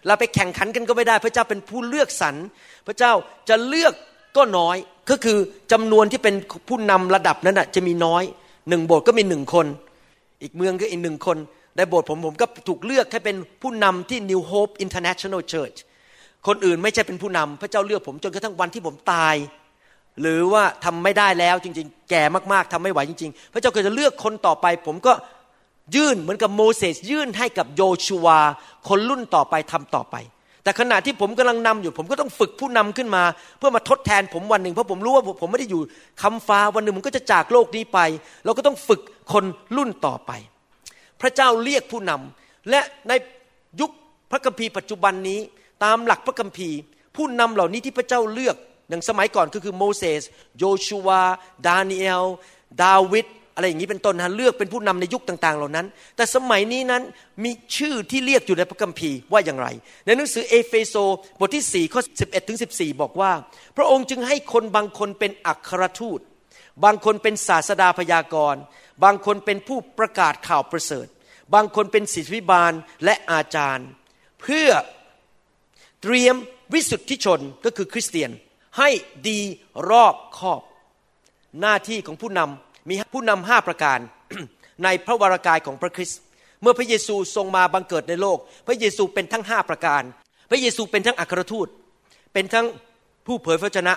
[0.06, 2.36] เราไปแข่งขันกันก็ไม่ได้ พระเจ้าเป็นผู้เลือกสรร
[2.88, 3.12] พระเจ้า
[3.50, 3.94] จะเลือก
[4.38, 4.78] ก็น้อย
[5.10, 5.38] ก็คือ
[5.72, 6.36] จำนวนที่เป็น
[6.70, 8.24] ผู้นำระดับนั้นจะมีน้อย
[8.70, 9.66] หนึ่งโบสถ์ก็มีหนึ่งคน
[10.42, 11.38] อีกเมืองก็อีกหนึ่งคน
[11.76, 15.78] ในโบสถ์ผมผมก็ถูกเลือกให้เป็นผู้นำที่ New Hope International Church
[16.48, 19.36] คนอื่นไม่ใช่เป็นผู้นำพระเจ้าเลือกผมจนกระทั่งวันที่ผมตาย
[20.22, 22.24] หรือว่าทำไม่ได้แล้วจริง ๆ แก่
[22.54, 25.14] มากๆทำไม่ไหวจริง ๆ พระเจ้าก็จะเลือกคนต่อไป ผมก็
[25.96, 28.40] ยื่นเหมือนกับโมเสสยื่นให้กับโยชูวา
[28.88, 30.16] คนรุ่นต่อไปทำต่อไป
[30.68, 33.24] แต่ขณะที่ผมกำลังนำอยู่ ผมก็ต้องฝึกผู้นำขึ้นมา
[33.58, 35.82] เพื่อมาทดแทนผมวันหนึ่งเพราะผมรู้ว่าผมไม่ได้อยู่
[36.22, 38.00] คำฟ้าวันหนึ่งผมก็จะจากโลกนี้ไป
[38.46, 39.02] เราก็ต้องฝึก
[39.34, 39.46] คน
[39.78, 40.32] รุ่นต่อไป
[41.22, 43.12] พระเจ้าเรียกผู้นำและใน
[43.80, 43.92] ยุค
[44.32, 45.40] พระคัมภีร์ปัจจุบันนี้
[45.84, 46.78] ตามหลักพระคัมภีร์
[47.16, 48.56] ผู้นำเหล่านี้ที่พระเจ้าเลือก
[48.90, 50.24] อย่างสมัยก่อนก็คือโมเสส
[50.60, 51.22] โยชูวา
[51.68, 52.26] ดาเนิเอล
[52.84, 53.28] ดาวิด
[53.58, 55.86] อะไรอย่างนี้เป็นต้นนะเลือกเป็นผู้นำในยุคต่าง ๆ เหล่านั้น
[56.16, 57.04] แต่สมัยนี้นั้น
[57.44, 59.68] มีชื่อที่เรียกอยู่ในพระคัมภีร์ว่าอย่างไร
[60.06, 60.96] ในหนังสือเอเฟโซ
[61.40, 63.32] บทที่4ข้อ11ถึง14บอกว่า
[63.78, 66.20] พระองค์จึงให้คนบางคนเป็นอัครทูต
[66.84, 68.62] บางคนเป็นศาสดาพยากรณ์
[69.04, 71.08] บางคนเป็นผู้ประกาศข่าวประเสริฐ
[71.54, 72.74] บางคนเป็นศิษวิบาล
[73.04, 73.88] และอาจารย์
[74.42, 74.70] เพื่อ
[76.02, 76.36] เตรียม
[76.74, 78.32] วิสุทธิชนก็คือคริสเตียน
[78.78, 78.90] ให้
[79.30, 79.40] ดี
[79.90, 80.62] รอบคอบ
[81.62, 84.00] หน้าที่ของผู้นำ มีผู้นำห้าประการ
[84.84, 86.20] ในพระวรากายของพระคริสต์
[86.62, 88.38] เมื่อพระเยซูทรงมาบังเกิดในโลก
[88.68, 90.04] พระเยซูเป็นทั้งห้าประการ
[90.50, 91.68] พระเยซูเป็นทั้งอัครทูต
[92.34, 92.66] เป็นทั้ง
[93.26, 93.94] ผู้เผยพระชนะ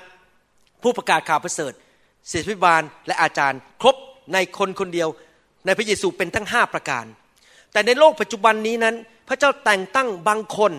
[0.83, 1.73] ผู้ประกาศข่าวประเสริฐ
[2.31, 3.97] ศิษย์พิบาลและอาจารย์ ครบ
[4.33, 5.09] ในคนคนเดียว
[5.67, 7.05] ในพระเยซูเป็นทั้งห้าประการ
[7.73, 8.95] แต่ในโลกปัจจุบันนี้นั้น
[9.29, 10.73] พระเจ้าแต่งตั้งบางคน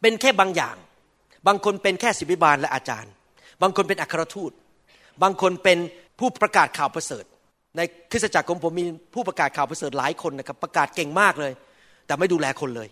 [0.00, 0.76] เป็นแค่บางอย่าง
[1.46, 3.12] บางคนเป็นแค่ศิษย์พิบาลและอาจารย์
[3.62, 4.52] บางคนเป็นอัครทูต
[5.22, 5.78] บางคนเป็น
[6.18, 7.24] ผู้ประกาศข่าวประเสริฐ
[7.76, 7.80] ใน
[8.10, 11.52] คริสตจักรของผมมีผู้ประกาศข่าวประเสริฐหลายคนนะครับ ประกาศเก่งมากเลย
[12.06, 12.88] แต่ไม่ดูแลคนเลย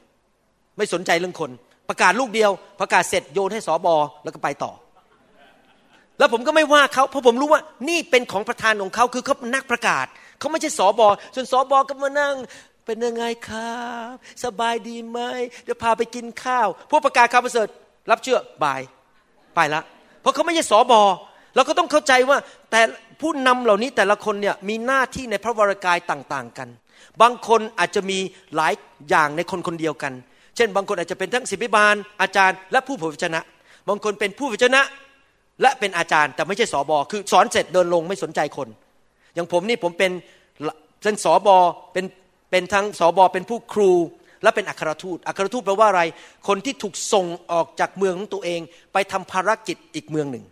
[0.77, 1.51] ไม่สนใจเรื่องคน
[1.89, 2.51] ประกาศลูกเดียว
[2.81, 3.94] ประกาศเสร็จโยนให้สอบอ
[4.24, 4.73] แล้วก็ไปต่อ
[6.19, 10.07] แล้วผมก็ไม่ว่าเขาเพราะผมรู้ว่านี่เป็นของประธานของเขาคือเขานักประกาศ
[10.39, 12.35] เขาไม่ใช่สอบอส่วนสอบอก็มานั่ง
[12.86, 13.81] เป็นยังไงครั
[14.11, 14.12] บ
[14.44, 15.20] สบายดีไหม
[15.65, 17.69] เดี๋ยวพาไปกินข้าวพวกประกาศข่าวประเสริฐ
[18.11, 18.81] รับเชื่อบาย
[19.55, 19.82] ไปละ
[20.20, 21.03] เพราะเขาไม่ใช่สอบอ
[21.55, 22.39] เราก็ต้องเข้าใจว่า
[22.70, 22.81] แต่
[23.23, 26.69] ผู้นำเหล่านี้แต่ละคนเนี่ยมีหน้าที่ในพระวรากายต่างๆกัน
[27.23, 28.19] บางคนอาจจะมี
[28.57, 28.73] หลาย
[29.11, 30.12] อย่างในคนคนเดียวกัน
[30.57, 33.40] เช่น บางคนอาจจะเป็นทั้งศิบิบาล อาจารย์ และผู้เผยพระชนะ
[33.89, 34.82] บางคนเป็นผู้เผยพระชนะ
[35.62, 38.69] และเป็นอาจารย์แต่ไม่ใช่สอบอคือสอนเสร็จเดินลงไม่สนใจคน
[39.35, 40.12] อย่างผมนี่ผมเป็น
[41.03, 41.57] เป็นสอบอ
[41.93, 42.05] เป็น
[42.51, 43.93] เป็นทั้งสอบอเป็นผู้ครู
[44.43, 46.03] และเป็นอัครทูต อัครทูตแปลว่าอะไร
[46.49, 48.61] คนที่ถูกส่งออกจากเมืองของตัวเอง
[48.93, 50.44] ไปทำภารกิจอีกเมืองหนึ่ง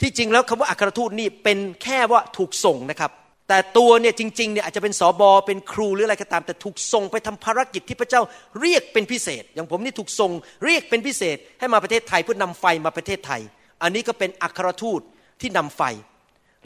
[0.00, 3.10] ที่จริงแล้วคำว่าอัครทูตนี่เป็นแค่ว่าถูกส่งนะครับ
[3.48, 8.22] แต่ตัวเนี่ยจริงๆเนี่ยอาจจะเป็นสอบอเป็นครูหรืออะไรก็ตาม แต่ถูกส่งไปทำภารกิจที่พระเจ้า
[8.60, 10.32] เรียกเป็นพิเศษ อย่างผมนี่ถูกส่ง
[10.64, 13.40] เรียกเป็นพิเศษ ให้มาประเทศไทยเพื่อนำไฟมาประเทศไทย
[13.82, 15.00] อันนี้ก็เป็นอัครทูต
[15.40, 15.82] ที่นำไฟ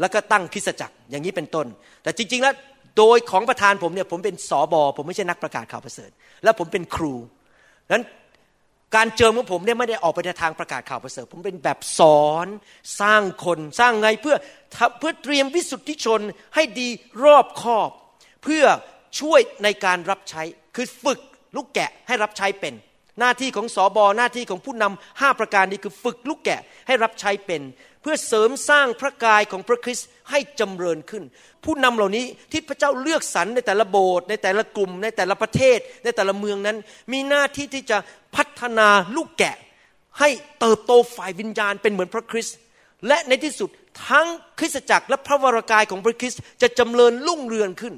[0.00, 1.66] แล้วก็ตั้งคริสจักรอย่างนี้เป็นต้น
[2.02, 2.54] แต่จริง ๆ แล้ว
[2.98, 6.10] โดยของประธานผมเนี่ยผมเป็นสอบอผมไม่ใช่นักประกาศข่าวประเสริฐ
[6.44, 7.14] และผมเป็นครู
[7.92, 8.04] นั้น
[8.96, 12.46] การเจิมของผมเนี่ยไม่ได้ออกไปในทางประกาศข่าวประเสริฐ ผมเป็นแบบสอน
[13.00, 14.36] สร้างคนสร้างไงเพื่อ
[14.98, 16.20] เพื่อเตรียมวิสุทธิชน
[16.54, 16.88] ให้ดี
[17.24, 17.90] รอบคอบ
[18.42, 18.64] เพื่อ
[19.20, 20.42] ช่วยในการรับใช้
[20.76, 21.20] คือฝึก
[21.56, 22.74] ลูกแกะให้รับใช้เป็น
[23.20, 27.62] หน้าที่ของสอบอหน้าที่ของผู้นำห้าประการนี้คือฝึกลูกแกะให้รับใช้เป็น
[28.04, 31.24] เพื่อเสริมสร้างพระกายของพระคริสต์ให้จำเริญขึ้น
[31.64, 36.76] ผู้นำเหล่านี้ที่พระเจ้าเลือกสรรในแต่ละโบสถ์ในแต่ละกลุ่ม ในแต่ละประเทศ ในแต่ละเมืองนั้น
[37.12, 37.98] มีหน้าที่ที่จะ
[38.36, 39.56] พัฒนาลูกแกะ
[40.20, 40.28] ให้
[40.60, 42.56] เติบโตฝ่ายวิญญาณเป็นเหมือนพระคริสต์
[43.08, 43.70] และในที่สุด
[44.08, 44.26] ทั้ง
[44.58, 47.94] คริสตจักรและพระวรากายของพระคริสต์จะจำเริญรุ่งเรืองขึ้น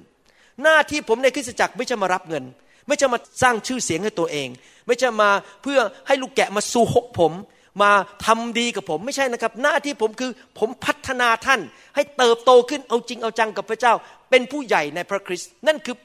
[0.62, 2.44] หน้าที่ผมในคริสตจักรไม่ใช่มารับเงิน
[2.86, 4.48] ไม่ใช่มาสร้างชื่อเสียงให้ตัวเอง
[4.86, 5.30] ไม่ใช่มา
[5.62, 7.32] เพื่อให้ลูกแกะมาสู่หกผม
[7.82, 7.92] มา
[8.26, 11.60] ทำดีกับผมไม่ใช่นะครับ หน้าที่ผมคือผมพัฒนาท่าน
[11.94, 13.94] ให้เติบโตขึ้นเอาจริงเอาจังกับพระเจ้า
[14.30, 15.96] เป็นผู้ใหญ่ในพระคริสต์นั่นคือ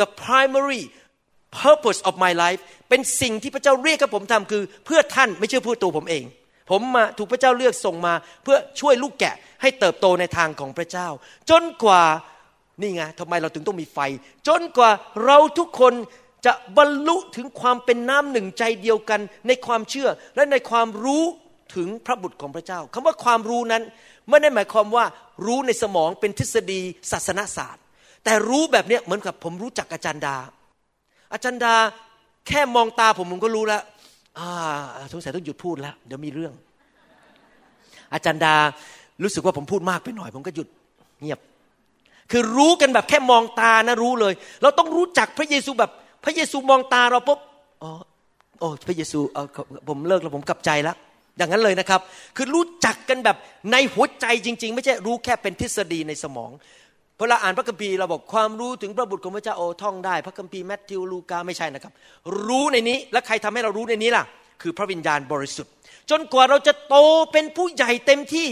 [0.00, 0.82] the primary
[1.60, 6.24] purpose of my life เป็นสิ่งที่พระเจ้าเรียกกับผมทำคือ เพื่อท่านไม่ใช่เพื่อตัวผมเอง
[6.70, 8.14] ผมมาถูกพระเจ้าเลือกส่งมา
[8.44, 11.08] เพื่อช่วยลูกแกะให้เติบโตในทางของพระเจ้า
[11.50, 12.02] จนกว่า
[12.80, 13.98] นี่ไงทำไมเราถึงต้องมีไฟ
[14.48, 14.90] จนกว่า
[15.24, 15.92] เราทุกคน
[16.46, 21.24] จะบรรลุถึงความเป็นน้ำหนึ่งใจเดียวกัน ในความเชื่อและในความรู้
[21.76, 23.82] ถึงพระบุตรของพระเจ้า คำว่าความรู้นั้น
[24.28, 25.04] ไม่ได้หมายความว่า
[25.46, 26.80] รู้ในสมองเป็นทฤษฎี
[27.10, 27.82] ศาสนศาสตร์
[28.24, 30.36] แต่รู้แบบนี้เหมือนกับผมรู้จักอาจารย์ดา
[31.32, 31.74] อาจารย์ดา
[32.48, 33.82] แค่มองตาผมผมก็รู้แล้ว
[34.38, 36.52] อ่าสงสัยต้องหยุดพูดแล้ว เดี๋ยวมีเรื่อง
[38.12, 38.54] อาจารย์ดา
[39.22, 40.68] รู้สึกว่าผมพูดมากไปหน่อย ผมก็หยุด
[41.20, 41.40] เงียบ
[42.30, 45.90] คือรู้กันแบบแค่มองตานะรู้เลย เราต้องรู้จักพระเยซูแบบ
[46.24, 47.38] พระเยซูมองตาเราปุ๊บ
[47.82, 47.90] อ๋อ
[48.60, 49.46] โอ้พระเยซูเออ
[49.88, 50.96] ผมเลิกแล้วผมกลับใจแล้ว
[51.38, 52.00] อย่างนั้นเลยนะครับ
[52.36, 53.36] คือรู้จักกันแบบ
[53.72, 56.50] ในหัวใจจริง ๆ ไม่ใช่รู้แค่เป็นทฤษฎีในสมอง
[57.20, 61.92] เวลาอ่านพระคัมภีร์เราบอกความรู้ถึงพระบุตรของพระเจ้าโอท่องได้ พระคัมภีร์แมทธิวลูกาไม่ใช่นะครับ
[62.46, 64.24] รู้ในนี้และใครทำให้เรารู้ในนี้ล่ะ
[64.62, 65.72] คือพระวิญญาณบริสุทธิ์
[66.10, 66.96] จนกว่าเราจะโต
[67.32, 68.48] เป็นผู้ใหญ่เต็มที่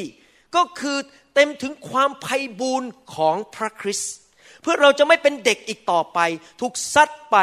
[0.56, 0.96] ก็คือ
[1.34, 4.14] เต็มถึงความไพ่บูรณ์ของพระคริสต์
[4.62, 6.18] เพื่อเราจะไม่เป็นเด็กอีกต่อไป
[6.60, 7.36] ถูกซัดไป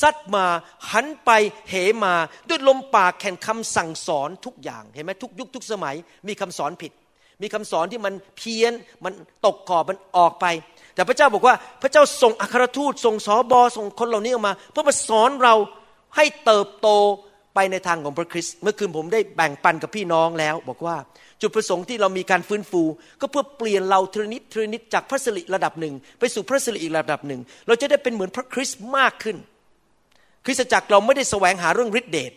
[0.00, 0.46] ซัดมา
[0.92, 1.30] หันไป
[1.70, 2.14] เหมา
[2.48, 5.94] ด้วยลมปากแข่งคำสั่งสอนทุกอย่างเห็นไหมทุกยุคทุกสมัย
[6.28, 6.92] มีคำสอนผิด
[7.42, 8.72] มีคำสอนที่มันเพี้ยน
[9.04, 9.12] มัน
[9.46, 10.46] ตกกรอบมันออกไป
[10.94, 15.54] แต่พระเจ้าบอกว่าพระเจ้าส่งอัครทูตส่งสอบอส่งคนเหล่านี้ออกมา เพื่อมาสอนเรา
[16.16, 16.88] ให้เติบโต
[17.56, 20.96] ไปในทางของพระคริสต์เมื่อคืนผมได้แบ่งปันกับพี่น้องแล้ว บอกว่า
[21.40, 22.82] จุดประสงค์ที่เรามีการฟื้นฟู
[23.20, 29.36] ก็เพื่อเปลี่ยนเราทรนิดทรนิดจากพระสิริระดับหนึ่ง ไปสู่พระสิริอีกระดับหนึ่ง เราจะได้เป็นเหมือนพระคริสต์มากขึ้น
[30.44, 32.32] คริสตจักรเราไม่ได้แสวงหาเรื่องฤทธิเดช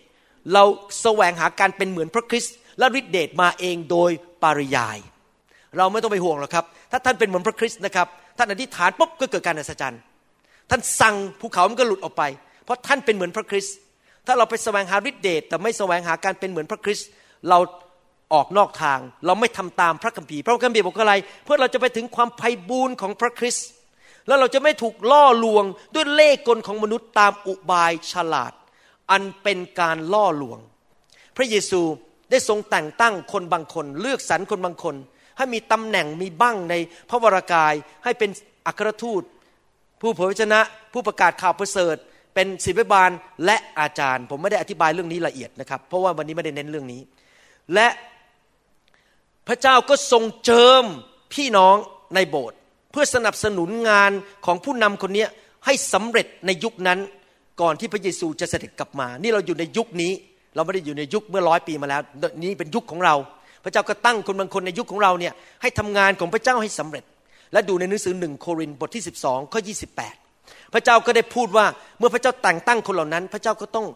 [0.53, 0.63] เรา
[1.01, 4.11] แสวงหาการเป็นเหมือนพระคริสต์และฤทธิเดชมาเองโดย
[4.43, 4.97] ปริยาย
[5.77, 10.01] เราไม่ต้องไปห่วงหรอกครับ ถ้าท่านเป็นเหมือนพระคริสต์นะครับท่านอธิษฐานปุ๊บก็เกิดการอัศจรรย์
[10.69, 12.23] ท่านสั่งภูเขามันก็หลุดออกไป
[12.63, 13.75] เพราะท่านเป็นเหมือนพระคริสต์
[14.27, 17.09] ถ้าเราไปแสวงหาฤทธิเดชแต่ไม่แสวงหาการเป็นเหมือนพระคริสต์
[17.49, 17.59] เรา
[18.33, 23.67] ออกนอกทาง เราไม่ทำตามพระคัมภีร์พระคัมภีร์บอกอะไร เพื่อเราจะไปถึงความไพ่บูรณ์ของพระคริสต์
[24.27, 25.65] แล้วเราจะไม่ถูกล่อลวง
[25.95, 28.53] ด้วยเล่ห์กลของมนุษย์ตามอุบายฉลาด
[29.11, 30.59] อันเป็นการล่อลวง
[31.37, 31.81] พระเยซู
[32.31, 34.95] ได้ทรงแต่งตั้งคนบางคน เลือกสรรคนบางคน
[35.37, 36.75] ให้มีตำแหน่งมีบั้งใน
[37.09, 37.73] พระวรากาย
[38.03, 38.29] ให้เป็น
[38.67, 39.23] อัครทูต
[40.01, 40.59] ผู้เผยพระชนะ
[40.93, 41.95] ผู้ประกาศข่าวประเสริฐ
[42.33, 43.11] เป็นศิบิบาล
[43.45, 47.01] และอาจารย์ ผมไม่ได้อธิบายเรื่องนี้ละเอียดนะครับ เพราะว่าวันนี้ไม่ได้เน้นเรื่องนี้
[47.73, 47.87] และ
[49.47, 50.83] พระเจ้าก็ทรงเจิม
[51.33, 51.75] พี่น้อง
[52.15, 52.57] ในโบสถ์
[52.91, 54.11] เพื่อสนับสนุนงาน
[54.45, 55.25] ของผู้นำคนนี้
[55.65, 56.99] ให้สำเร็จในยุคนั้น
[57.61, 60.11] ก่อนที่พระเยซูจะเสด็จกลับมา นี่เราอยู่ในยุคนี้
[60.55, 62.01] เราไม่ได้อยู่ในยุคเมื่อร้อยปีมาแล้ว
[62.43, 63.15] นี่เป็นยุคของเรา
[63.63, 67.03] พระเจ้าก็ตั้งคนบางคนในยุคของเราเนี่ยให้ทำงานของพระเจ้าให้สำเร็จ
[67.53, 69.61] และดูในหนังสือหนึ่งโครินธ์บทที่ 12 ข้อ
[69.95, 70.18] 28
[70.73, 71.65] พระเจ้าก็ได้พูดว่า
[71.99, 73.87] เมื่อพระเจ้าแต่งตั้งคนเหล่านั้น พระเจ้าก็ต้อง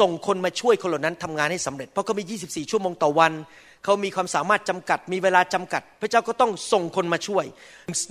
[0.00, 3.32] ส่งคนมาช่วยคนเหล่านั้นทำงานให้สำเร็จ เพราะเขามี 24 ชั่วโมงต่อวัน
[3.84, 7.44] เขามีความสามารถจำกัด มีเวลาจำกัด พระเจ้าก็ต้องส่งคนมาช่วย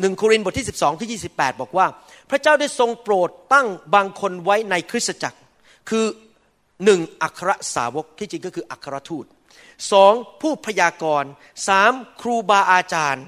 [0.01, 1.87] หนึ่งโครินธ์บทที่ 12ที่28บอกว่า
[2.29, 5.39] พระเจ้าได้ทรงโปรดตั้งบางคนไว้ในคริสตจักร
[5.89, 6.05] คือ
[6.85, 9.25] หนึ่งอัครสาวกที่จริงก็คืออัครทูต
[9.91, 11.29] สองผู้พยากรณ์
[11.67, 13.25] สามครูบาอาจารย์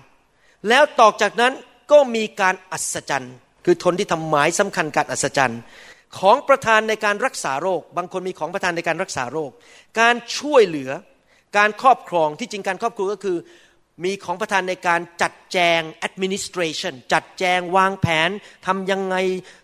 [0.69, 1.53] แล้วต่อจากนั้น
[1.91, 3.35] ก็มีการอัศจรรย์
[3.65, 5.61] คือทนที่ทำหมายสำคัญการอัศจรรย์
[6.19, 9.51] ของประธานในการรักษาโรค บางคนมีของประธานในการรักษาโรค
[9.99, 10.91] การช่วยเหลือ
[11.57, 13.37] การครอบครองที่จริงการครอบครัวก็คือ
[14.03, 18.29] มีของประธานในการจัดแจง administration จัดแจงวางแผน
[18.67, 19.15] ทำยังไง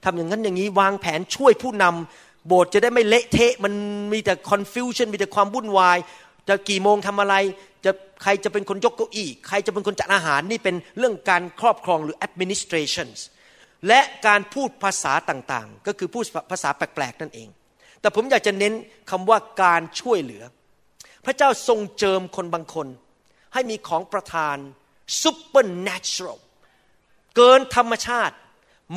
[0.06, 3.74] ทำอย่างนั้นอย่างนี้วางแผนช่วยผู้นำโบสถ์จะได้ไม่เละเทะมัน
[4.14, 5.98] มีแต่ confusion มีแต่ความวุ่นวาย
[6.48, 7.36] จะกี่โมงทำอะไร
[7.86, 7.92] จะ
[8.24, 13.08] ใครจะเป็นคนยกเก้าอี้ ใครจะเป็นคนจัดอาหารนี่เป็นเรื่องการครอบครองหรือ administration
[13.88, 17.50] และการพูดภาษาต่างๆ ก็คือพูดภาษาแปลกๆนั่นเอง
[18.02, 18.74] แต่ผมอยากจะเน้น
[19.12, 20.44] คำว่าการช่วยเหลือ
[21.26, 22.88] พระเจ้าทรงเจิมคนบางคน
[23.54, 24.58] ให้มีของประทาน
[25.22, 26.38] supernatural
[27.36, 28.36] เกินธรรมชาติ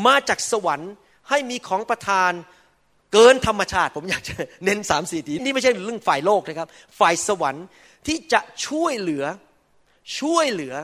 [0.06, 0.92] มาจากสวรรค์
[1.28, 2.32] ให้มีของประทาน
[3.12, 4.34] เกินธรรมชาติ ผมอยากจะ
[4.64, 7.66] เน้นสามสี่ทีนี่ไม่ใช่เรื่องฝ่ายโลกนะครับ ฝ่ายสวรรค์
[8.06, 9.24] ที่จะช่วยเหลือ
[10.20, 10.74] ช่วยเหลือ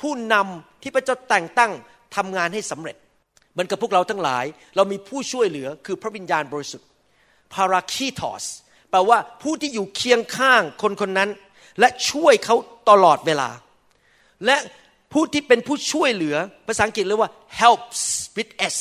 [0.00, 1.72] ผู้นำที่พระเจ้าแต่งตั้ง
[2.16, 2.96] ทำงานให้สำเร็จ
[3.52, 4.44] เหมือนกับพวกเราทั้งหลาย
[4.76, 6.88] เรามีผู้ช่วยเหลือคือพระวิญญาณบริสุทธิ์
[7.52, 8.44] พาราคีทอส
[8.90, 11.30] แปลว่าผู้ที่อยู่เคียงข้างคนคนนั้น
[11.80, 12.56] และช่วยเขา
[12.90, 13.50] ตลอดเวลา
[14.46, 14.56] และ
[15.12, 16.36] ผู้ที่เป็นผู้ช่วยเหลือ
[16.66, 18.00] ภาษาอังกฤษเรียกว่า helps
[18.36, 18.76] with s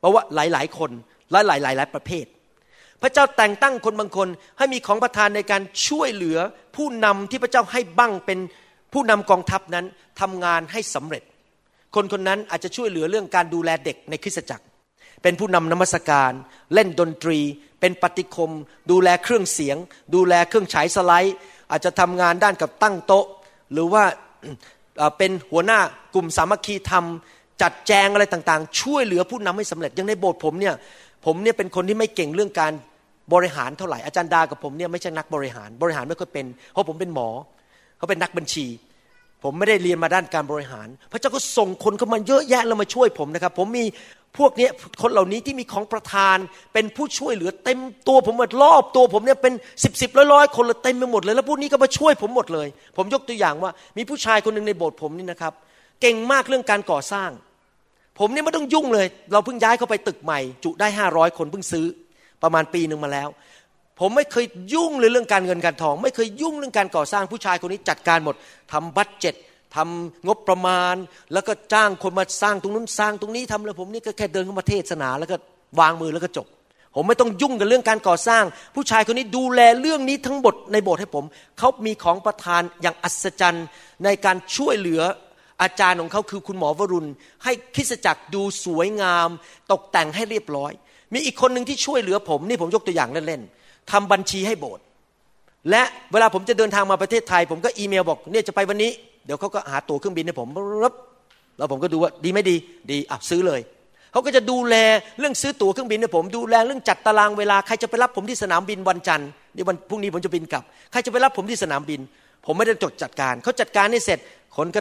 [0.00, 0.90] แปลว่าหลาย ๆ คน
[1.32, 2.26] และหลายๆหลายประเภท
[3.02, 4.28] พระเจ้าแต่งตั้งคนบางคน
[4.58, 6.38] ให้มีของประทานในการช่วยเหลือ
[6.76, 8.38] ผู้นำที่พระเจ้าให้บ้างเป็น
[8.92, 9.86] ผู้นำกองทัพนั้น
[10.20, 11.22] ทำงานให้สำเร็จ
[11.94, 14.64] คนคนนั้นอาจจะช่วยเหลือเรื่องการดูแลเด็กในคริสตจักร
[15.22, 16.32] เป็นผู้นำนมัสการ
[16.74, 17.38] เล่นดนตรี
[17.80, 18.52] เป็นปฏิคม
[18.90, 19.76] ดูแลเครื่องเสียง
[20.14, 21.36] ดูแลเครื่องฉายสไลด์
[21.70, 23.26] อาจจะทำงานด้านกับตั้งโต๊ะ
[23.72, 24.04] หรือว่า
[25.18, 25.80] เป็นหัวหน้า
[26.14, 27.04] กลุ่มสามัคคีธรรม
[27.62, 30.74] จัดแจงอะไรต่างๆ ช่วยเหลือผู้นำให้สำเร็จย่างในโบสถ์ผมเนี่ย
[31.26, 32.72] ผมเนี่ยเป็นคนที่ไม่เก่งเรื่องการ
[33.34, 37.28] บริหารเท่าไหร่อาจารย์ดากับผมเนี่ยไม่ใช่นักบริหาร บริหารไม่ค่อยเป็น เพราะผมเป็นหมอ
[37.96, 38.66] เขาเป็นนักบัญชี
[39.42, 43.84] ผมไม่ได้เรียนมาด้านการบริหาร พระเจ้าก็ส่งคนเข้ามาเยอะแยะแล้วมาช่วยผมนะครับ ผมมี
[44.38, 44.68] พวกนี้
[45.02, 46.36] คนเหล่านี้ที่มีของประทาน
[46.72, 47.78] เป็นผู้ช่วยเหลือเต็ม
[48.08, 49.52] ตัวผมหมดรอบตัวผมเนี่ยเป็น
[49.84, 55.52] สิบสิบร้อยร้อยคนเลยเต็มไปหมดเลยแล้วพวกนี้ก็มาช่วยผมหมดเลย ผมยกตัวอย่างว่า มีผู้ชายคนหนึ่งในโบสถ์ผมนี่นะครับ
[56.00, 57.30] เก่งมากเรื่องการก่อสร้าง
[58.18, 61.86] ผมเนี่ยไม่ต้องยุ่งเลย เราเพิ่งย้ายเข้าไปตึกใหม่ จุได้ห้าร้อยคนเพิ่งซื้อ
[62.42, 63.28] ประมาณปีหนึ่งมาแล้ว
[64.02, 68.34] ผมไม่เคยยุ่งเลยเรื่องการเงินการทอง ไม่เคยยุ่งเรื่องการก่อสร้างผู้ชายคนนี้จัดการหมด
[68.72, 69.34] ทำบัตเจ็ต
[69.76, 70.94] ทำงบประมาณ
[71.32, 75.36] แล้วก็จ้างคนมาสร้างตรงนู้นสร้างตรงนี้ทำแล้วผมนี่ก็แค่เดินเข้ามาเทศนา แล้วก็
[75.80, 76.46] วางมือแล้วก็จบ
[76.94, 81.24] ผมไม่ต้องยุ่งกับเรื่องการก่อสร้าง ผู้ชายคนนี้ดูแลเรื่องนี้ทั้งหมดในโบสถ์ให้ผม
[81.58, 83.66] เขามีของประทานอย่างอัศจรรย์
[84.04, 85.02] ในการช่วยเหลือ
[85.62, 87.10] อาจารย์ของเขาคือคุณหมอวรุณ
[87.44, 89.28] ให้คริสจักรดูสวยงาม
[89.72, 90.72] ตกแต่งให้เรียบร้อย
[91.12, 94.84] มีอีกคนหนึ่งที่ช่วยเหลือผมนี่ผมยกตัวอย่างเล่นๆ ทำบัญชีให้โบสถ์
[95.70, 95.82] และ
[96.12, 98.90] เวลาผมจะเดินทางมาประเทศไทย ผมก็อีเมลบอกเนี่ยจะไปวันนี้
[99.26, 100.48] เดี๋ยวเขาก็หาตั๋วเครื่องบินให้ผม
[100.82, 100.94] รับ
[101.58, 102.56] แล้วผมก็ดูว่าดีไม่ดี
[102.90, 103.60] ดีอะซื้อเลย
[104.12, 104.76] เขาก็จะดูแล
[105.18, 112.00] เรื่องซื้อตั๋วเครื่องบินให้ผม ดูแลเรื่องจัดตารางเวลาใครจะไปรับผมที่สนามบินวันจันทร์เดี๋ยววันพรุ่งนี้ผมจะบินกลับ ใครจะไปรับผมที่สนามบิน
[112.46, 114.18] ผมไม่ได้จดจัดการเขาจัดการให้เสร็จ
[114.56, 114.80] คนก็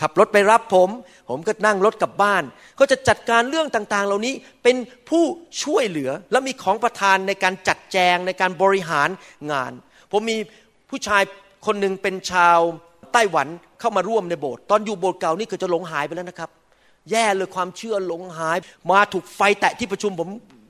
[0.00, 0.88] ขับรถไปรับผม
[1.30, 2.42] ผมก็นั่งรถกลับบ้าน
[2.76, 4.76] เขาจะจัดการเรื่องต่างๆ เหล่านี้เป็น
[5.08, 5.24] ผู้
[5.62, 9.08] ช่วยเหลือและมีของประทานในการจัดแจงในการบริหาร
[9.52, 9.72] งาน
[10.12, 10.36] ผมมี
[10.90, 11.22] ผู้ชาย
[11.66, 12.58] คนหนึ่งเป็นชาว
[13.12, 13.48] ไต้หวัน
[13.80, 16.50] เข้ามาร่วมในโบสถ์ตอนอยู่โบสถ์เก่านี่คือจะหลงหายไปแล้วนะครับ
[17.10, 18.58] แย่เลยความเชื่อหลงหาย
[18.90, 20.28] มาถูกไฟแตะที่ประชุมผม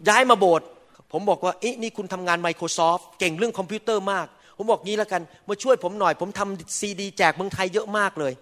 [0.09, 0.67] ย้ายมาโบสถ์
[1.13, 4.27] ผมบอกว่าเอ๊ะนี่คุณทำงาน Microsoft เก่งเรื่องคอมพิวเตอร์มาก
[4.57, 8.33] ผมบอกงี้แล้วกันมาช่วยผมหน่อย ผมทำซีดีแจกเมืองไทยเยอะมากเลย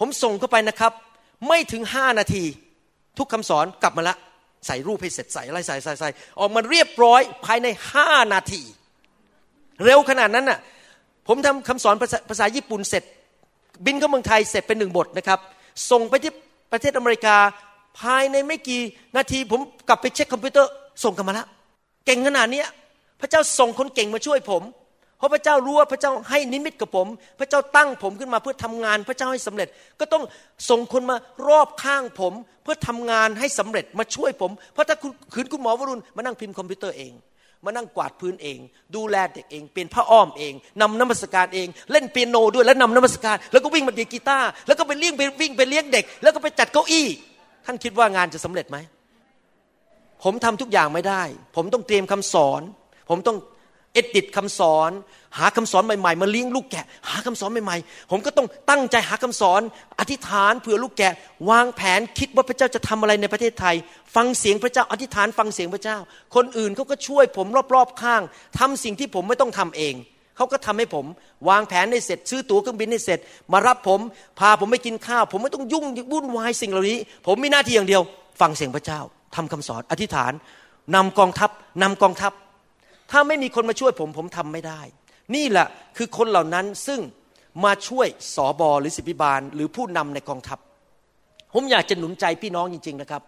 [0.00, 0.92] ผมส่งเข้าไปนะครับ
[1.48, 2.44] ไม่ถึงห้านาที
[3.18, 4.16] ทุกคำสอนกลับมาละ
[4.66, 6.08] ใส่รูปให้เสร็จใส่อะไรใส่ใส่ใส่
[6.40, 8.62] ออกมาเรียบร้อยภายในห้านาที
[9.84, 10.58] เร็วขนาดนั้นน่ะ
[11.28, 13.04] ผมทำคำสอนภาษาภาษาญี่ปุ่นเสร็จ
[13.86, 15.38] บินเข้าเมืองไทยเสร็จเป็นหนึ่งบทนะครับ
[15.90, 16.32] ส่งไปที่
[16.72, 17.36] ประเทศอเมริกา
[18.00, 18.80] ภายในไม่กี่
[19.16, 20.70] นาที ผมกลับไปเช็คคอมพิวเตอร์
[21.04, 21.48] ส่งกลันมาแล้ว
[22.06, 22.62] เก่งขนาดนี้
[23.20, 24.62] พระเจ้าส่งคนเก่งมาช่วยผม
[25.20, 27.06] เพราะพระเจ้ารู้ว่าพระเจ้าให้นิมิตกับผม
[27.40, 29.68] พระเจ้าตั้งผมขึ้นมาเพื่อทำงาน พระเจ้าให้สำเร็จ
[30.00, 30.24] ก็ต้อง
[30.70, 31.16] ส่งคนมา
[31.48, 32.32] รอบข้างผม
[32.62, 37.12] เพื่อทำงานให้สำเร็จมาช่วยผม เพราะถ้าคุณขืนคุณหมอวรุณมานั่งพิมพ์คอมพิวเตอร์เอง
[37.64, 38.58] มานั่งกวาดพื้นเอง
[38.96, 47.06] ดูแลเด็กเอง เป็นผ้าอ้อมเองนำน้ำมัสการเอง เล่นเปียโนด้วยแล้วนำน้ำมัสการ แล้วก็วิ่งมาดีกีตาร์แล้วก็ไปเลี้ยงไปวิ่งไปเลี้ยงเด็ก แล้วก็ไปจัดเก้าอี้
[47.66, 48.78] ท่านคิดว่างานจะสำเร็จไหม
[50.24, 51.22] ผมทำทุกอย่างไม่ได้
[51.56, 52.62] ผมต้องเตรียมคำสอน
[53.10, 53.36] ผมต้อง
[53.92, 54.90] เอ็ดดิตคำสอน
[55.38, 59.60] หาคำสอนใหม่ๆ มาเลี้ยงลูกแกะ หาคำสอนใหม่ๆ ผมก็ต้องตั้งใจหาคำสอน
[59.98, 61.12] อธิษฐานเผื่อลูกแกะ
[61.50, 63.74] วางแผนคิดว่าพระเจ้าจะทำอะไรในประเทศไทย
[64.14, 65.98] ฟังเสียงพระเจ้า อธิษฐานฟังเสียงพระเจ้า
[66.34, 68.22] คนอื่นเขาก็ช่วยผมรอบๆข้าง
[68.58, 69.94] ทำสิ่งที่ผมไม่ต้องทำเอง
[70.36, 71.06] เขาก็ทำให้ผม
[71.48, 73.18] วางแผนให้เสร็จ ซื้อตั๋วเครื่องบินให้เสร็จ
[73.52, 74.00] มารับผม
[74.38, 78.02] พาผมไปกินข้าว ผมไม่ต้องยุ่งวุ่นวายสิ่งเหล่านี้ ผมมีหน้าที่อย่างเดียว
[78.40, 79.00] ฟังเสียงพระเจ้า
[79.36, 80.32] ทำคำสอนอธิษฐาน
[80.94, 81.50] นำกองทัพ
[81.82, 82.32] นำกองทัพ
[83.10, 84.80] ถ้าไม่มีคนมาช่วยผมผมทำไม่ได้
[85.34, 85.66] นี่แหละ
[85.96, 87.00] คือคนเหล่านั้นซึ่ง
[87.64, 90.58] มาช่วยสอบอหรือสิบิบาล หรือผู้นำในกองทัพ
[91.54, 93.22] ผมอยากจะหนุนใจพี่น้องจริง ๆนะครับ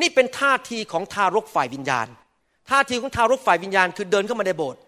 [0.00, 2.06] นี่เป็นท่าทีของทารกฝ่ายวิญญาณ
[2.70, 4.80] ท่าทีของทารกฝ่ายวิญญาณ คือเดินเข้ามาในโบสถ์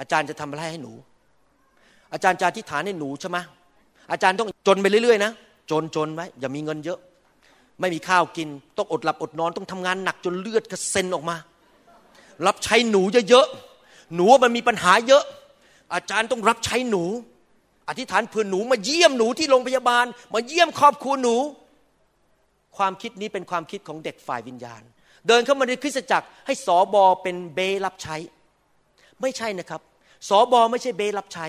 [0.00, 0.92] อาจารย์จะทำอะไรให้หนู
[2.12, 3.38] อาจารย์จะอธิษฐานให้หนูใช่ไหม
[4.12, 5.32] อาจารย์ต้องจนไปเรื่อยๆนะ
[5.70, 6.98] จนจนไว้อย่ามีเงินเยอะ
[7.80, 11.36] ไม่มีข้าวกิน ต้องอดหลับอดนอนต้องทำงานหนักจนเลือดกระเซ็นออกมา
[12.46, 15.24] รับใช้หนูเยอะๆหนูมันมีปัญหาเยอะ
[15.94, 17.04] อาจารย์ต้องรับใช้หนู
[17.88, 20.04] อธิษฐานเพื่อหนูมาเยี่ยมหนูที่โรงพยาบาล
[20.34, 21.36] มาเยี่ยมครอบครัวหนู
[22.76, 24.82] ความคิดนี้เป็นความคิดของเด็กฝ่ายวิญญาณ
[25.28, 28.16] เดินเข้ามาในคริสตจักรให้สอบอเป็นเบรับใช้
[29.20, 29.80] ไม่ใช่นะครับ
[30.28, 31.46] สอบอไม่ใช่เบรับใช้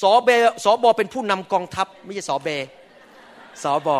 [0.00, 0.30] สอเบ
[0.64, 2.48] สอบอเป็นผู้นำกองทัพ ไม่ใช่สอเบ
[3.62, 3.98] สอบอ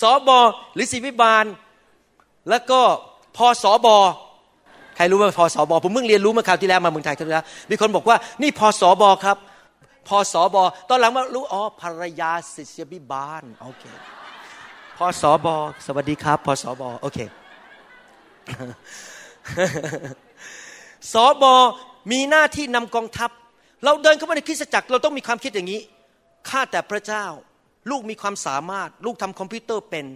[0.00, 0.38] สอบอ
[0.74, 1.44] หรือศิวิบาล
[2.50, 2.80] แล้วก็
[3.36, 3.96] พอสอบอ
[4.96, 9.36] ใครรู้ว่าพอสอบอผมเพิ่งเรียนรู้เมื่อคราวที่แล้วมาเมืองไทยครั้งที่แล้วมีคนบอกว่านี่พอสอบอครับ
[10.08, 13.84] พอสอบอตอนหลังมารู้อ๋อภรรยาศิษยบิบาลโอเค
[14.96, 15.54] พอสอบอ
[15.86, 17.18] สวัสดีครับพอสอบอโอเค
[21.12, 21.54] สอบอ
[22.12, 23.30] มีหน้าที่นำกองทัพ
[23.84, 25.80] เราเดินเข้ามาในคริสตจักรเราต้องมีความคิดอย่างนี้
[26.48, 27.24] ข้าแต่พระเจ้า
[27.90, 30.06] ลูกมีความสามารถ ลูกทำคอมพิวเตอร์เป็น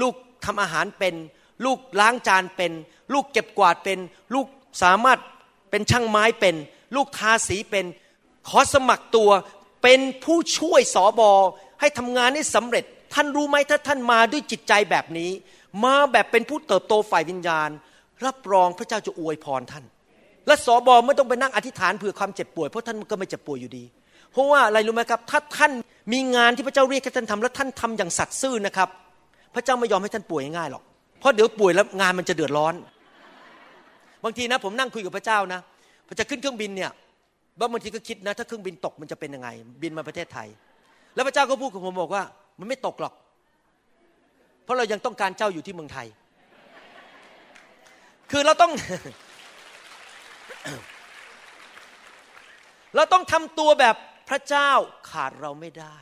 [0.00, 0.14] ลูก
[0.44, 1.14] ทำอาหารเป็น
[1.64, 2.72] ลูกล้างจานเป็น
[3.12, 3.98] ลูกเก็บกวาดเป็น
[4.34, 4.46] ลูก
[4.82, 5.18] สามารถ
[5.70, 6.54] เป็นช่างไม้เป็น
[6.96, 7.84] ลูกทาสีเป็น
[8.48, 9.30] ขอสมัครตัว
[9.82, 11.32] เป็นผู้ช่วยสอบอ
[11.80, 12.84] ให้ทำงานให้สำเร็จ
[13.14, 15.30] ท่านรู้ไหมถ้าท่านมาด้วยจิตใจแบบนี้
[15.84, 17.70] มาแบบเป็นผู้เติบโตฝ่ายวิญญาณ
[18.24, 19.84] รับรองพระเจ้าจะอวยพรท่าน
[20.46, 23.84] และสอบอไม่ต้องไปนั่งอธิษฐานเผื่อความเจ็บป่วยเพราะท่านก็ไม่เจ็บป่วยอยู่ดี
[24.32, 25.72] เพราะว่าอะไรรู้ไหมครับ ถ้าท่าน
[26.12, 28.88] มีงานที่พระเจ้าเรียกให้ท่านทำแล้วท่านทำอย่างสัตย์ซื่อนะครับ
[29.54, 30.82] พระเจ้าไม่ยอมให้ท่านป่วยง่ายหรอก
[31.22, 32.74] เพราะเดี๋ยวป่วยแล้วงานมันจะเดือดร้อน
[34.24, 35.60] บางทีนะ ผมนั่งคุยกับพระเจ้านะ
[36.06, 36.90] พอจะขึ้นเครื่องบินเนี่ย
[37.72, 39.48] บางทีก็คิดนะ ถ้าเครื่องบินตกมันจะเป็นยังไง
[39.82, 40.48] บินมาประเทศไทย
[41.14, 42.22] แล้วพระเจ้าก็พูดกับผมบอกว่า
[42.58, 43.14] มันไม่ตกหรอก
[44.64, 46.06] เพราะเรายังต้องการเจ้าอยู่ที่เมืองไทย
[48.30, 48.72] คือเราต้อง
[52.96, 53.96] เราต้องทำตัวแบบ
[54.28, 54.70] พระเจ้า
[55.10, 55.96] ขาดเราไม่ได้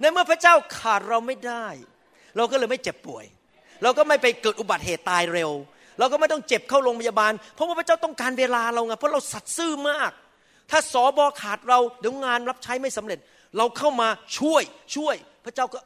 [0.00, 1.66] ในเมื่อพระเจ้าขาดเราไม่ได้
[2.36, 3.24] เราก็เลยไม่เจ็บป่วย
[3.82, 5.50] เราก็ไม่ไปเกิดอุบัติเหตุตายเร็ว
[5.98, 10.10] เราก็ไม่ต้องเจ็บเข้าโรงพยาบาล เพราะว่าพระเจ้าต้องการเวลาเราไงเพราะเราสัตย์ซื่อมาก
[10.70, 13.18] ถ้าสอบอขาดเราเดี๋ยวงานรับใช้ไม่สำเร็จ
[13.58, 14.08] เราเข้ามา
[14.38, 14.62] ช่วย
[14.96, 15.78] ช่วย พระเจ้าก็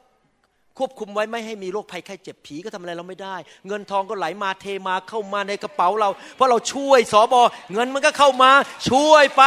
[0.77, 3.35] ควบคุมไว้ไม่ให้มีโรคภัยไข้เจ็บผีก็ทำอะไรเราไม่ได้
[3.67, 7.41] เงินทองก็ไหลมาเทมาเข้ามาในกระเป๋าเรา เพราะเราช่วยสอบอ
[7.73, 8.51] เงินมันก็เข้ามา
[8.89, 9.43] ช่วยไป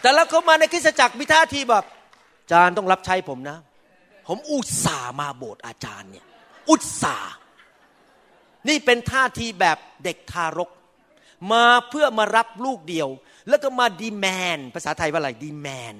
[0.00, 1.84] แต่แล้วเข้ามาในคริสตจักรมีท่าทีแบบ
[2.52, 3.58] จารย์ต้องรับใช้ผมนะ
[4.26, 6.26] ผมอุตส่าห์มาโบสถ์อาจารย์เนี่ย
[6.70, 7.32] อุตส่าห์
[8.68, 10.70] นี่เป็นท่าทีแบบเด็กทารก
[11.52, 13.08] มาเพื่อมารับลูกเดียว
[13.48, 14.26] แล้วก็มาดีแม
[14.56, 15.96] น ภาษาไทยว่าอะไรดีแมน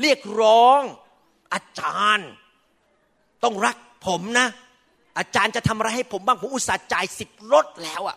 [0.00, 0.80] เรียกร้อง
[1.54, 2.28] อาจารย์
[3.44, 3.76] ต้องรัก
[4.06, 4.46] ผมนะ
[5.18, 8.16] อาจารย์จะทำอะไรให้ผมบ้าง ผมอุตส่าห์จ่ายสิบรถแล้วอะ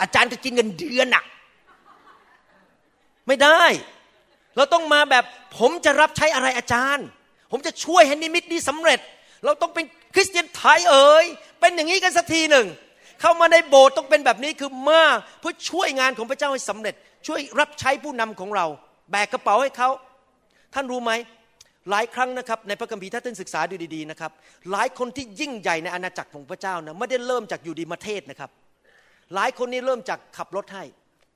[0.00, 1.24] อาจารย์จะกินเงินเดือนอะ
[3.26, 3.62] ไม่ได้
[4.56, 5.24] เราต้องมาแบบ
[5.58, 7.06] ผมจะรับใช้อะไรอาจารย์
[7.50, 9.00] ผมจะช่วยให้นิมิตนี้สำเร็จ
[9.44, 11.24] เราต้องเป็นคริสเตียนไทยเอ๋ย
[11.60, 12.66] เป็นอย่างนี้กันสักทีหนึ่ง
[13.20, 15.02] เข้ามาในโบสถ์ต้องเป็นแบบนี้คือมา
[15.40, 16.94] เพื่อช่วยงานของพระเจ้าให้สำเร็จ
[17.26, 18.66] ช่วยรับใช้ผู้นำของเรา
[19.10, 19.88] แบกกระเป๋าให้เขา
[20.74, 21.12] ท่านรู้ไหม
[21.90, 24.32] หลายครั้งนะครับในพระคัมภีร์ถ้าท่านศึกษาดูดีๆนะครับ
[24.70, 28.50] หลายคนที่ยิ่งใหญ่ในอาณาจักรของพระเจ้านะไม่ได้เริ่มจากอยู่ดีมาเทศนะครับ
[29.34, 30.84] หลายคนนี่เริ่มจากขับรถให้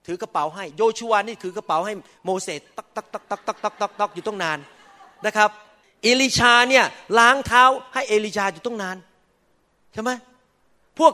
[0.07, 1.93] ถือกระเป๋าให้ โยชูวานี่ถือกระเป๋าให้
[2.25, 4.59] โมเสสตักตักตักตักตักตักตักตักอยู่ต้องนาน
[5.27, 5.51] นะครับ
[6.05, 6.85] เอลิชาเนี่ย
[7.19, 7.65] ล้างเท้า
[7.95, 8.97] ให้เอลิชาอยู่ต้องนาน
[9.93, 10.11] ใช่ไหม
[10.99, 11.13] พวก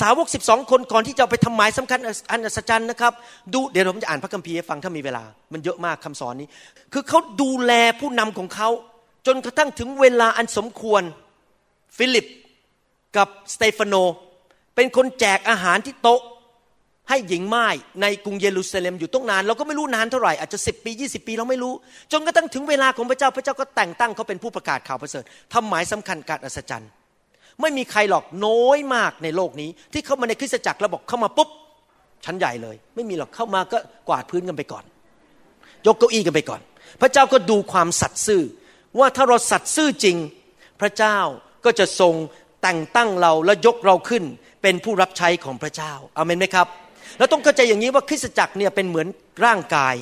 [0.00, 1.98] สาวกสิบสองคนก่อนที่จะไปทำหมายสำคัญ
[2.30, 3.12] อันอัศจรรย์นะครับ
[3.52, 6.48] ดูเดี๋ยวผมจะอ่านพระคัมภีร์ให้ฟังถ้ามีเวลา มันเยอะมากคำสอนนี้
[6.92, 8.68] คือเขาดูแลผู้นำของเขา
[9.26, 11.02] จนกระทั่งถึงเวลาอันสมควร
[11.96, 12.26] ฟิลิป
[13.16, 13.94] กับสเตฟานโน
[14.74, 16.20] เป็นคนแจกอาหารที่โต๊ะ
[17.08, 17.66] ให้หญิงม่าย
[18.02, 21.74] ในกรุงเยรูซาเล็มอยู่ตั้งนาน เราก็ไม่รู้นานเท่าไหร่อาจจะสิบปียี่สิบปีเราไม่รู้
[22.12, 26.90] จนกระทั่งถึงเวลาของพระเจ้าพระเจ้าก็แต่งตั้งเขาเป็นผู้ประกาศข่าวประเสริฐทำหมายสำคัญการอัศจรรย์
[27.60, 31.48] ไม่มีใครหรอกน้อยมากในโลกนี้ ที่เข้ามาในคริสตจักรแล้วบอกเข้ามาปุ๊บ
[32.24, 33.78] ชั้นใหญ่เลย ไม่มีหรอกเข้ามาก็
[34.08, 34.84] กวาดพื้นกันไปก่อน
[35.86, 36.60] ยกเก้าอี้กันไปก่อน
[37.00, 38.42] พระเจ้าก็ดูความสัตย์ซื่อ
[38.98, 40.16] ว่าถ้าเราสัตย์ซื่อจริง
[40.80, 41.18] พระเจ้า
[41.64, 42.14] ก็จะทรง
[42.62, 44.24] แต่งตั้งเราและยกเราขึ้น
[44.62, 46.66] เป็นผู้รับใช้ของพระเจ้าอาเมนไหมครับ
[47.18, 49.06] แล้วต้องเข้าใจอย่างนี้ว่าคริสตจักรเนี่ยเป็นเหมือน
[49.44, 49.94] ร่างกาย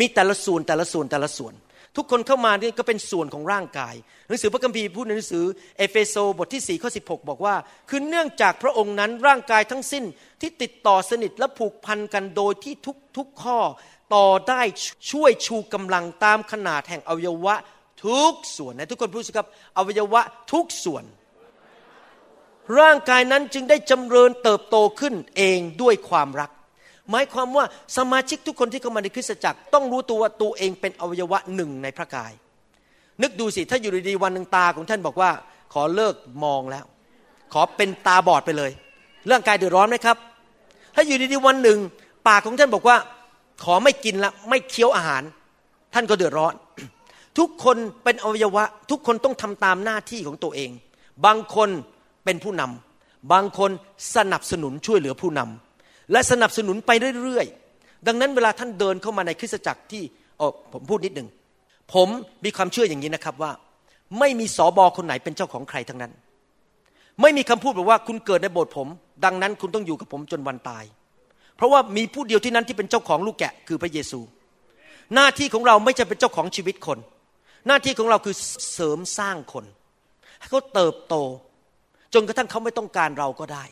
[0.00, 1.54] มีแต่ละส่วนแต่ละส่วนแต่ละส่วน
[1.96, 3.94] ทุกคนเข้ามานี่ก็เป็นส่วนของร่างกาย
[4.28, 5.44] หนังสือพระคัมภีร์พูดในหนังสือ
[5.78, 7.54] เอเฟโซบทที่4ข้อ16บอกว่า
[7.88, 10.04] คือเนื่องจากพระองค์นั้นร่างกายทั้งสิ้น
[10.40, 13.58] ที่ติดต่อสนิทและผูกพันกันโดยที่ทุกทุกข้อ
[14.14, 14.62] ต่อได้
[15.10, 17.54] ช่วยชูกำลังตามขนาดแห่งอวัยวะ
[18.06, 19.48] ทุกส่วนนะทุกคนพูดสิครับ
[19.78, 20.20] อวัยวะ
[20.52, 21.04] ทุกส่วน
[22.80, 26.50] ร่างกายนั้นจึงได้จำเริญเติบโตขึ้นเองด้วยความรัก
[27.10, 27.64] หมายความว่า
[27.96, 32.32] สมาชิกทุกคนที่เข้ามาในคริสตจักรต้องรู้ตัวว่าตัวเองเป็นอวัยวะหนึ่งในพระกาย
[33.22, 35.30] นึกดูสิถ้าอยู่ดีๆวันหนึ่งตาของท่านบอกว่า
[35.72, 36.14] ขอเลิก
[36.44, 36.84] มองแล้ว
[37.52, 38.70] ขอเป็นตาบอดไปเลย
[39.26, 40.16] เรื่องกายเดือดร้อนไหมครับ
[40.94, 41.78] ถ้าอยู่ดีๆวันหนึ่ง
[42.28, 42.96] ปากของท่านบอกว่า
[43.64, 45.22] ขอไม่กินละไม่เคี้ยวอาหาร
[45.94, 46.54] ท่านก็เดือดร้อน
[47.38, 50.70] ทุกคนเป็นอวัยวะ ทุกคนต้องทำตามหน้าที่ของตัวเอง
[51.24, 51.68] บางคน
[52.26, 53.70] เป็นผู้นำบางคน
[54.16, 56.90] สนับสนุนช่วยเหลือผู้นำและสนับสนุนไป
[57.22, 60.02] เรื่อยๆดังนั้นเวลาท่านเดินเข้ามาในคริสตจักรที่
[60.38, 61.28] โอ้ผมพูดนิดหนึ่ง
[61.94, 62.08] ผม
[62.44, 63.52] มีความเชื่ออย่างนี้นะครับว่า
[64.18, 66.12] ไม่มีสอบอคนไหนเป็นเจ้าของใครทั้งนั้น
[67.20, 68.88] ไม่มีคำพูดแบบว่าคุณเกิดในโบสถ์ผม
[69.24, 70.84] ดังนั้นคุณต้องอยู่กับผมจนวันตาย
[71.56, 74.20] เพราะว่ามีผู้เดียวที่นั้นที่เป็นเจ้าของลูกแกะคือพระเยซู
[75.14, 76.98] หน้าที่ของเราไม่ใช่เป็นเจ้าของชีวิตคน
[77.66, 78.34] หน้าที่ของเราคือ
[78.72, 79.64] เสริมสร้างคน
[80.38, 81.14] ให้เขาเติบโต
[82.16, 83.64] จนกระทั่งเขาไม่ต้องการเราก็ได้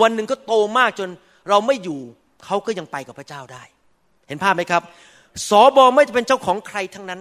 [0.00, 1.08] วันหนึ่งก็โตมากจน
[1.48, 2.00] เราไม่อยู่
[2.44, 3.62] เขาก็ยังไปกับพระเจ้าได้
[4.28, 4.82] เห็นภาพไหมครับ
[5.48, 7.20] สอบอไม่จะเป็นเจ้าของใครทั้งนั้น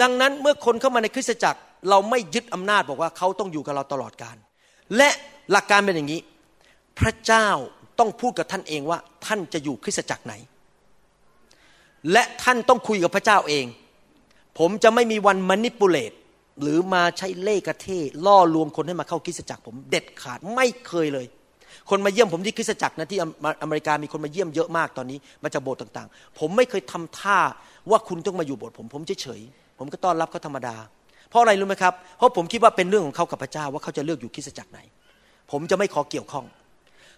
[0.00, 1.60] ดังนั้นเมื่อคนเข้ามาในคริสตจักร
[1.90, 4.36] เราไม่ยึดอำนาจบอกว่าเขาต้องอยู่กับเราตลอดการ
[4.96, 5.08] และ
[5.50, 6.20] หลักการเป็นอย่างนี้
[6.98, 7.48] พระเจ้า
[7.98, 10.34] ต้องพูดกับท่านเองว่าท่านจะอยู่คริสตจักรไหน
[12.12, 13.66] และท่านต้องคุยกับพระเจ้าเอง
[14.58, 16.12] ผมจะไม่มีวันมานิปูเลต
[16.62, 17.86] หรือมาใช้เล่กระเท
[18.26, 21.26] ล่อลวงคนให้มาเข้าคริสตจักรผมเด็ดขาดไม่เคยเลย
[21.90, 23.18] คนมาเยี่ยมผมที่คริสตจักรนะที่
[23.62, 27.38] อเมริกามีคนมาเยี่ยมเยอะมากตอนนี้มาจากโบสถ์ต่างๆ ผมไม่เคยทำท่า
[27.90, 30.76] ว่าคุณต้องมาอยู่โบสถ์ผมผมเฉยๆผมก็ต้อนรับเขาธรรมดา
[31.30, 34.80] เพราะอะไรรู้ไหมครับเพราะผมคิดว่าเป็นเรื่องของเขากับพระเจ้าว่าเขาจะเลือกอยู่คริสตจักรไหน
[35.50, 36.44] ผมจะไม่ขอเกี่ยวข้อง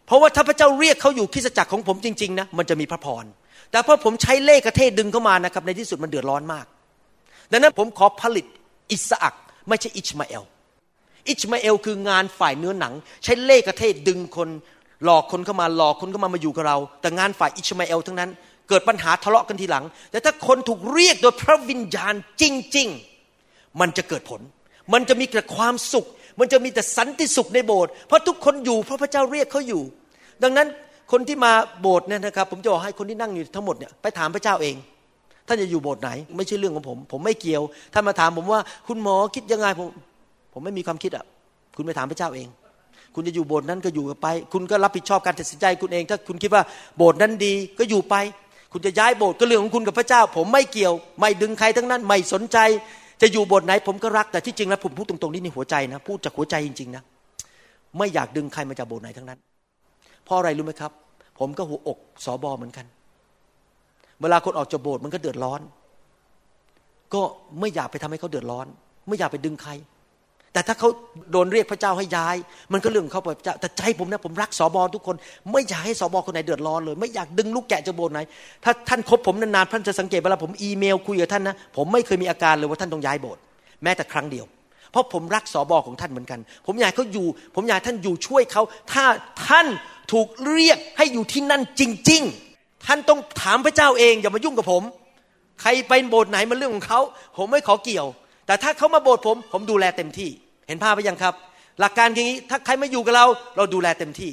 [0.07, 3.25] เพราะว่าถ้าพระเจ้าเรียกเขาอยู่คริสตจักรของผมจริงๆนะมันจะมีพระพร
[3.71, 6.67] แต่พอผมใช้เล่กระเทดึงเข้ามานะครับในที่สุดมันเดือดร้อนมาก
[7.53, 8.47] ดังนั้นผมขอผลิต
[8.93, 9.35] อิสอัก
[9.69, 10.45] ไม่ใช่อิชมาเอล
[11.29, 12.95] อิชมาเอลคืองานฝ่ายเนื้อหนัง
[13.25, 14.49] ใช้เล่กระเทดึงคน
[15.05, 18.31] หลอกคนเข้ามาหลอกคนเข้ามามาอยู่กับเรา แต่งานฝ่ายอิชมาเอลทั้งนั้น
[18.69, 22.45] เกิดปัญหาทะเลาะกันทีหลัง แต่ถ้าคนถูกเรียกโดยพระวิญญาณจ
[22.77, 22.89] ริง
[23.35, 24.41] ๆ มันจะเกิดผล
[24.93, 26.07] มันจะมีแต่ความสุข
[26.41, 29.83] มันจะมีแต่สันติสุขในโบสถ์เพราะทุกคนอยู่เพราะพระเจ้าเรียกเขาอยู่
[30.43, 30.69] ดังนั้น
[31.13, 34.77] คนที่มาโบสถ์เนี่ยนะครับ ผมจะบอกให้คนที่นั่งอยู่ทั้งหมดเนี่ยไปถามพระเจ้าเอง
[35.49, 37.63] ท่านจะอยู่โบสถ์ไหน ไม่ใช่เรื่องของผม ผมไม่เกี่ยว
[37.95, 39.89] ท่านมาถามผมว่า คุณหมอคิดยังไงผม
[40.53, 41.25] ผมไม่มีความคิดอะ
[41.77, 42.49] คุณไปถามพระเจ้าเอง
[43.15, 46.63] คุณจะอยู่โบสถ์นั้นก็อยู่ไป คุณก็รับผิดชอบการตัดสินใจคุณเอง ถ้าคุณคิดว่า
[46.97, 48.15] โบสถ์นั้นดีก็อยู่ไป
[48.73, 52.59] คุณจะย้ายโบสถ์ก็เรื่องของคุณกับพระเจ้า ผมไม่เกี่ยว ไม่ดึงใครทั้งนั้น ไม่สนใจ
[53.23, 57.03] จะอยู่โบสถ์ไหน ผมก็รัก แต่ที่จริงแล้วผมพูดตรงๆนี่ในหัวใจนะ พูดจากหัวใจจริงๆนะ
[57.99, 59.39] ไม่อยากดึงใครมาจากโบสถ์ไหนทั้งนั้น
[60.25, 60.93] เพราะอะไรรู้ไหมครับ
[61.39, 62.87] ผมก็หัวอกสอบอเหมือนกัน
[64.23, 65.61] เวลาคนออกจากโบสถ์มันก็เดือดร้อน
[67.15, 67.23] ก็
[67.61, 68.67] ไม่อยากไปทำให้เขาเดือดร้อน
[69.09, 69.73] ไม่อยากไปดึงใคร
[70.53, 70.89] แต่ถ้าเขา
[71.33, 72.37] โดนเรียกพระเจ้าให้ย้าย
[72.73, 75.17] มันก็เรื่องของเขาพระเจ้าแต่ใจผมนะผมรักสอบอทุกคน
[75.53, 78.21] ไม่อยากให้สอบอคนไหนเดือดร้อนเลย ไม่อยากดึงลูกแกะจากโบสถ์ไหน
[78.65, 83.41] ถ้าท่านคบผมนานๆท่านจะสังเกตเวลาผมอีเมลคุยกับท่านนะผมไม่เคยมีอาการเลยว่าท่านต้องย้ายโบสถ์
[83.83, 84.47] แม้แต่ครั้งเดียว
[84.91, 88.63] เพราะผมรักสอบอของท่านเหมือนกัน ผมอยากเขาอยู่ ผมอยากท่านอยู่ช่วยเขา
[88.93, 89.05] ถ้า
[89.47, 89.67] ท่าน
[90.13, 92.48] ถูกเรียกให้อยู่ที่นั่นจริง ๆ
[92.89, 94.83] ท่านต้องถามพระเจ้าเองอย่ามายุ่งกับผม
[95.61, 97.01] ใครไปโบสถ์ไหนมันเรื่องของเขา
[97.37, 98.07] ผมไม่ขอเกี่ยว
[98.47, 100.31] แต่ถ้าเขามาโบสถ์ผม ผมดูแลเต็มที่
[100.69, 101.35] เห็นภาพไปยังครับ
[101.81, 104.31] หลักการอย่างนี้ถ้าใครมาอยู่กับเรา เราดูแลเต็มที่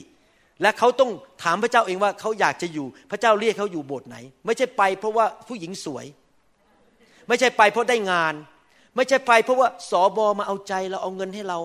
[0.62, 1.12] และเขาต้อง
[1.44, 6.06] ถามพระเจ้าเองว่าเขาอยากจะอยู่ พระเจ้าเรียกเขาอยู่โบสถ์ไหน ไม่ใช่ไปเพราะว่าผู้หญิงสวย
[7.28, 8.34] ไม่ใช่ไปเพราะได้งาน
[8.96, 11.60] ไม่ใช่ไปเพราะว่าสอบอมาเอาใจเราเอาเงินให้เรา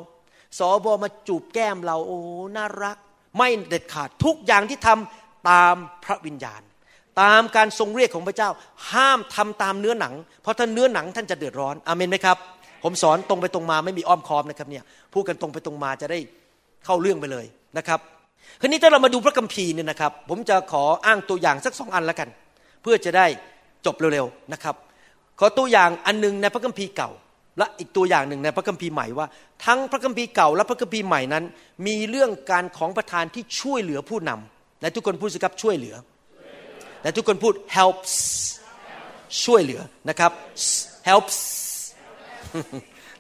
[0.58, 2.18] สอบอมาจูบแก้มเราโอ้
[2.56, 2.96] น่ารัก
[3.36, 6.62] ไม่เด็ดขาดทุกอย่างที่ทำตามพระวิญญาณ
[7.20, 8.50] ตามการทรงเรียกของพระเจ้า
[8.92, 12.36] ห้ามทำตามเนื้อหนัง เพราะถ้าเนื้อหนังท่านจะเดือดร้อนอเมนไหมครับ
[12.84, 16.18] ผมสอนตรงไปตรงมาไม่มีอ้อมค้อมนะครับเนี่ยพูดกันตรงไปตรงมาจะได้
[16.84, 17.46] เข้าเรื่องไปเลย
[17.78, 18.00] นะครับ
[18.60, 22.28] คราวนี้ถ้าเรามาดูพระคัมภีร์เนี่ยนะครับ ผมจะขออ้างตัวอย่างสักสองอันแล้วกัน
[22.82, 23.26] เพื่อจะได้
[23.86, 24.74] จบเร็วๆนะครับ
[25.38, 27.10] ขอตัวอย่างอันหนึงในพระคัมภีร์เก่า
[27.58, 29.26] และอีกตัวอย่างหนึ่งในพระคัมภีร์ใหม่ว่า
[29.64, 31.44] ทั้งพระคัมภีร์เก่าและพระคัมภีร์ใหม่นั้น
[31.86, 35.94] มีเรื่องการของประธานที่ช่วยเหลือผู้นำและทุกคนพูดสิครับช่วยเหลือ
[37.02, 38.14] และทุกคนพูด helps
[39.44, 40.32] ช่วยเหลือนะครับ
[41.08, 41.38] helps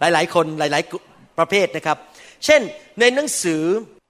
[0.00, 1.98] หลาย ๆ คนหลาย ๆ ประเภทนะครับ
[2.44, 2.60] เช่น
[3.00, 3.62] ในหนังสือ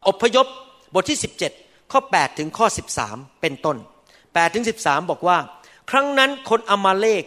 [0.09, 0.47] อพยพ
[0.95, 1.19] บทที่
[1.55, 2.67] 17 ข้อ 8 ถึงข้อ
[3.05, 3.77] 13 เป็นต้น
[4.17, 5.39] 8ถึง13 บอกว่า
[5.91, 7.25] ครั้งนั้นคนอามาเลก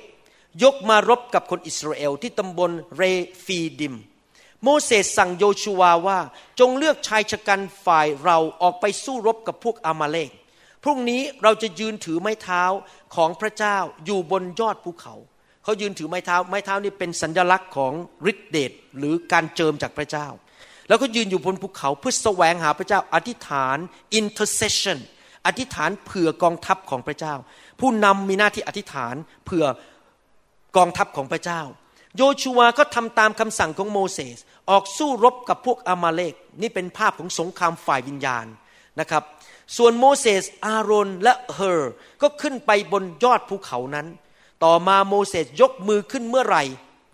[0.64, 3.04] ยกมารบกับคนอิสราเอลที่ตำบลเร
[3.46, 3.94] ฟีดิม
[4.64, 6.20] โมเสสสั่งโยชูวาว่า
[6.60, 10.30] จงเลือกชายชะกันฝ่ายเราออกไปสู้รบกับพวกอามาเลก
[10.84, 12.64] พรุ่งนี้เราจะยืนถือไม้เท้า
[13.16, 15.16] ของพระเจ้าอยู่บนยอดภูเขา
[15.64, 17.94] เขายืนถือไม้เท้า ไม้เท้านี่เป็นสัญลักษณ์ของ
[18.32, 20.28] ฤทธิเดชหรือการเจิมจากพระเจ้า
[20.88, 23.78] แล้วก็ยืนอยู่บนภูเขาเพื่อแสวงหาพระเจ้า อธิษฐาน
[24.20, 25.00] intercession
[25.46, 27.36] อธิษฐานเผื่อกองทัพของพระเจ้า
[27.80, 29.16] ผู้นำมีหน้าที่อธิษฐาน
[29.46, 29.66] เผื่อ
[30.78, 31.62] กองทัพของพระเจ้า
[32.18, 34.38] โยชูวาก็ทำตามคำสั่งของโมเสส
[34.70, 38.46] ออกสู้รบกับพวกอามาเลกนี่เป็นภาพของสงครามฝ่ายวิญญาณ
[39.00, 39.24] นะครับ
[39.78, 44.08] ส่วนโมเสสอาโรนและเฮอร์ก็ขึ้นไปบนยอดภูเขานั้น
[44.64, 46.64] ต่อมาโมเสสยกมือขึ้นเมื่อไหร่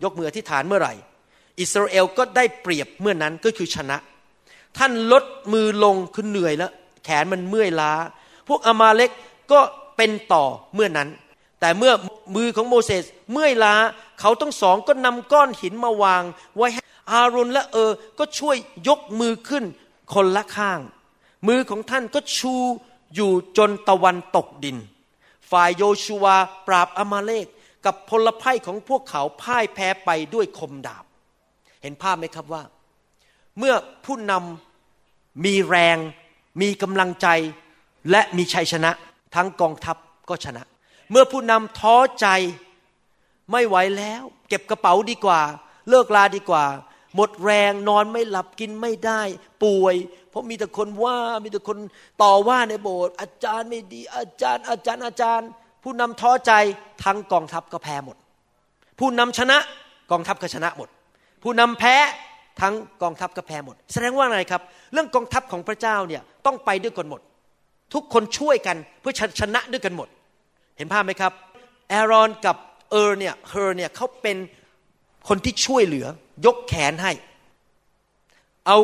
[0.04, 0.94] ยกมืออธิษฐานเมื่อไหร่
[1.60, 3.96] อิสราเอลก็ได้เปรียบเมื่อนั้นก็คือชนะ
[4.78, 6.72] ท่านลดมือลงคือเหนื่อยแล้ว
[7.04, 7.92] แขนมันเมื่อยล้า
[8.48, 9.10] พวกอามาเลก
[9.52, 9.60] ก็
[9.96, 10.44] เป็นต่อ
[10.74, 11.08] เมื่อนั้น
[11.60, 11.92] แต่เมื่อ
[12.36, 13.74] มือของโมเสสเมื่อยล้า
[14.20, 16.22] เขาทั้งสองก็นำก้อนหินมาวาง
[16.56, 18.56] ไว้ให้อารุนและเออ ก็ช่วย
[18.88, 19.64] ยกมือขึ้น
[20.14, 20.80] คนละข้าง
[21.46, 22.54] มือของท่านก็ชู
[23.14, 24.76] อยู่จนตะวันตกดิน
[25.50, 26.36] ฝ่ายโยชูวา
[26.66, 27.46] ปราบอามาเลก
[27.84, 31.04] กับพลภัยของพวกเขาพ่ายแพ้ไปด้วยคมดาบ
[31.82, 32.62] เห็นภาพไหมครับว่า
[33.58, 35.98] เมื่อผู้นำมีแรง
[36.60, 37.28] มีกำลังใจ
[38.10, 38.90] และมีชัยชนะ
[39.34, 39.96] ทั้งกองทัพ
[40.28, 40.62] ก็ชนะ
[41.10, 42.26] เมื่อผู้นำท้อใจ
[43.50, 45.40] ไม่ไหวแล้ว เก็บกระเป๋าดีกว่า
[45.88, 46.64] เลิกลาดีกว่า
[47.14, 49.22] หมดแรงนอนไม่หลับกินไม่ได้
[49.64, 49.94] ป่วย
[50.30, 51.78] เพราะมีแต่คนว่ามีแต่คน
[52.22, 55.48] ต่อว่าในโบสถ์อาจารย์ไม่ดีอาจารย์ อาจารย์อาจารย์
[55.82, 56.52] ผู้นำท้อใจ
[57.04, 58.16] ทั้งกองทัพก็แพ้หมด
[58.98, 59.58] ผู้นำชนะ
[60.10, 60.88] กองทัพก็ชนะหมด
[61.42, 61.96] ผู้นำแพ้
[62.60, 64.62] ทั้งกองทัพก็แพ้หมด แสดงว่าอะไรครับ
[64.92, 67.20] เรื่องกองทัพของพระเจ้าเนี่ยต้องไปด้วยกันหมด
[67.94, 70.08] ทุกคนช่วยกันเพื่อชนะด้วยกันหมด
[70.76, 71.32] เห็นภาพไหมครับ
[71.88, 72.56] แอรอนกับ
[72.90, 74.36] เออร์เนี่ยเฮอร์เนี่ยเขาเป็น
[75.28, 76.06] คนที่ช่วยเหลือ
[76.46, 77.12] ยกแขนให้
[78.66, 78.78] เอา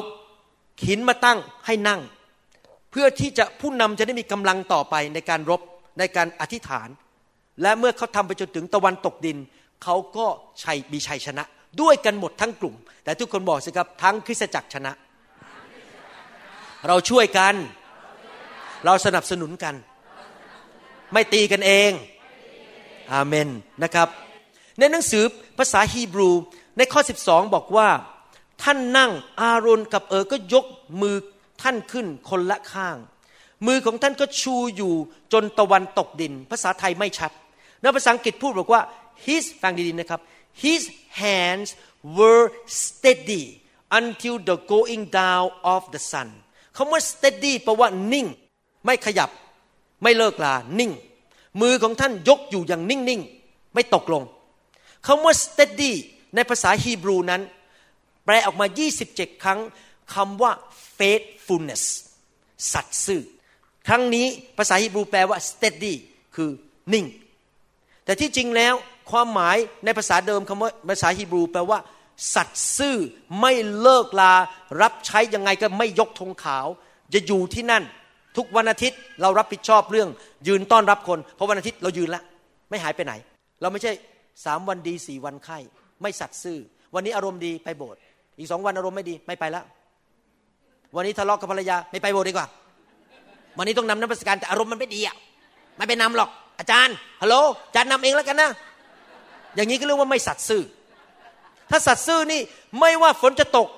[0.84, 2.00] หินมาตั้งให้นั่ง
[2.90, 5.60] เพื่อที่จะผู้นำจะได้มีกำลังต่อไปในการรบ
[5.98, 6.88] ในการอธิษฐาน
[7.62, 9.38] และเมื่อเขาทำไปจนถึงตะวันตกดิน
[9.84, 10.26] เขาก็
[10.62, 11.44] ชัยมีชัยชนะ
[11.80, 12.74] ด้วยกันหมดทั้งกลุ่ม
[13.04, 14.92] แต่ทุกคนบอกสิครับทั้งคริสตจักรชนะ
[16.88, 17.54] เราช่วยกัน
[18.86, 19.74] เราสนับสนุนกัน
[21.12, 21.90] ไม่ตีกันเอง
[23.12, 23.48] อาเมน
[23.82, 24.08] นะครับ
[24.78, 25.24] ในหนังสือ
[25.58, 26.30] ภาษาฮีบรู
[26.76, 27.88] ในข้อ 12 บอกว่า
[28.62, 29.10] ท่านนั่ง
[29.40, 30.66] อาโรนกับเออก็ยก
[31.00, 31.16] มือ
[31.62, 32.96] ท่านขึ้นคนละข้าง
[33.66, 34.94] มือของท่านก็ชูอยู่
[35.32, 37.32] จนตะวันตกดิน ภาษาไทยไม่ชัด
[37.80, 38.82] ในภาษาอังกฤษพูดบอกว่า
[39.24, 40.20] his ฟังดีๆนะครับ
[40.64, 40.82] his
[41.22, 41.68] hands
[42.16, 42.44] were
[42.80, 43.44] steady
[43.98, 46.28] until the going down of the sun
[46.76, 48.26] คำว่า steady แปลว่านิ่ง
[48.84, 49.30] ไม่ขยับ
[50.02, 50.92] ไม่เลิกลา นิ่ง
[51.60, 54.22] มือของท่านยกอยู่อย่างนิ่ง ๆ ไม่ตกลง
[55.06, 55.92] คำว่า steady
[56.34, 57.42] ในภาษาฮีบรูนั้น
[58.26, 58.66] แปลออกมา
[59.04, 59.60] 27 ครั้ง
[60.14, 60.52] คำว่า
[60.98, 61.84] faithfulness
[62.72, 63.22] สัตย์ซื่อ
[63.88, 64.26] ครั้งนี้
[64.58, 65.94] ภาษาฮีบรูแปลว่า steady
[66.36, 66.50] คือ
[66.92, 67.06] นิ่ง
[68.04, 68.74] แต่ที่จริงแล้ว
[69.10, 71.78] ความหมายในภาษาเดิมคำว่าภาษาฮีบรูแปลว่า
[72.34, 72.96] สัตย์ซื่อ
[73.40, 74.34] ไม่เลิกลา
[74.82, 76.66] รับใช้ยังไงก็ไม่ยกธงขาว
[77.14, 77.84] จะอยู่ที่นั่น
[78.36, 80.08] ทุกวันอาทิตย์เรารับผิดชอบเรื่อง
[80.48, 82.22] ยืนต้อนรับคน เพราะวันอาทิตย์เรายืนละ
[82.70, 83.12] ไม่หายไปไหน
[83.60, 83.92] เราไม่ใช่
[84.44, 85.58] สามวันดีสี่วันไข้
[86.02, 86.58] ไม่สัตย์ซื่อ
[86.94, 88.00] วันนี้อารมณ์ดีไปโบสถ์
[88.38, 89.62] อีกสองวันอารมณ์ไม่ดีไม่ไปและ
[90.96, 92.46] วันนี้ทะเลาะกับภรรยาไม่ไปโบสถ์ดีกว่า
[93.58, 95.16] วันนี้ต้องนำน้ำประสการแต่อารมณ์มันไม่ดีอะ
[95.76, 97.34] ไม่ไปนำหรอก อาจารย์ฮัลโหล
[97.68, 98.50] อาจารย์นำเองแล้วกันนะ
[99.54, 100.62] อย่างนี้ก็เรียกว่าไม่สัตย์ซื่อ
[101.70, 102.40] ถ้าสัตย์ซื่อนี่
[102.80, 103.68] ไม่ว่าฝนจะตก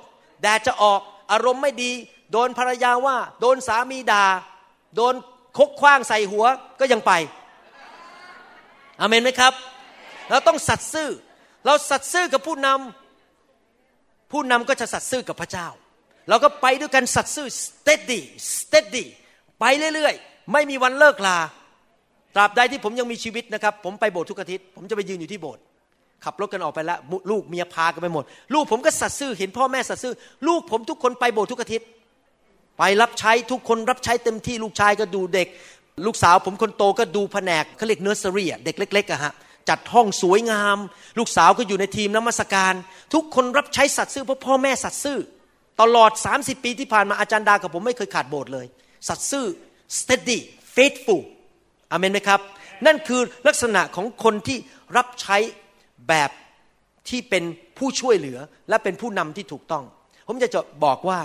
[0.42, 1.00] แดดจะออก
[1.32, 1.90] อารมณ์ไม่ดี
[2.32, 4.24] โดนภรรยาว่า โดนสามีด่า
[4.96, 5.14] โดน
[5.58, 6.44] คกคว้างใส่หัว
[6.80, 7.12] ก็ยังไป
[9.00, 9.52] อเมนไหมครับ
[10.30, 11.08] เราต้องสัตย์ซื่อ
[11.64, 12.97] เราสัตย์ซื่อกับผู้นำ
[14.30, 15.68] ผู้นำก็จะสัตย์ซื่อกับพระเจ้า
[16.28, 18.20] เราก็ไปด้วยกันสัตย์ซื่อ steady
[18.56, 19.04] steady
[19.60, 19.64] ไป
[19.94, 21.38] เรื่อยๆ ไม่มีวันเลิกลา
[22.34, 25.62] ตราบใดที่ผมยังมีชีวิตนะครับ ผมไปโบสถ์ทุกอาทิตย์ ผมจะไปยืนอยู่ที่โบสถ์
[26.24, 26.98] ขับรถกันออกไปแล้ว
[27.30, 28.24] ลูกเมียพากันไปหมด
[28.54, 30.14] ลูกผมก็สัตย์ซื่อ เห็นพ่อแม่สัตย์ซื่อ
[30.48, 31.86] ลูกผมทุกคนไปโบสถ์ทุกอาทิตย์
[32.78, 35.48] ไปรับใช้ทุกคนรับใช้เต็มที่ ลูกชายก็ดูเด็ก
[36.06, 39.32] ลูกสาวผมคนโตก็ดูแผนกเขาเรียกเนอร์เซอรี่เด็กเล็กๆอะฮะ
[39.68, 40.76] จัดห้องสวยงาม
[41.18, 42.74] ลูกสาวก็อยู่ในทีมน้ำมัสการ
[43.14, 45.18] ทุกคนรับใช้สัตย์ซื่อเพราะพ่อแม่สัตย์ซื่อ
[45.80, 48.66] ตลอด 30 ปีที่ผ่านมาอาจารย์ดากับผมไม่เคยขาดโบสถ์เลย
[49.08, 49.46] สัตย์ซื่อ
[49.98, 50.38] steady
[50.74, 51.22] faithful
[51.90, 52.40] อเมนไหมครับ
[52.86, 54.58] นั่นคือลักษณะของคนที่
[54.96, 55.36] รับใช้
[56.08, 56.30] แบบ
[57.08, 57.44] ที่เป็น
[57.78, 58.38] ผู้ช่วยเหลือ
[58.68, 59.84] และเป็นผู้นำที่ถูกต้อง
[60.26, 61.18] ผมจะจะบอกว่า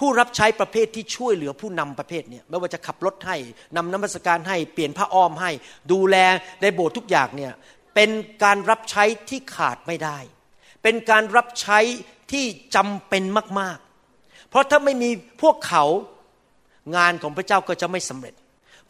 [0.00, 3.36] ผู้รับใช้ประเภทที่ช่วยเหลือผู้นำประเภทเนี่ยไม่ว่าจะขับรถให้
[3.76, 5.50] นำน้ำมัสการให้เปลี่ยนผ้าอ้อมให้
[5.92, 6.16] ดูแล
[6.62, 7.52] ในโบสถ์ทุกอย่างเนี่ย
[7.94, 8.10] เป็น
[8.44, 10.18] การรับใช้ที่ขาดไม่ได้
[10.82, 11.78] เป็นการรับใช้
[12.32, 12.44] ที่
[12.74, 13.22] จำเป็น
[13.60, 13.78] มาก
[14.14, 15.10] ๆ เพราะถ้าไม่มี
[15.42, 15.84] พวกเขา
[16.96, 18.34] งานของพระเจ้าก็จะไม่สำเร็จ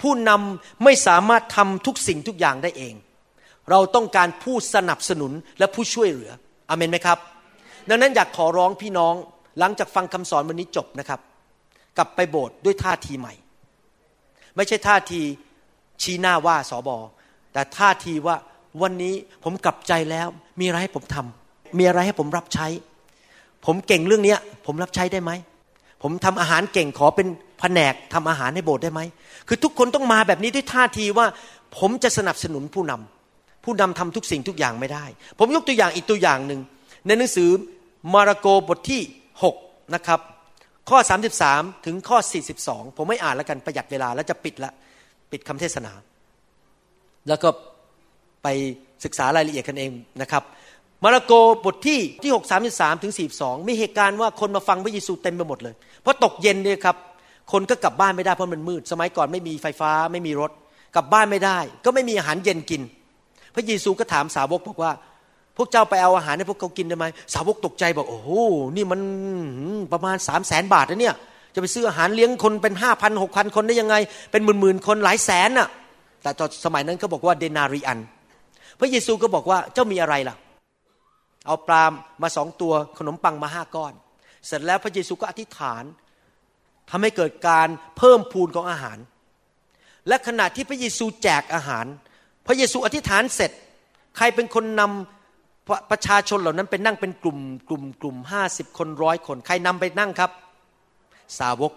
[0.02, 2.94] ผู้นำไม่สามารถทำทุกสิ่งทุกอย่างได้เอง
[3.70, 6.32] เราต้องการผู้สนับสนุนและผู้ช่วยเหลือ
[6.68, 7.18] อเมนไหมครับ
[7.88, 9.14] ดังนั้นอยากขอร้องพี่น้อง
[9.60, 11.20] หลังจากฟังคำสอนวันนี้จบนะครับ
[11.96, 13.34] กลับไปโบสถ์ด้วยท่าทีใหม่
[14.56, 15.20] ไม่ใช่ท่าที
[16.02, 16.96] ชี้หน้าว่าสอบอ
[17.52, 18.36] แต่ท่าทีว่า
[18.82, 19.14] วันนี้
[19.44, 20.28] ผมกลับใจแล้ว
[20.60, 22.66] มีอะไรให้ผมทำมีอะไรให้ผมรับใช้
[23.66, 25.30] ผมเก่งเรื่องนี้ผมรับใช้ได้ไหม
[26.02, 27.28] ผมทำอาหารเก่งขอเป็น
[27.60, 29.00] แผนกทำอาหารให้โบสถ์ได้ไหม
[29.48, 31.26] คือทุกคนต้องมาแบบนี้ด้วยท่าทีว่า
[31.78, 35.04] ผมจะสนับสนุนผู้นำผู้นำทำทุกสิ่งทุกอย่างไม่ได้
[35.38, 36.60] ผมยกตัวอย่างอีกตัวอย่างหนึ่ง
[37.06, 37.50] ในหนังสือ
[38.14, 39.02] มาระโกบทที่
[39.94, 40.20] นะครับ
[40.90, 40.98] ข้อ
[41.42, 42.18] 33 ถึงข้อ
[42.56, 44.72] 42 ผมไม่อ่านแล้วกันประหยัดเวลาแล้วจะปิดละ
[45.32, 45.92] ปิดคำเทศนา
[47.28, 47.48] แล้วก็
[48.42, 48.48] ไป
[49.04, 49.92] ศึกษารายละเอียดกันเอง
[50.22, 50.42] นะครับ
[51.04, 51.32] มาระโก
[51.64, 56.96] บทที่ที่6 33ถึง42 มีเหตุการณ์ว่าคนมาฟังพระเยซูเต็มไปหมดเลยเพราะตกเย็นเนี่ยครับ
[57.52, 60.50] คนก็กลับบ้านไม่ได้เพราะมันมืด สมัยก่อนไม่มีไฟฟ้าไม่มีรถ
[60.96, 62.82] กลับบ้านไม่ได้ ก็ไม่มีอาหารเย็นกิน
[63.54, 64.92] พระเยซูก็ถามสาวกบอกว่า
[65.60, 68.30] พวกเจ้าไปเอาอาหารให้พวกเขากินได้ไหมสาวกตกใจบอกโอ้โห
[68.76, 69.00] นี่มัน
[69.92, 71.16] ประมาณสามแสนบาทนะเนี่ย
[71.54, 73.96] จะไปซื้ออาหารเลี้ยงคนเป็นห้าพันหกพันคนได้ยังไง
[74.30, 75.68] เป็นหมื่นหมื่นคนหลายแสนน่ะ
[76.22, 77.98] แต่ตอนสมัยนั้นเขาบอกว่าเดนารีอัน
[78.80, 80.36] พระเยซูก็บอกว่าเจ้ามีอะไรล่ะ
[81.46, 81.84] เอาปลา
[82.22, 83.92] มาสองตัวขนมปังมาห้าก้อน
[84.46, 85.84] เสร็จแล้วพระเยซูก็อธิษฐาน
[86.90, 87.68] ทำให้เกิดการ
[87.98, 88.98] เพิ่มพูนของอาหาร
[90.08, 91.86] และขณะที่พระเยซูแจกอาหาร
[92.46, 93.50] พระเยซูอธิษฐานเสร็จ
[94.16, 95.19] ใครเป็นคนนำ
[95.70, 97.38] ประประชาชนเหล่านั้นไปนั่งเป็นกลุ่ม
[97.68, 100.30] กลุ่มกลุ่มห้าสิบคนร้อยคน ใครนำไปนั่งครับ
[101.38, 101.72] สาวก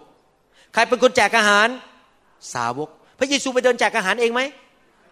[0.72, 1.68] ใครเป็นคนแจกอาหาร
[2.54, 2.88] สาวก
[3.18, 4.40] พระเยซูไปเดินแจกอาหารเองไหม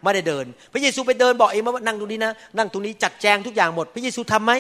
[0.02, 4.52] ไม่ได้เดิน พระเยซูไปเดินบอกเองว่านั่งตรงนี้นะ นั่งตรงนี้จัดแจงทุกอย่างหมด พระเยซูทำไหม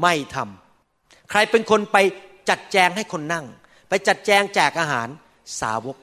[0.00, 1.96] ไม่ทำใครเป็นคนไป
[2.48, 3.44] จัดแจงให้คนนั่ง
[3.88, 5.08] ไปจัดแจงแจกอาหาร
[5.60, 5.96] สาวก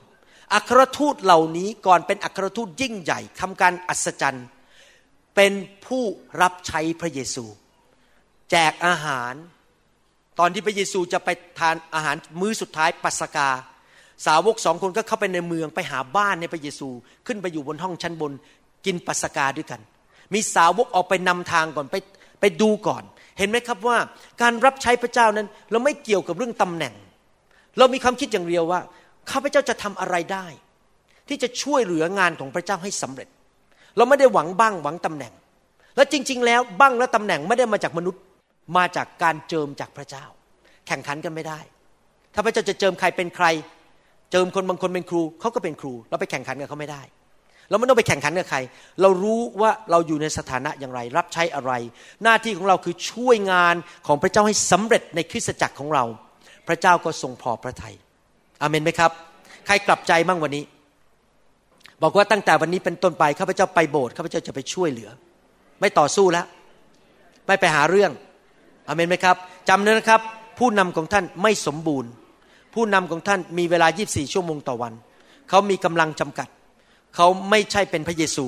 [0.53, 4.47] อัครทูตเหล่านี้ก่อนเป็นอัครทูตยิ่งใหญ่ทำการอัศจรรย์
[5.35, 5.53] เป็น
[5.85, 6.03] ผู้
[6.41, 7.45] รับใช้พระเยซู
[8.53, 9.33] แจกอาหาร
[10.39, 13.49] ตอนที่พระเยซูจะไปทานอาหารมื้อสุดท้ายปัสกา
[14.25, 16.89] สาวกสองคนก็เข้าไปในเมืองไปหาบ้านในพระเยซู
[17.27, 18.31] ขึ้นไปอยู่บนห้องชั้นบน
[18.85, 19.81] กินปัสกาด้วยกัน
[20.33, 21.95] มีสาวกออกไปนำทางก่อนไป
[22.41, 23.03] ไปดูก่อน
[23.37, 23.97] เห็นไหมครับว่า
[24.41, 26.93] การรับใช้พระเจ้านั้น เราไม่เกี่ยวกับเรื่องตำแหน่ง
[27.77, 28.79] เรามีความคิดอย่างเดียวว่า
[29.31, 30.45] ข้าพเจ้าจะทำอะไรได้
[31.27, 33.27] ที่จะช่วยเหลืองานของพระเจ้าให้สำเร็จ
[33.97, 35.33] เราไม่ได้หวังบ้างหวังตำแหน่ง
[35.95, 38.21] และจริง ๆ แล้วบ้างและตำแหน่งไม่ได้มาจากมนุษย์
[38.77, 40.25] มาจากการเจิมจากพระเจ้า
[40.87, 41.59] แข่งขันกันไม่ได้
[42.33, 43.45] ถ้าพระเจ้าจะเจิมใครเป็นใคร
[44.31, 47.01] เจิมคนบางคนเป็นครูเขาก็เป็นครู เราไปแข่งขันกับเขาไม่ได้
[47.69, 48.59] เราไม่ต้องไปแข่งขันกับใคร
[49.01, 51.71] เรารู้ว่าเราอยู่ในสถานะอย่างไร รับใช้อะไร
[52.23, 53.75] หน้าที่ของเราคือช่วยงาน
[54.07, 56.03] ของพระเจ้าให้สำเร็จในคริสตจักรของเรา
[56.67, 57.95] พระเจ้าก็ทรงพอพระทยัย
[58.61, 59.11] อเมนไหมครับ
[59.65, 60.63] ใครกลับใจบ้างวันนี้
[62.03, 65.09] บอกว่าตั้งแต่วันนี้เป็นต้นไปข้าพเจ้าไปโบสถ์ข้าพเจ้าจะไปช่วยเหลือ
[65.79, 66.45] ไม่ต่อสู้แล้ว
[67.47, 68.11] ไม่ไปหาเรื่อง
[68.87, 69.35] อเมนไหมครับ
[69.69, 70.21] จำเนะครับ
[70.59, 72.09] ผู้นำของท่านไม่สมบูรณ์
[72.73, 74.93] ผู้นำของท่านมีเวลา 24 ชั่วโมงต่อวัน
[75.49, 76.47] เขามีกำลังจำกัด
[77.15, 78.45] เขาไม่ใช่เป็นพระเยซู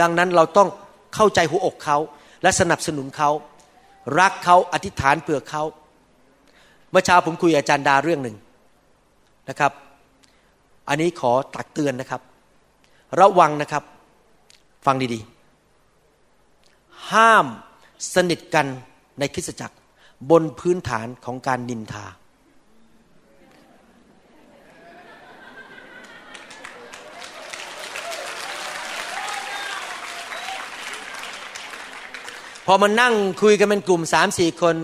[0.00, 0.68] ดังนั้นเราต้อง
[1.14, 1.98] เข้าใจหัวอกเขา
[2.42, 3.30] และสนับสนุนเขา
[4.18, 5.62] รักเขาอธิษฐานเผื่อเขา
[6.90, 8.36] เมื่อเช้าผมคุยกับอาจารย์ดาเรื่องหนึ่ง
[9.48, 9.72] นะครับ
[10.88, 12.22] อันนี้ขอตักเตือนนะครับ
[13.20, 13.84] ระวังนะครับ
[14.86, 17.46] ฟังดีๆ ห้าม
[18.14, 18.66] สนิทกัน
[19.18, 19.76] ในคริสตจักร
[20.30, 22.06] บนพื้นฐานของการนินทา
[32.66, 34.74] พอมานั่งคุยกันเป็นกลุ่มสามสี่คน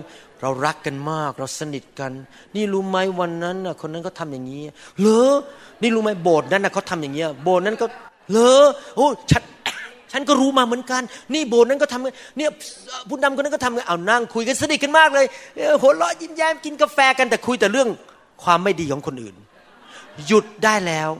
[0.41, 2.13] เรารักกันมาก เราสนิทกัน
[2.55, 4.63] นี่รู้ไหมวันนั้นน่ะคนนั้นก็ทำอย่างนี้
[5.01, 5.33] เหรอ
[5.83, 7.87] นี่รู้ไหมโบสถ์นั้นน่ะเขาทำอย่างนี้โบสถ์นั้นก็
[8.31, 8.65] เหรอ
[8.97, 9.43] โอ้ฉัน
[10.13, 11.03] ฉันก็รู้มาเหมือนกัน
[11.35, 12.51] นี่โบสถ์นั้นก็ทำเนี่ย
[13.09, 15.27] ผู้นำคนนั้นก็ทำเอานั่งคุยกันสนิทกันมากเลย
[15.81, 17.89] หัวเราะยิ้มแย้มกินกาแฟกันแต่คุยแต่เรื่อง
[18.43, 19.37] ความไม่ดีของคนอื่น
[20.27, 21.11] หยุดได้แล้ว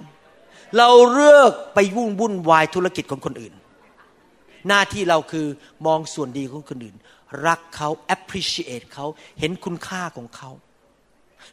[0.79, 3.55] เราเลิกไปวุ่นวุ่นวายธุรกิจของคนอื่น
[4.69, 5.47] หน้าที่เราคือ
[5.87, 6.97] มองส่วนดีของคนอื่น
[7.47, 9.07] รักเขา appreciate เขา
[9.41, 10.51] เห็นคุณค่าของเขา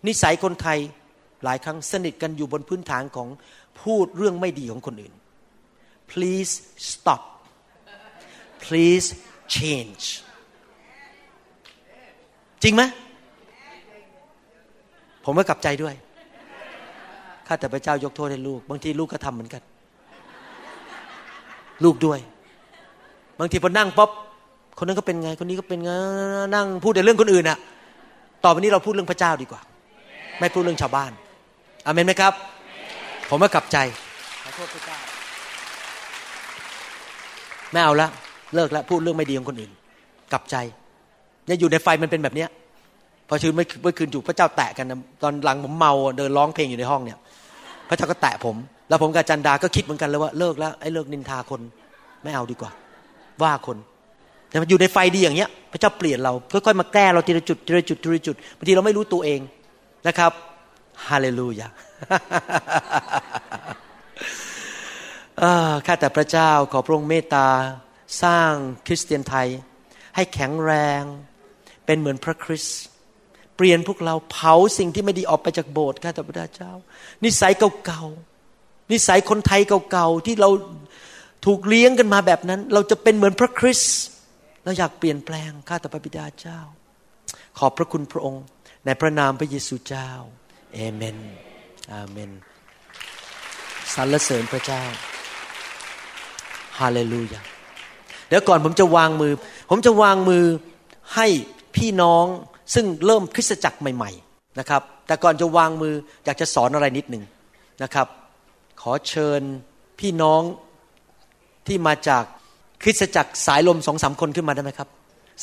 [0.07, 0.79] นิสัยคนไทย
[1.43, 3.27] หลายครั้งสนิทกันอยู่บนพื้นฐานของ
[3.81, 5.13] พูดเรื่องไม่ดีของคนอื่น
[6.13, 6.51] please
[6.91, 7.21] stop
[8.65, 9.07] please
[9.55, 10.05] change
[12.63, 12.83] จริงไหม
[15.25, 15.95] ผมก็กลับใจด้วย
[17.47, 19.61] ข้าแต่พระเจ้ายกโทษให้ลูก บางทีลูกก็ทำเหมือนกัน
[21.83, 22.19] ลูกด้วย
[23.39, 24.09] บางทีพอนั่งป๊อบ
[24.77, 25.91] คนนั้นก็เป็นไง คนนี้ก็เป็นไง
[26.55, 27.57] นั่งพูดแต่เรื่องคนอื่นอะ
[28.43, 29.61] ต่อไปนี้เราพูดเรื่องพระเจ้าดีกว่า
[30.39, 31.11] ไม่พูดเรื่องชาวบ้าน
[31.85, 32.33] อเมนไหมครับ
[33.29, 33.77] ผมก็กลับใจ
[34.43, 34.98] ขอโทษพระเจ้า
[37.71, 38.07] ไม่เอาละ
[38.55, 39.71] เลิกแล้วพูดเรื่องไม่ดีของคนอื่น
[40.31, 40.55] กลับใจ
[41.45, 42.49] เนี่ยอยู่ในไฟมันเป็นแบบเนี้ย
[43.27, 47.17] พอชื่นไม่เมื่อคืนอยู่พระเจ้าแตะกันนะตอนหลังผมเมาเดินร้องเพลงอยู่ในห้องเนี่ย
[47.89, 48.55] พระเจ้าก็แตะผม
[48.89, 51.61] แล้วผมกับจันดาก็คิดเหมือนกันเลยว่าเลิกแล้วไอ้เลิกนินทาคน
[52.23, 52.71] ไม่เอาดีกว่า
[53.43, 53.77] ว่าคน
[54.49, 59.39] แต่มันอยู่ในไฟดีอย่างเงี้ย พระเจ้าเปลี่ยนเราค่อยๆมาแก้เราทีละจุดทีละจุดทีละจุดบางทีเราไม่รู้ตัวเอง
[60.07, 60.31] นะครับ
[61.07, 61.67] ฮาเลลูยา
[65.85, 67.47] ข้าแต่พระเจ้าขอพระองค์เมตตา
[68.23, 68.51] สร้าง
[68.87, 69.47] คริสเตียนไทย
[70.15, 70.71] ให้แข็งแร
[71.01, 71.03] ง
[71.85, 72.79] เป็นเหมือนพระคริสต์
[73.55, 76.71] เปลี่ยนพวกเราเผาสิ่งที่ไม่ดีออกไปจากโบสถ์ข้าแต่พระเจ้า
[77.23, 77.53] นิสัย
[77.85, 79.61] เก่าๆนิสัยคนไทย
[79.91, 80.49] เก่าๆที่เรา
[81.45, 83.95] ถูกเลี้ยงกันมาแบบนั้น เราจะเป็นเหมือนพระคริสต์
[84.63, 86.59] เราอยากเปลี่ยนแปลงข้าแต่พระบิดาเจ้า
[87.57, 88.43] ขอบพระคุณพระองค์
[88.85, 90.09] ในพระนามพระเยซูเจ้า
[90.73, 91.17] เอเมน
[91.91, 92.31] อาเมน
[93.93, 94.83] สรรเสริญพระเจ้า
[96.79, 97.41] ฮาเลลูยา
[98.27, 99.33] เดี๋ยวก่อนผมจะวางมือ
[99.69, 100.45] ผมจะวางมือ
[101.15, 101.27] ให้
[101.75, 102.25] พี่น้อง
[102.73, 105.93] ซึ่งเริ่มคริสตจักรใหม่ ๆนะครับ แต่ก่อนจะวางมือ
[106.25, 107.23] อยากจะสอนอะไรนิดหนึ่ง
[107.83, 108.07] นะครับ
[108.81, 109.41] ขอเชิญ
[109.99, 110.41] พี่น้อง
[111.67, 112.23] ที่มาจาก
[112.83, 114.89] คริสตจักรสายลมสองสามคนขึ้นมาได้ไหมครับ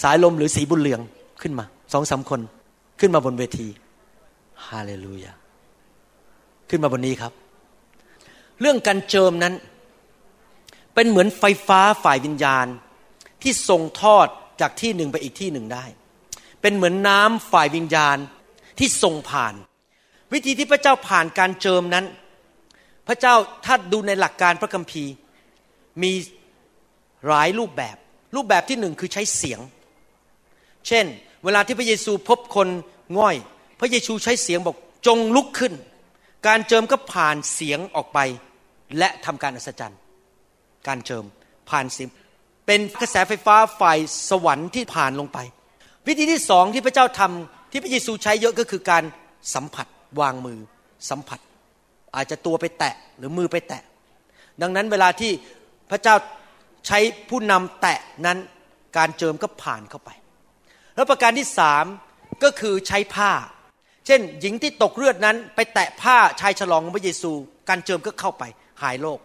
[0.03, 1.01] สายลมหรือสีบุญเหลือง
[1.43, 2.41] ขึ้นมาสองสามคน
[3.01, 3.69] ขึ้นมาบนเวที
[4.67, 5.33] ฮาเลลูยา
[6.71, 7.33] ขึ้นมาบนนี้ครับ
[8.61, 9.55] เรื่องการเจิมนั้น
[10.97, 12.67] เป็นเหมือนไฟฟ้าฝ่ายวิญญาณ
[13.43, 14.27] ที่ส่งทอด
[14.61, 15.85] จากที่หนึ่งไปอีกที่หนึ่งได้
[16.61, 18.17] เป็นเหมือนน้ำฝ่ายวิญญาณ
[18.79, 19.55] ที่ส่งผ่าน
[20.33, 22.05] วิธีที่พระเจ้าผ่านการเจิมนั้น
[23.09, 25.13] พระเจ้าถ้าดูในหลักการพระคัมภีร์
[26.03, 26.13] มี
[27.27, 27.97] หลายรูปแบบ
[28.37, 29.61] รูปแบบที่หนึ่งคือใช้เสียง
[30.89, 31.07] เช่น
[31.45, 32.69] เวลาที่พระเยซูพบคน
[33.19, 33.37] ง่อย
[33.81, 35.75] พระเยซูใช้เสียงบอกจงลุกขึ้น
[36.47, 38.19] การเจิมก็ผ่านเสียงออกไป
[38.99, 40.01] และทำการอัศจรรย์
[40.89, 41.25] การเจิม
[41.71, 42.09] ผ่านสียง
[42.67, 43.99] เป็นกระแสไฟฟ้าฝ่าย
[44.31, 45.39] สวรรค์ที่ผ่านลงไป
[46.07, 49.05] วิธีที่สองที่พระเจ้าทำที่พระเยซูใช้เยอะก็คือการ
[49.55, 49.87] สัมผัส
[50.21, 50.59] วางมือ
[51.11, 51.41] สัมผัส
[52.15, 53.83] อาจจะตัวไปแตะหรือมือไปแตะ
[54.63, 55.33] ดังนั้นเวลาที่
[55.91, 56.15] พระเจ้า
[56.87, 56.99] ใช้
[57.29, 58.39] ผู้นำแตะนั้น
[58.97, 60.11] การเจิมก็ผ่านเข้าไป
[60.95, 61.85] แล้วประการที่สาม
[62.45, 63.33] ก็คือใช้ผ้า
[64.07, 67.33] เช่น หญิงที่ตกเลือดนั้น ไปแตะผ้าชายฉลองของพระเยซู
[67.69, 68.45] การเจิมก็เข้าไป
[68.83, 69.19] หายโรค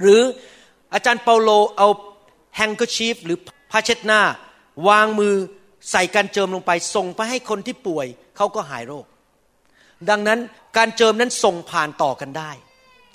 [0.00, 0.20] หรือ
[0.94, 1.88] อาจารย์เปาโลเอา
[2.56, 3.38] แฮงเกอร์ชีฟหรือ
[3.70, 4.20] ผ้าเช็ดหน้า
[4.88, 5.34] วางมือ
[5.90, 8.06] ใส่การเจิมลงไป ส่งไปให้คนที่ป่วย
[8.36, 9.04] เขาก็หายโรค
[10.10, 10.38] ดังนั้น
[10.76, 12.50] การเจิมนั้นส่งผ่านต่อกันได้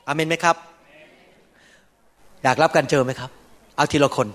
[0.08, 0.56] อเมนไหมครับ
[2.44, 3.32] อยากรับการเจิมไหมครับ
[3.76, 4.28] เอาทีละคน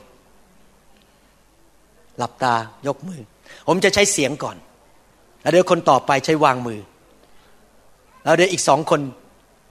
[2.18, 2.54] หลับตา
[2.86, 3.20] ยกมือ
[3.68, 4.56] ผมจะใช้เสียงก่อน
[5.42, 6.80] แล้วเดี๋ยวคนต่อไปใช้วางมือ
[8.24, 9.00] แล้วเดี๋ยวอีกสองคน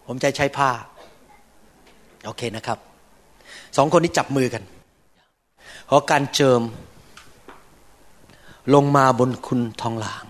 [0.08, 0.70] ผมจะใช้ผ้า
[2.26, 2.78] โอเคนะครับ
[3.78, 4.64] สองคนนี้จับมือกัน
[5.90, 6.62] ขอการเจิม
[8.74, 10.26] ลงมาบนคุณทองหลาง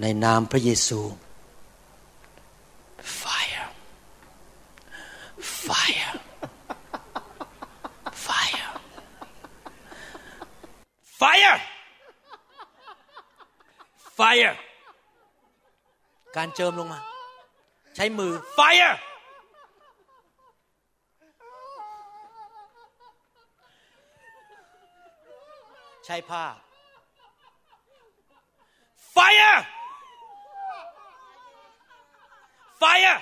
[0.00, 1.00] ในนามพระเยซู
[3.22, 3.66] fire
[5.66, 6.12] fire
[8.26, 8.70] fire
[11.20, 11.56] fire
[14.18, 14.54] fire
[16.36, 17.00] การเจิมลงมา
[17.96, 18.94] ใช้มือ fire
[26.06, 26.44] ใช้ผ้า
[29.14, 29.58] fire
[32.80, 33.18] fire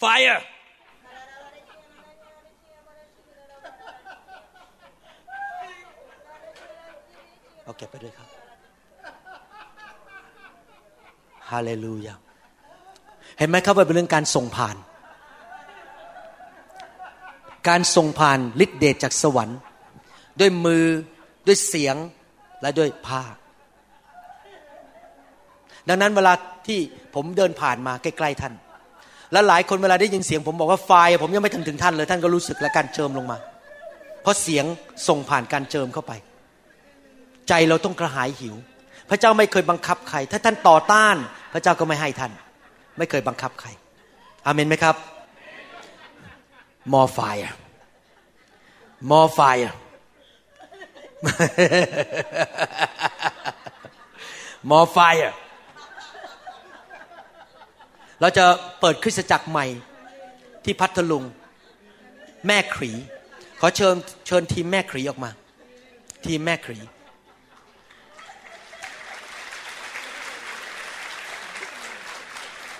[0.00, 0.40] fire
[7.62, 8.28] เอาเก็บไปด้วยครับ
[11.50, 12.14] ฮาเลลูยา
[13.38, 14.76] เห็นไหมครับว่าเป็นเรื่องการส่งผ่าน
[17.68, 19.58] การส่งผ่านฤทธิเดชจากสวรรค์
[20.40, 20.84] ด้วยมือ
[21.46, 21.96] ด้วยเสียง
[22.62, 23.22] และด้วยผ้า
[25.88, 26.32] ดังนั้นเวลา
[26.66, 26.78] ที่
[27.14, 28.54] ผมเดินผ่านมาใกล้ๆท่าน
[29.32, 30.92] และหลายคนเวลาได้ยินเสียง ผมบอกว่าไฟ
[31.22, 33.38] ผมยังไม่ถึงถึงท่านเลยท่านก็รู้สึกและการเจิมลงมา
[34.22, 34.64] เพราะเสียง
[35.08, 36.12] ส่งผ่านการเจิมเข้าไป
[37.48, 38.54] ใจเราต้องกระหายหิว
[39.10, 41.16] พระเจ้าไม่เคยบังคับใคร ถ้าท่านต่อต้าน
[41.52, 42.32] พระเจ้าก็ไม่ให้ท่าน
[42.98, 43.68] ไม่เคยบังคับใคร
[44.46, 44.96] อาเมนไหมครับ
[46.92, 47.52] more fire
[49.10, 49.72] more fire
[54.70, 55.32] more fire
[58.20, 58.44] เราจะ
[58.80, 59.66] เปิดคริสตจักรใหม่
[60.64, 61.24] ที่พัทลุง
[62.46, 62.90] แม่ขรี
[63.60, 63.94] ขอเชิญ
[64.26, 65.30] เชิญทีมแม่ขรีออกมา
[66.26, 66.78] ทีมแม่ขรี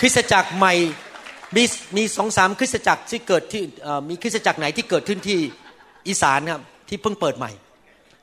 [0.00, 0.74] คริสตจักรใหม่
[1.56, 1.64] มี
[1.96, 3.62] มีสองสามคริสตจักรที่เกิดที่
[4.08, 5.38] มีคริสตจักรไหนที่เกิดขึ้นที่
[6.08, 7.50] อีสานครับที่เพิ่งเปิดใหม่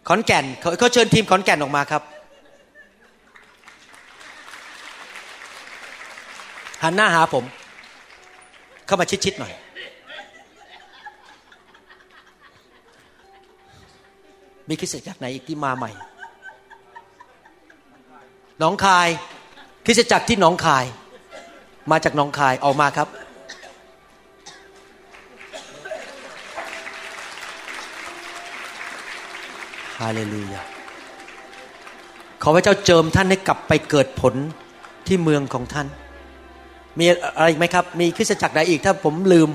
[0.08, 2.04] ขอนแก่นเขาเขาเชิญทีมขอนแก่นออกมาครับ
[6.84, 7.44] หันหน้าหาผม
[8.86, 9.54] เข้ามาชิดๆหน่อย
[14.70, 15.92] มีคริสตจักรไหนอีกที่มาใหม่
[18.60, 19.08] หนองคาย
[19.86, 20.86] คริสตจักรที่หนองคาย
[21.92, 23.08] มาจากหนองคายออกมาครับ
[30.02, 30.62] ฮาเลลูยา
[32.42, 34.34] ขอพระเจ้าเจิมท่านให้กลับไปเกิดผล
[35.08, 35.88] ที่เมืองของท่าน
[37.00, 37.06] มี
[37.38, 39.50] อะไรอีกไหมครับ มีคริสตจักรใดอีกถ้าผมลืม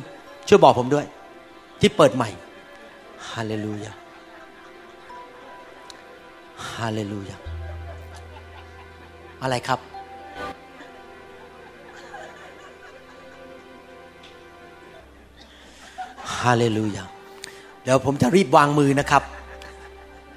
[0.48, 1.06] ช่วยบอกผมด้วย
[1.80, 2.28] ที่เปิดใหม่
[3.30, 3.92] ฮาเลลูยา
[6.72, 7.36] ฮาเลลูยา
[9.42, 9.80] อะไรครับ
[16.38, 17.04] ฮาเลลูยา
[17.82, 19.22] เดี๋ยวผมจะรีบวางมือนะครับ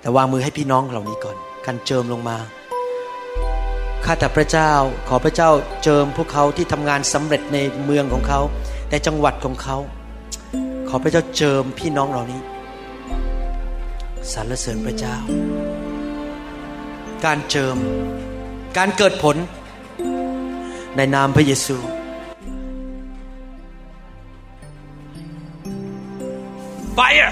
[0.02, 2.38] แต่วางมือให้พี่น้องเหล่านี้ก่อนกันเจิมลงมา
[4.06, 4.72] ข้าแต่พระเจ้า
[5.08, 5.50] ขอพระเจ้า
[5.84, 8.40] เจิมพวกเขาที่ทำงานสำเร็จในเมืองของเขา
[8.92, 9.78] ในจังหวัดของเขา
[10.90, 12.42] ขอพระเจ้าเจิมพี่น้องเหล่านี้
[14.32, 15.16] สรรเสริญพระเจ้า
[17.26, 17.78] การเจิม
[18.78, 19.36] การเกิดผล
[20.96, 21.78] ในนามพระเยซู
[26.98, 27.32] Fire!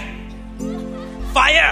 [1.35, 1.71] Fire!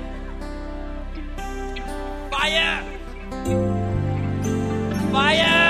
[2.31, 2.81] Fire!
[5.11, 5.61] Fire!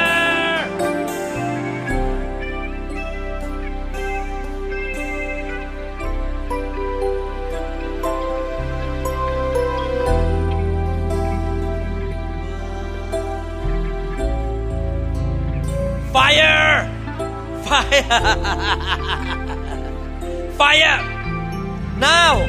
[16.13, 16.87] Fire!
[17.63, 18.05] Fire!
[20.57, 20.99] Fire!
[21.97, 22.45] Now!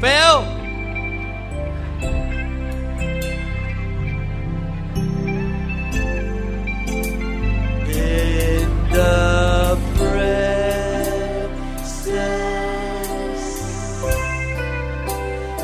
[0.00, 0.57] Fail!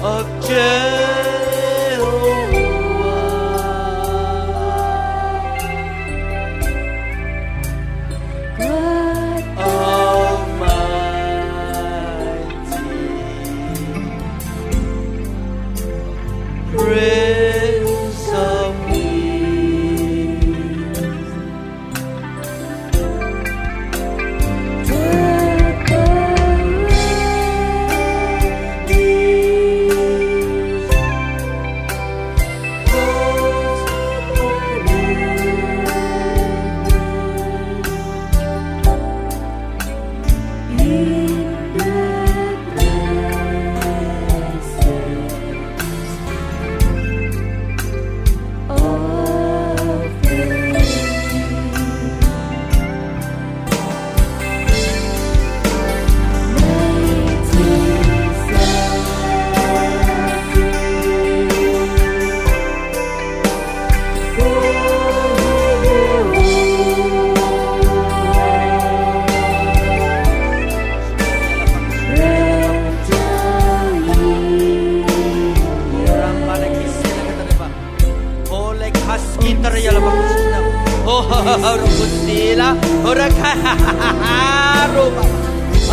[0.04, 1.03] of Jesus.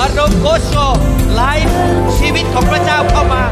[0.01, 0.73] อารมณ์โกโช
[1.35, 1.75] ไลฟ์
[2.17, 3.43] ชีวิตของพระเจ้าเข้ามา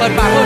[0.00, 0.16] But.
[0.16, 0.39] by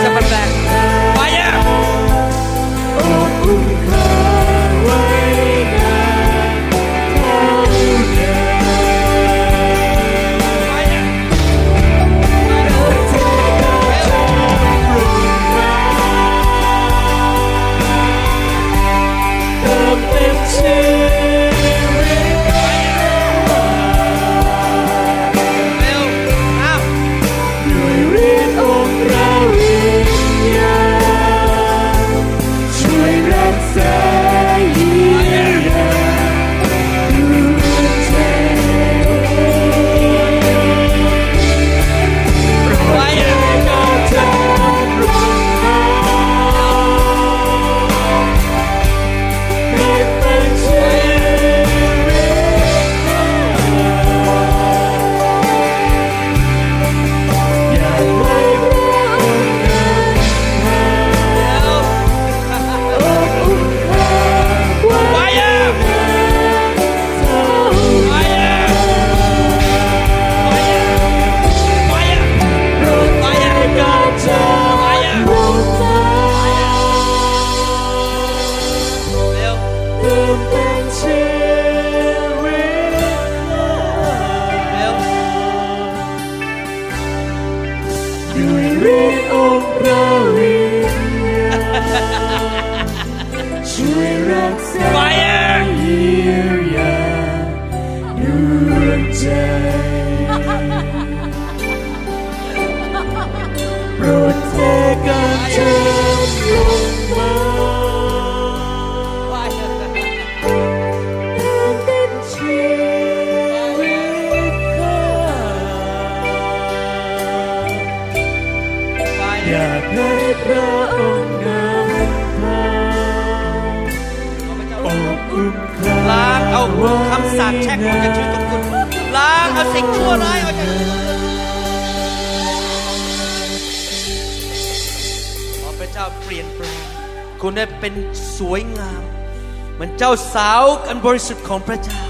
[139.99, 142.03] เจ้าสาวอันบริสุทธิ์ของพระเจ้า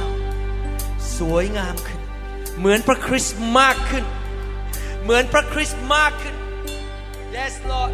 [1.19, 2.01] สวยงามขึ้น
[2.59, 4.05] เหมือนพระคริสต์มากขึ้น
[5.03, 6.35] เหมือนพระคริสต์มากขึ้น
[7.37, 7.93] Yes Lord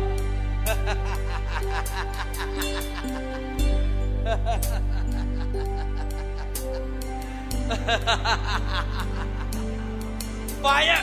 [10.61, 11.03] ไฟอะ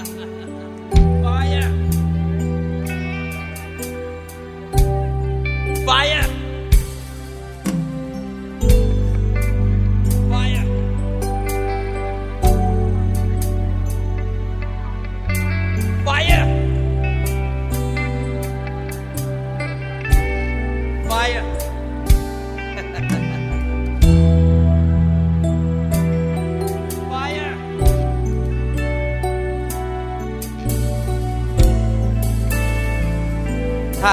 [0.00, 1.70] Fire!
[5.84, 6.39] Fire!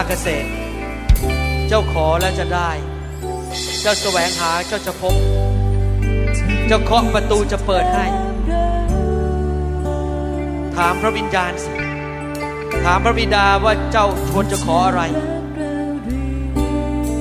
[0.07, 0.47] เกษตร
[1.67, 2.71] เจ้าขอแล้วจะได้
[3.81, 5.15] เจ้าแสวงหาเจ้าจะพบ
[6.67, 8.05] เจ้าเคาะประตูจะเปิดให้
[10.75, 11.71] ถามพระวิญญาณสิ
[12.83, 15.01] ถามพระบิดาว่าเจ้าชวนจะขออะไร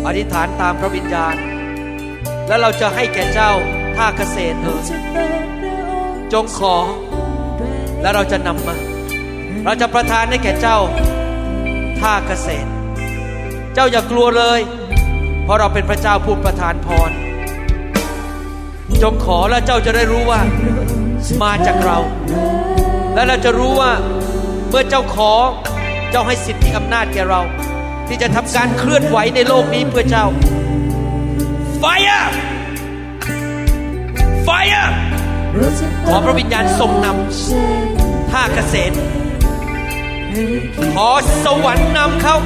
[0.07, 1.35] อธิษฐานตามพระวิญญาณ
[2.47, 3.53] แล้วเราจะให้แก่เจ้า
[3.97, 4.81] ท่าเกษตรเออ
[6.33, 6.77] จงขอ
[8.01, 8.77] แล้วเราจะนำมา
[9.65, 10.79] เราจะประทานให้แก่เจ้า
[12.01, 12.69] ท่าเกษตร
[13.79, 14.61] เจ้าอย่ากลัวเลย
[15.45, 17.11] เพราะเราเป็นพระเจ้าผู้ประทานพร
[19.03, 20.41] จงขอแล้วเจ้าจะได้รู้ว่า
[21.43, 21.99] มาจากเรา
[23.15, 23.93] และเราจะรู้ว่า
[24.69, 25.33] เมื่อเจ้าขอ
[26.11, 27.41] เจ้าให้สิทธิอำนาจแก่เรา
[28.09, 30.27] ที่จะทำการเคลื่อนไหวในโลกนี้เพื่อเจ้า
[31.83, 32.27] Fire
[34.47, 34.89] Fire
[36.07, 38.95] ขอพระวิญญาณทรงนำท่าเกษตร
[40.95, 41.09] ขอ
[41.45, 42.37] สวรรค์นำเขา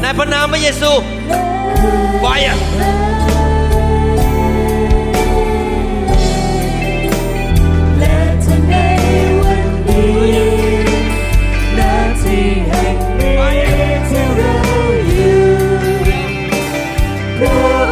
[0.00, 0.90] ในพระนามพระเยซู
[2.20, 2.56] ไฟอะ
[7.98, 8.74] และถ้าใน
[9.42, 10.14] วันนี้
[11.76, 13.38] หน้าที่แห่งนี้
[14.08, 14.54] ที่เรา
[15.08, 17.89] อยู่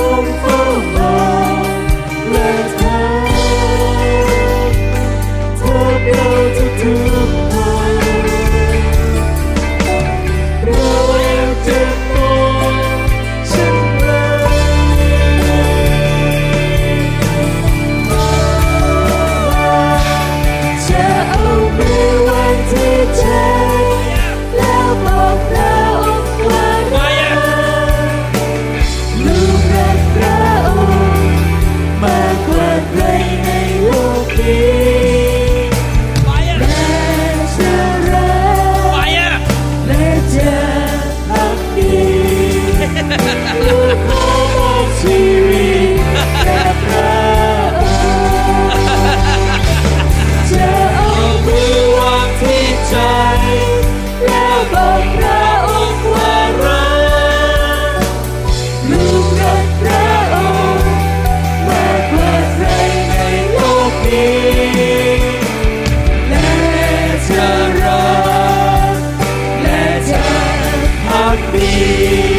[71.88, 72.37] ก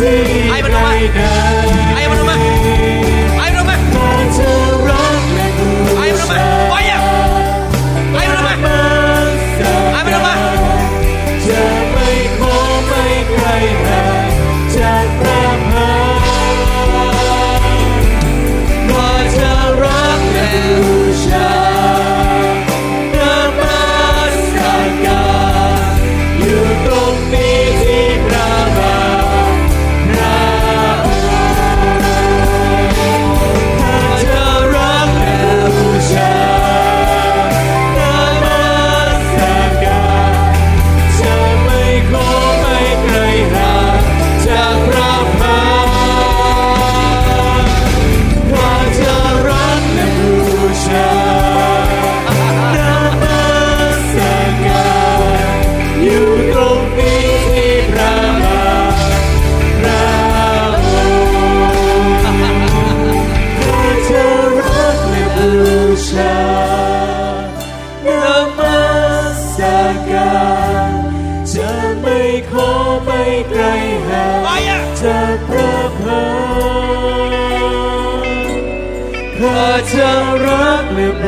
[0.00, 0.18] ที่
[0.74, 1.69] ใด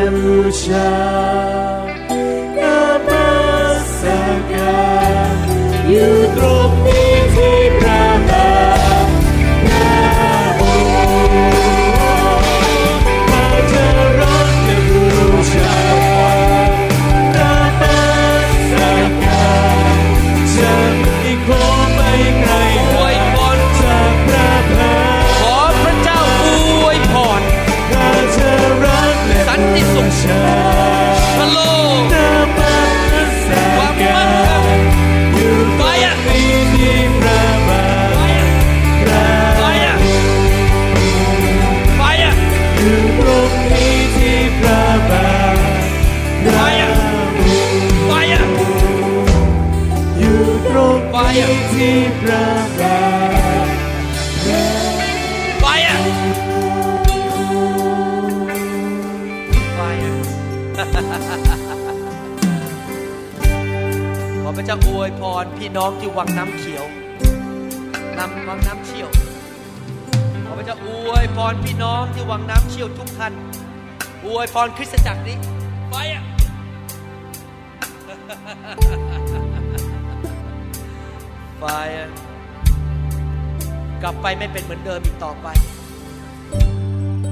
[0.03, 1.42] 天下。
[64.75, 66.84] จะอวยพรพี่น้องที่วังน้ำเขียว
[68.18, 69.09] นำวังน้ำเชี่ยว
[70.44, 73.33] ขอพระเจ้าอวยพรพี่น้องที่วังน้ำเชี่ยวทุกท่าน
[74.26, 75.36] อวยพรคริสตจักรนี้
[75.91, 76.25] ไปอะ
[81.59, 81.65] ไฟ
[81.97, 82.09] อะ
[84.02, 85.47] กลับไปไม่เป็นเหมือนเดิมอีกต่อไป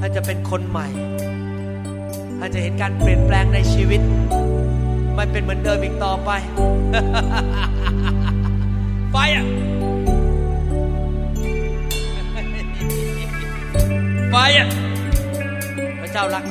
[0.00, 0.88] ท่านจะเป็นคนใหม่
[2.38, 4.02] ท่านจะเห็นการเปลี่ยนแปลงในชีวิต
[5.14, 6.30] ไม่เป็นเหมือนเดิมอีกต่อไป
[9.12, 9.44] ไฟอะ
[14.30, 14.68] ไฟอะ
[16.00, 16.44] พระเจ้ารัก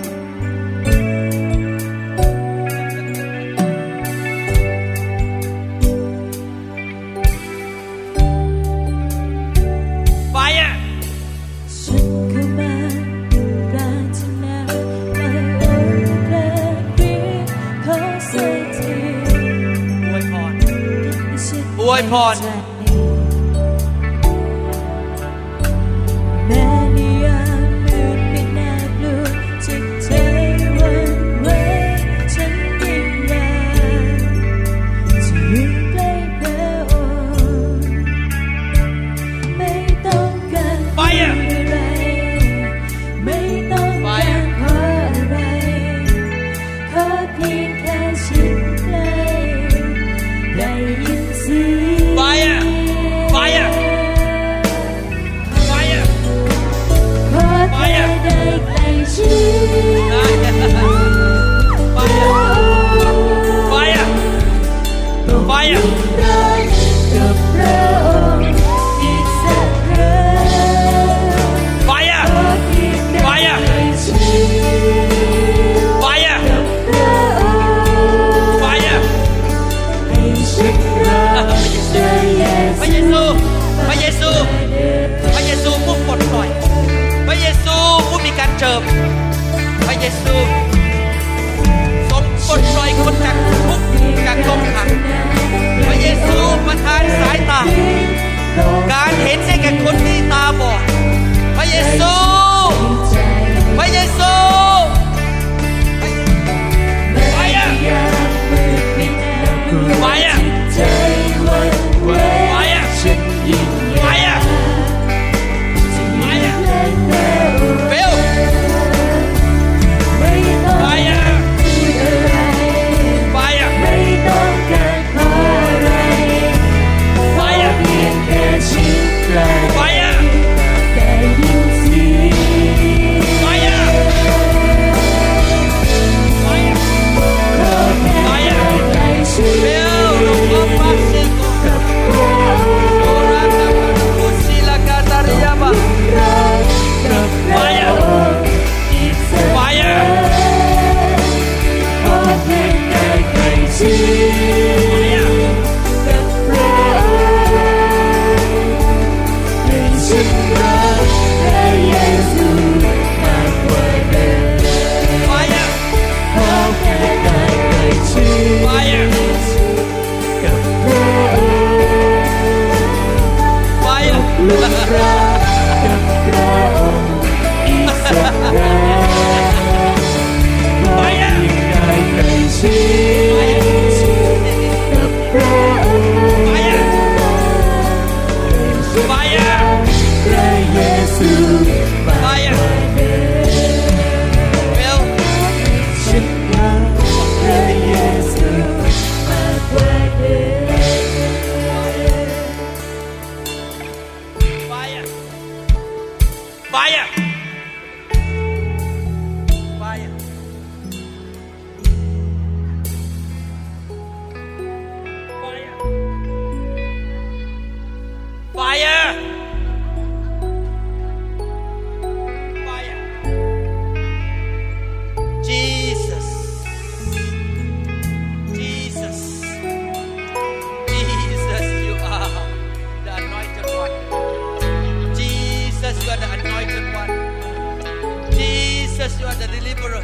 [239.20, 240.04] Jesus, you are the deliverer.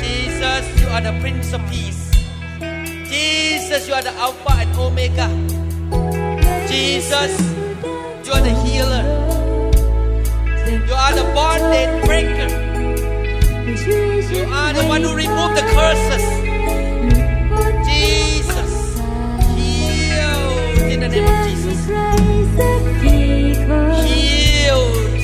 [0.00, 2.10] Jesus, you are the Prince of Peace.
[3.10, 5.28] Jesus, you are the Alpha and Omega.
[6.68, 7.40] Jesus,
[8.24, 9.04] you are the healer.
[10.86, 12.48] You are the bondage breaker.
[14.32, 16.24] You are the one who removed the curses.
[17.84, 19.00] Jesus,
[19.56, 23.31] heal in the name of Jesus.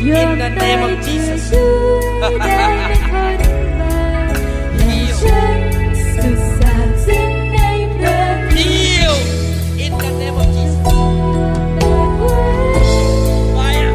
[0.00, 1.50] in the name of Jesus.
[8.54, 9.14] Heal
[9.78, 10.82] in the name of Jesus.
[13.54, 13.92] Fire.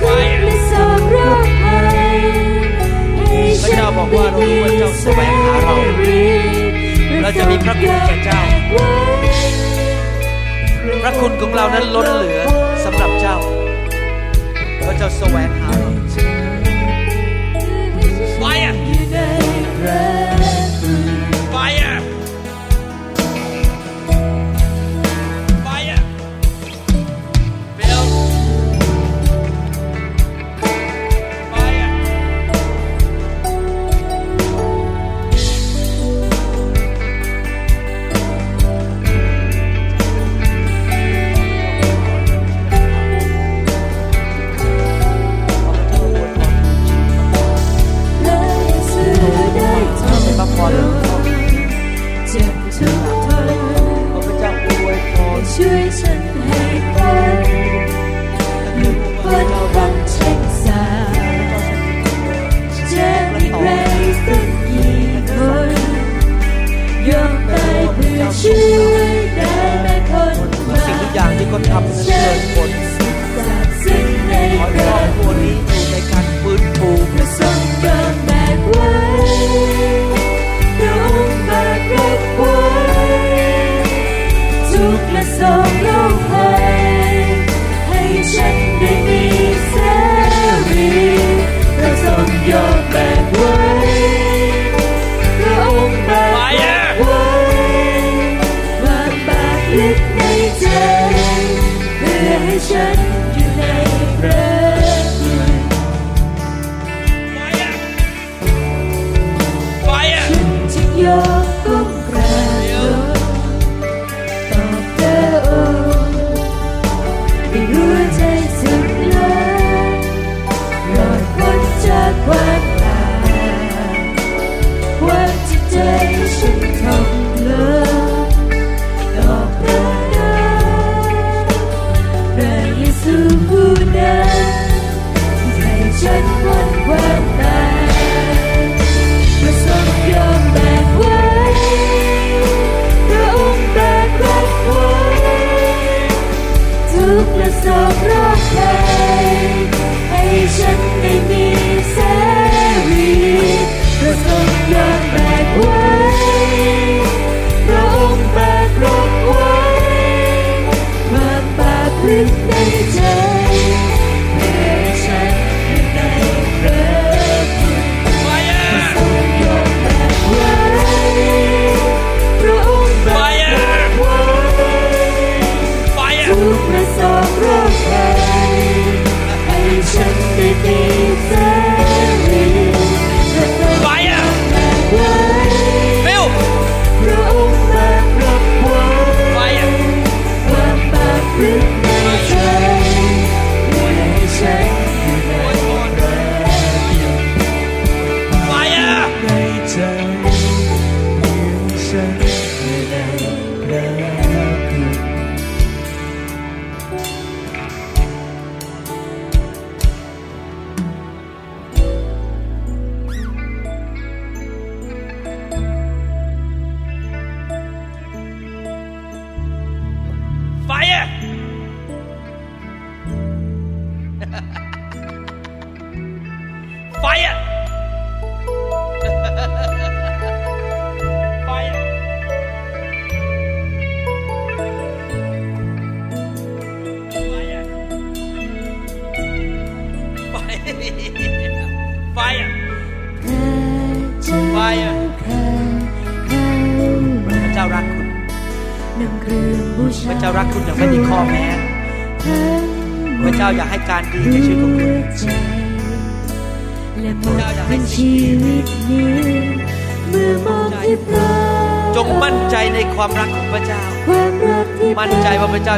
[0.00, 0.42] Fire.
[3.62, 5.74] พระเจ้าบอกว่าเรารู้ว่าเจ้าแสวงหาเรา
[7.20, 8.40] และจะมีพระคุณแก่เจ้า
[11.02, 12.42] พระคุณของเรานั้นล้นเหลือ
[12.84, 13.36] สำหรับเจ้า
[14.86, 15.81] พระเจ้าแสวงหา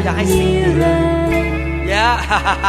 [0.02, 0.24] ใจว่า
[1.84, 2.63] พ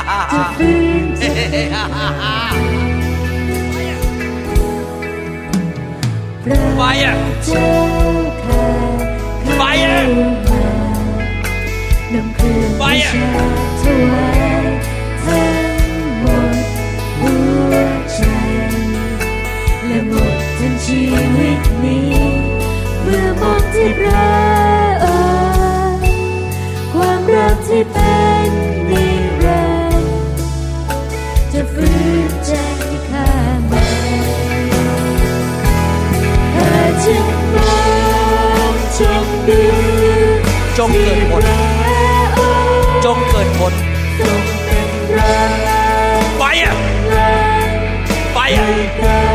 [48.66, 49.35] ไ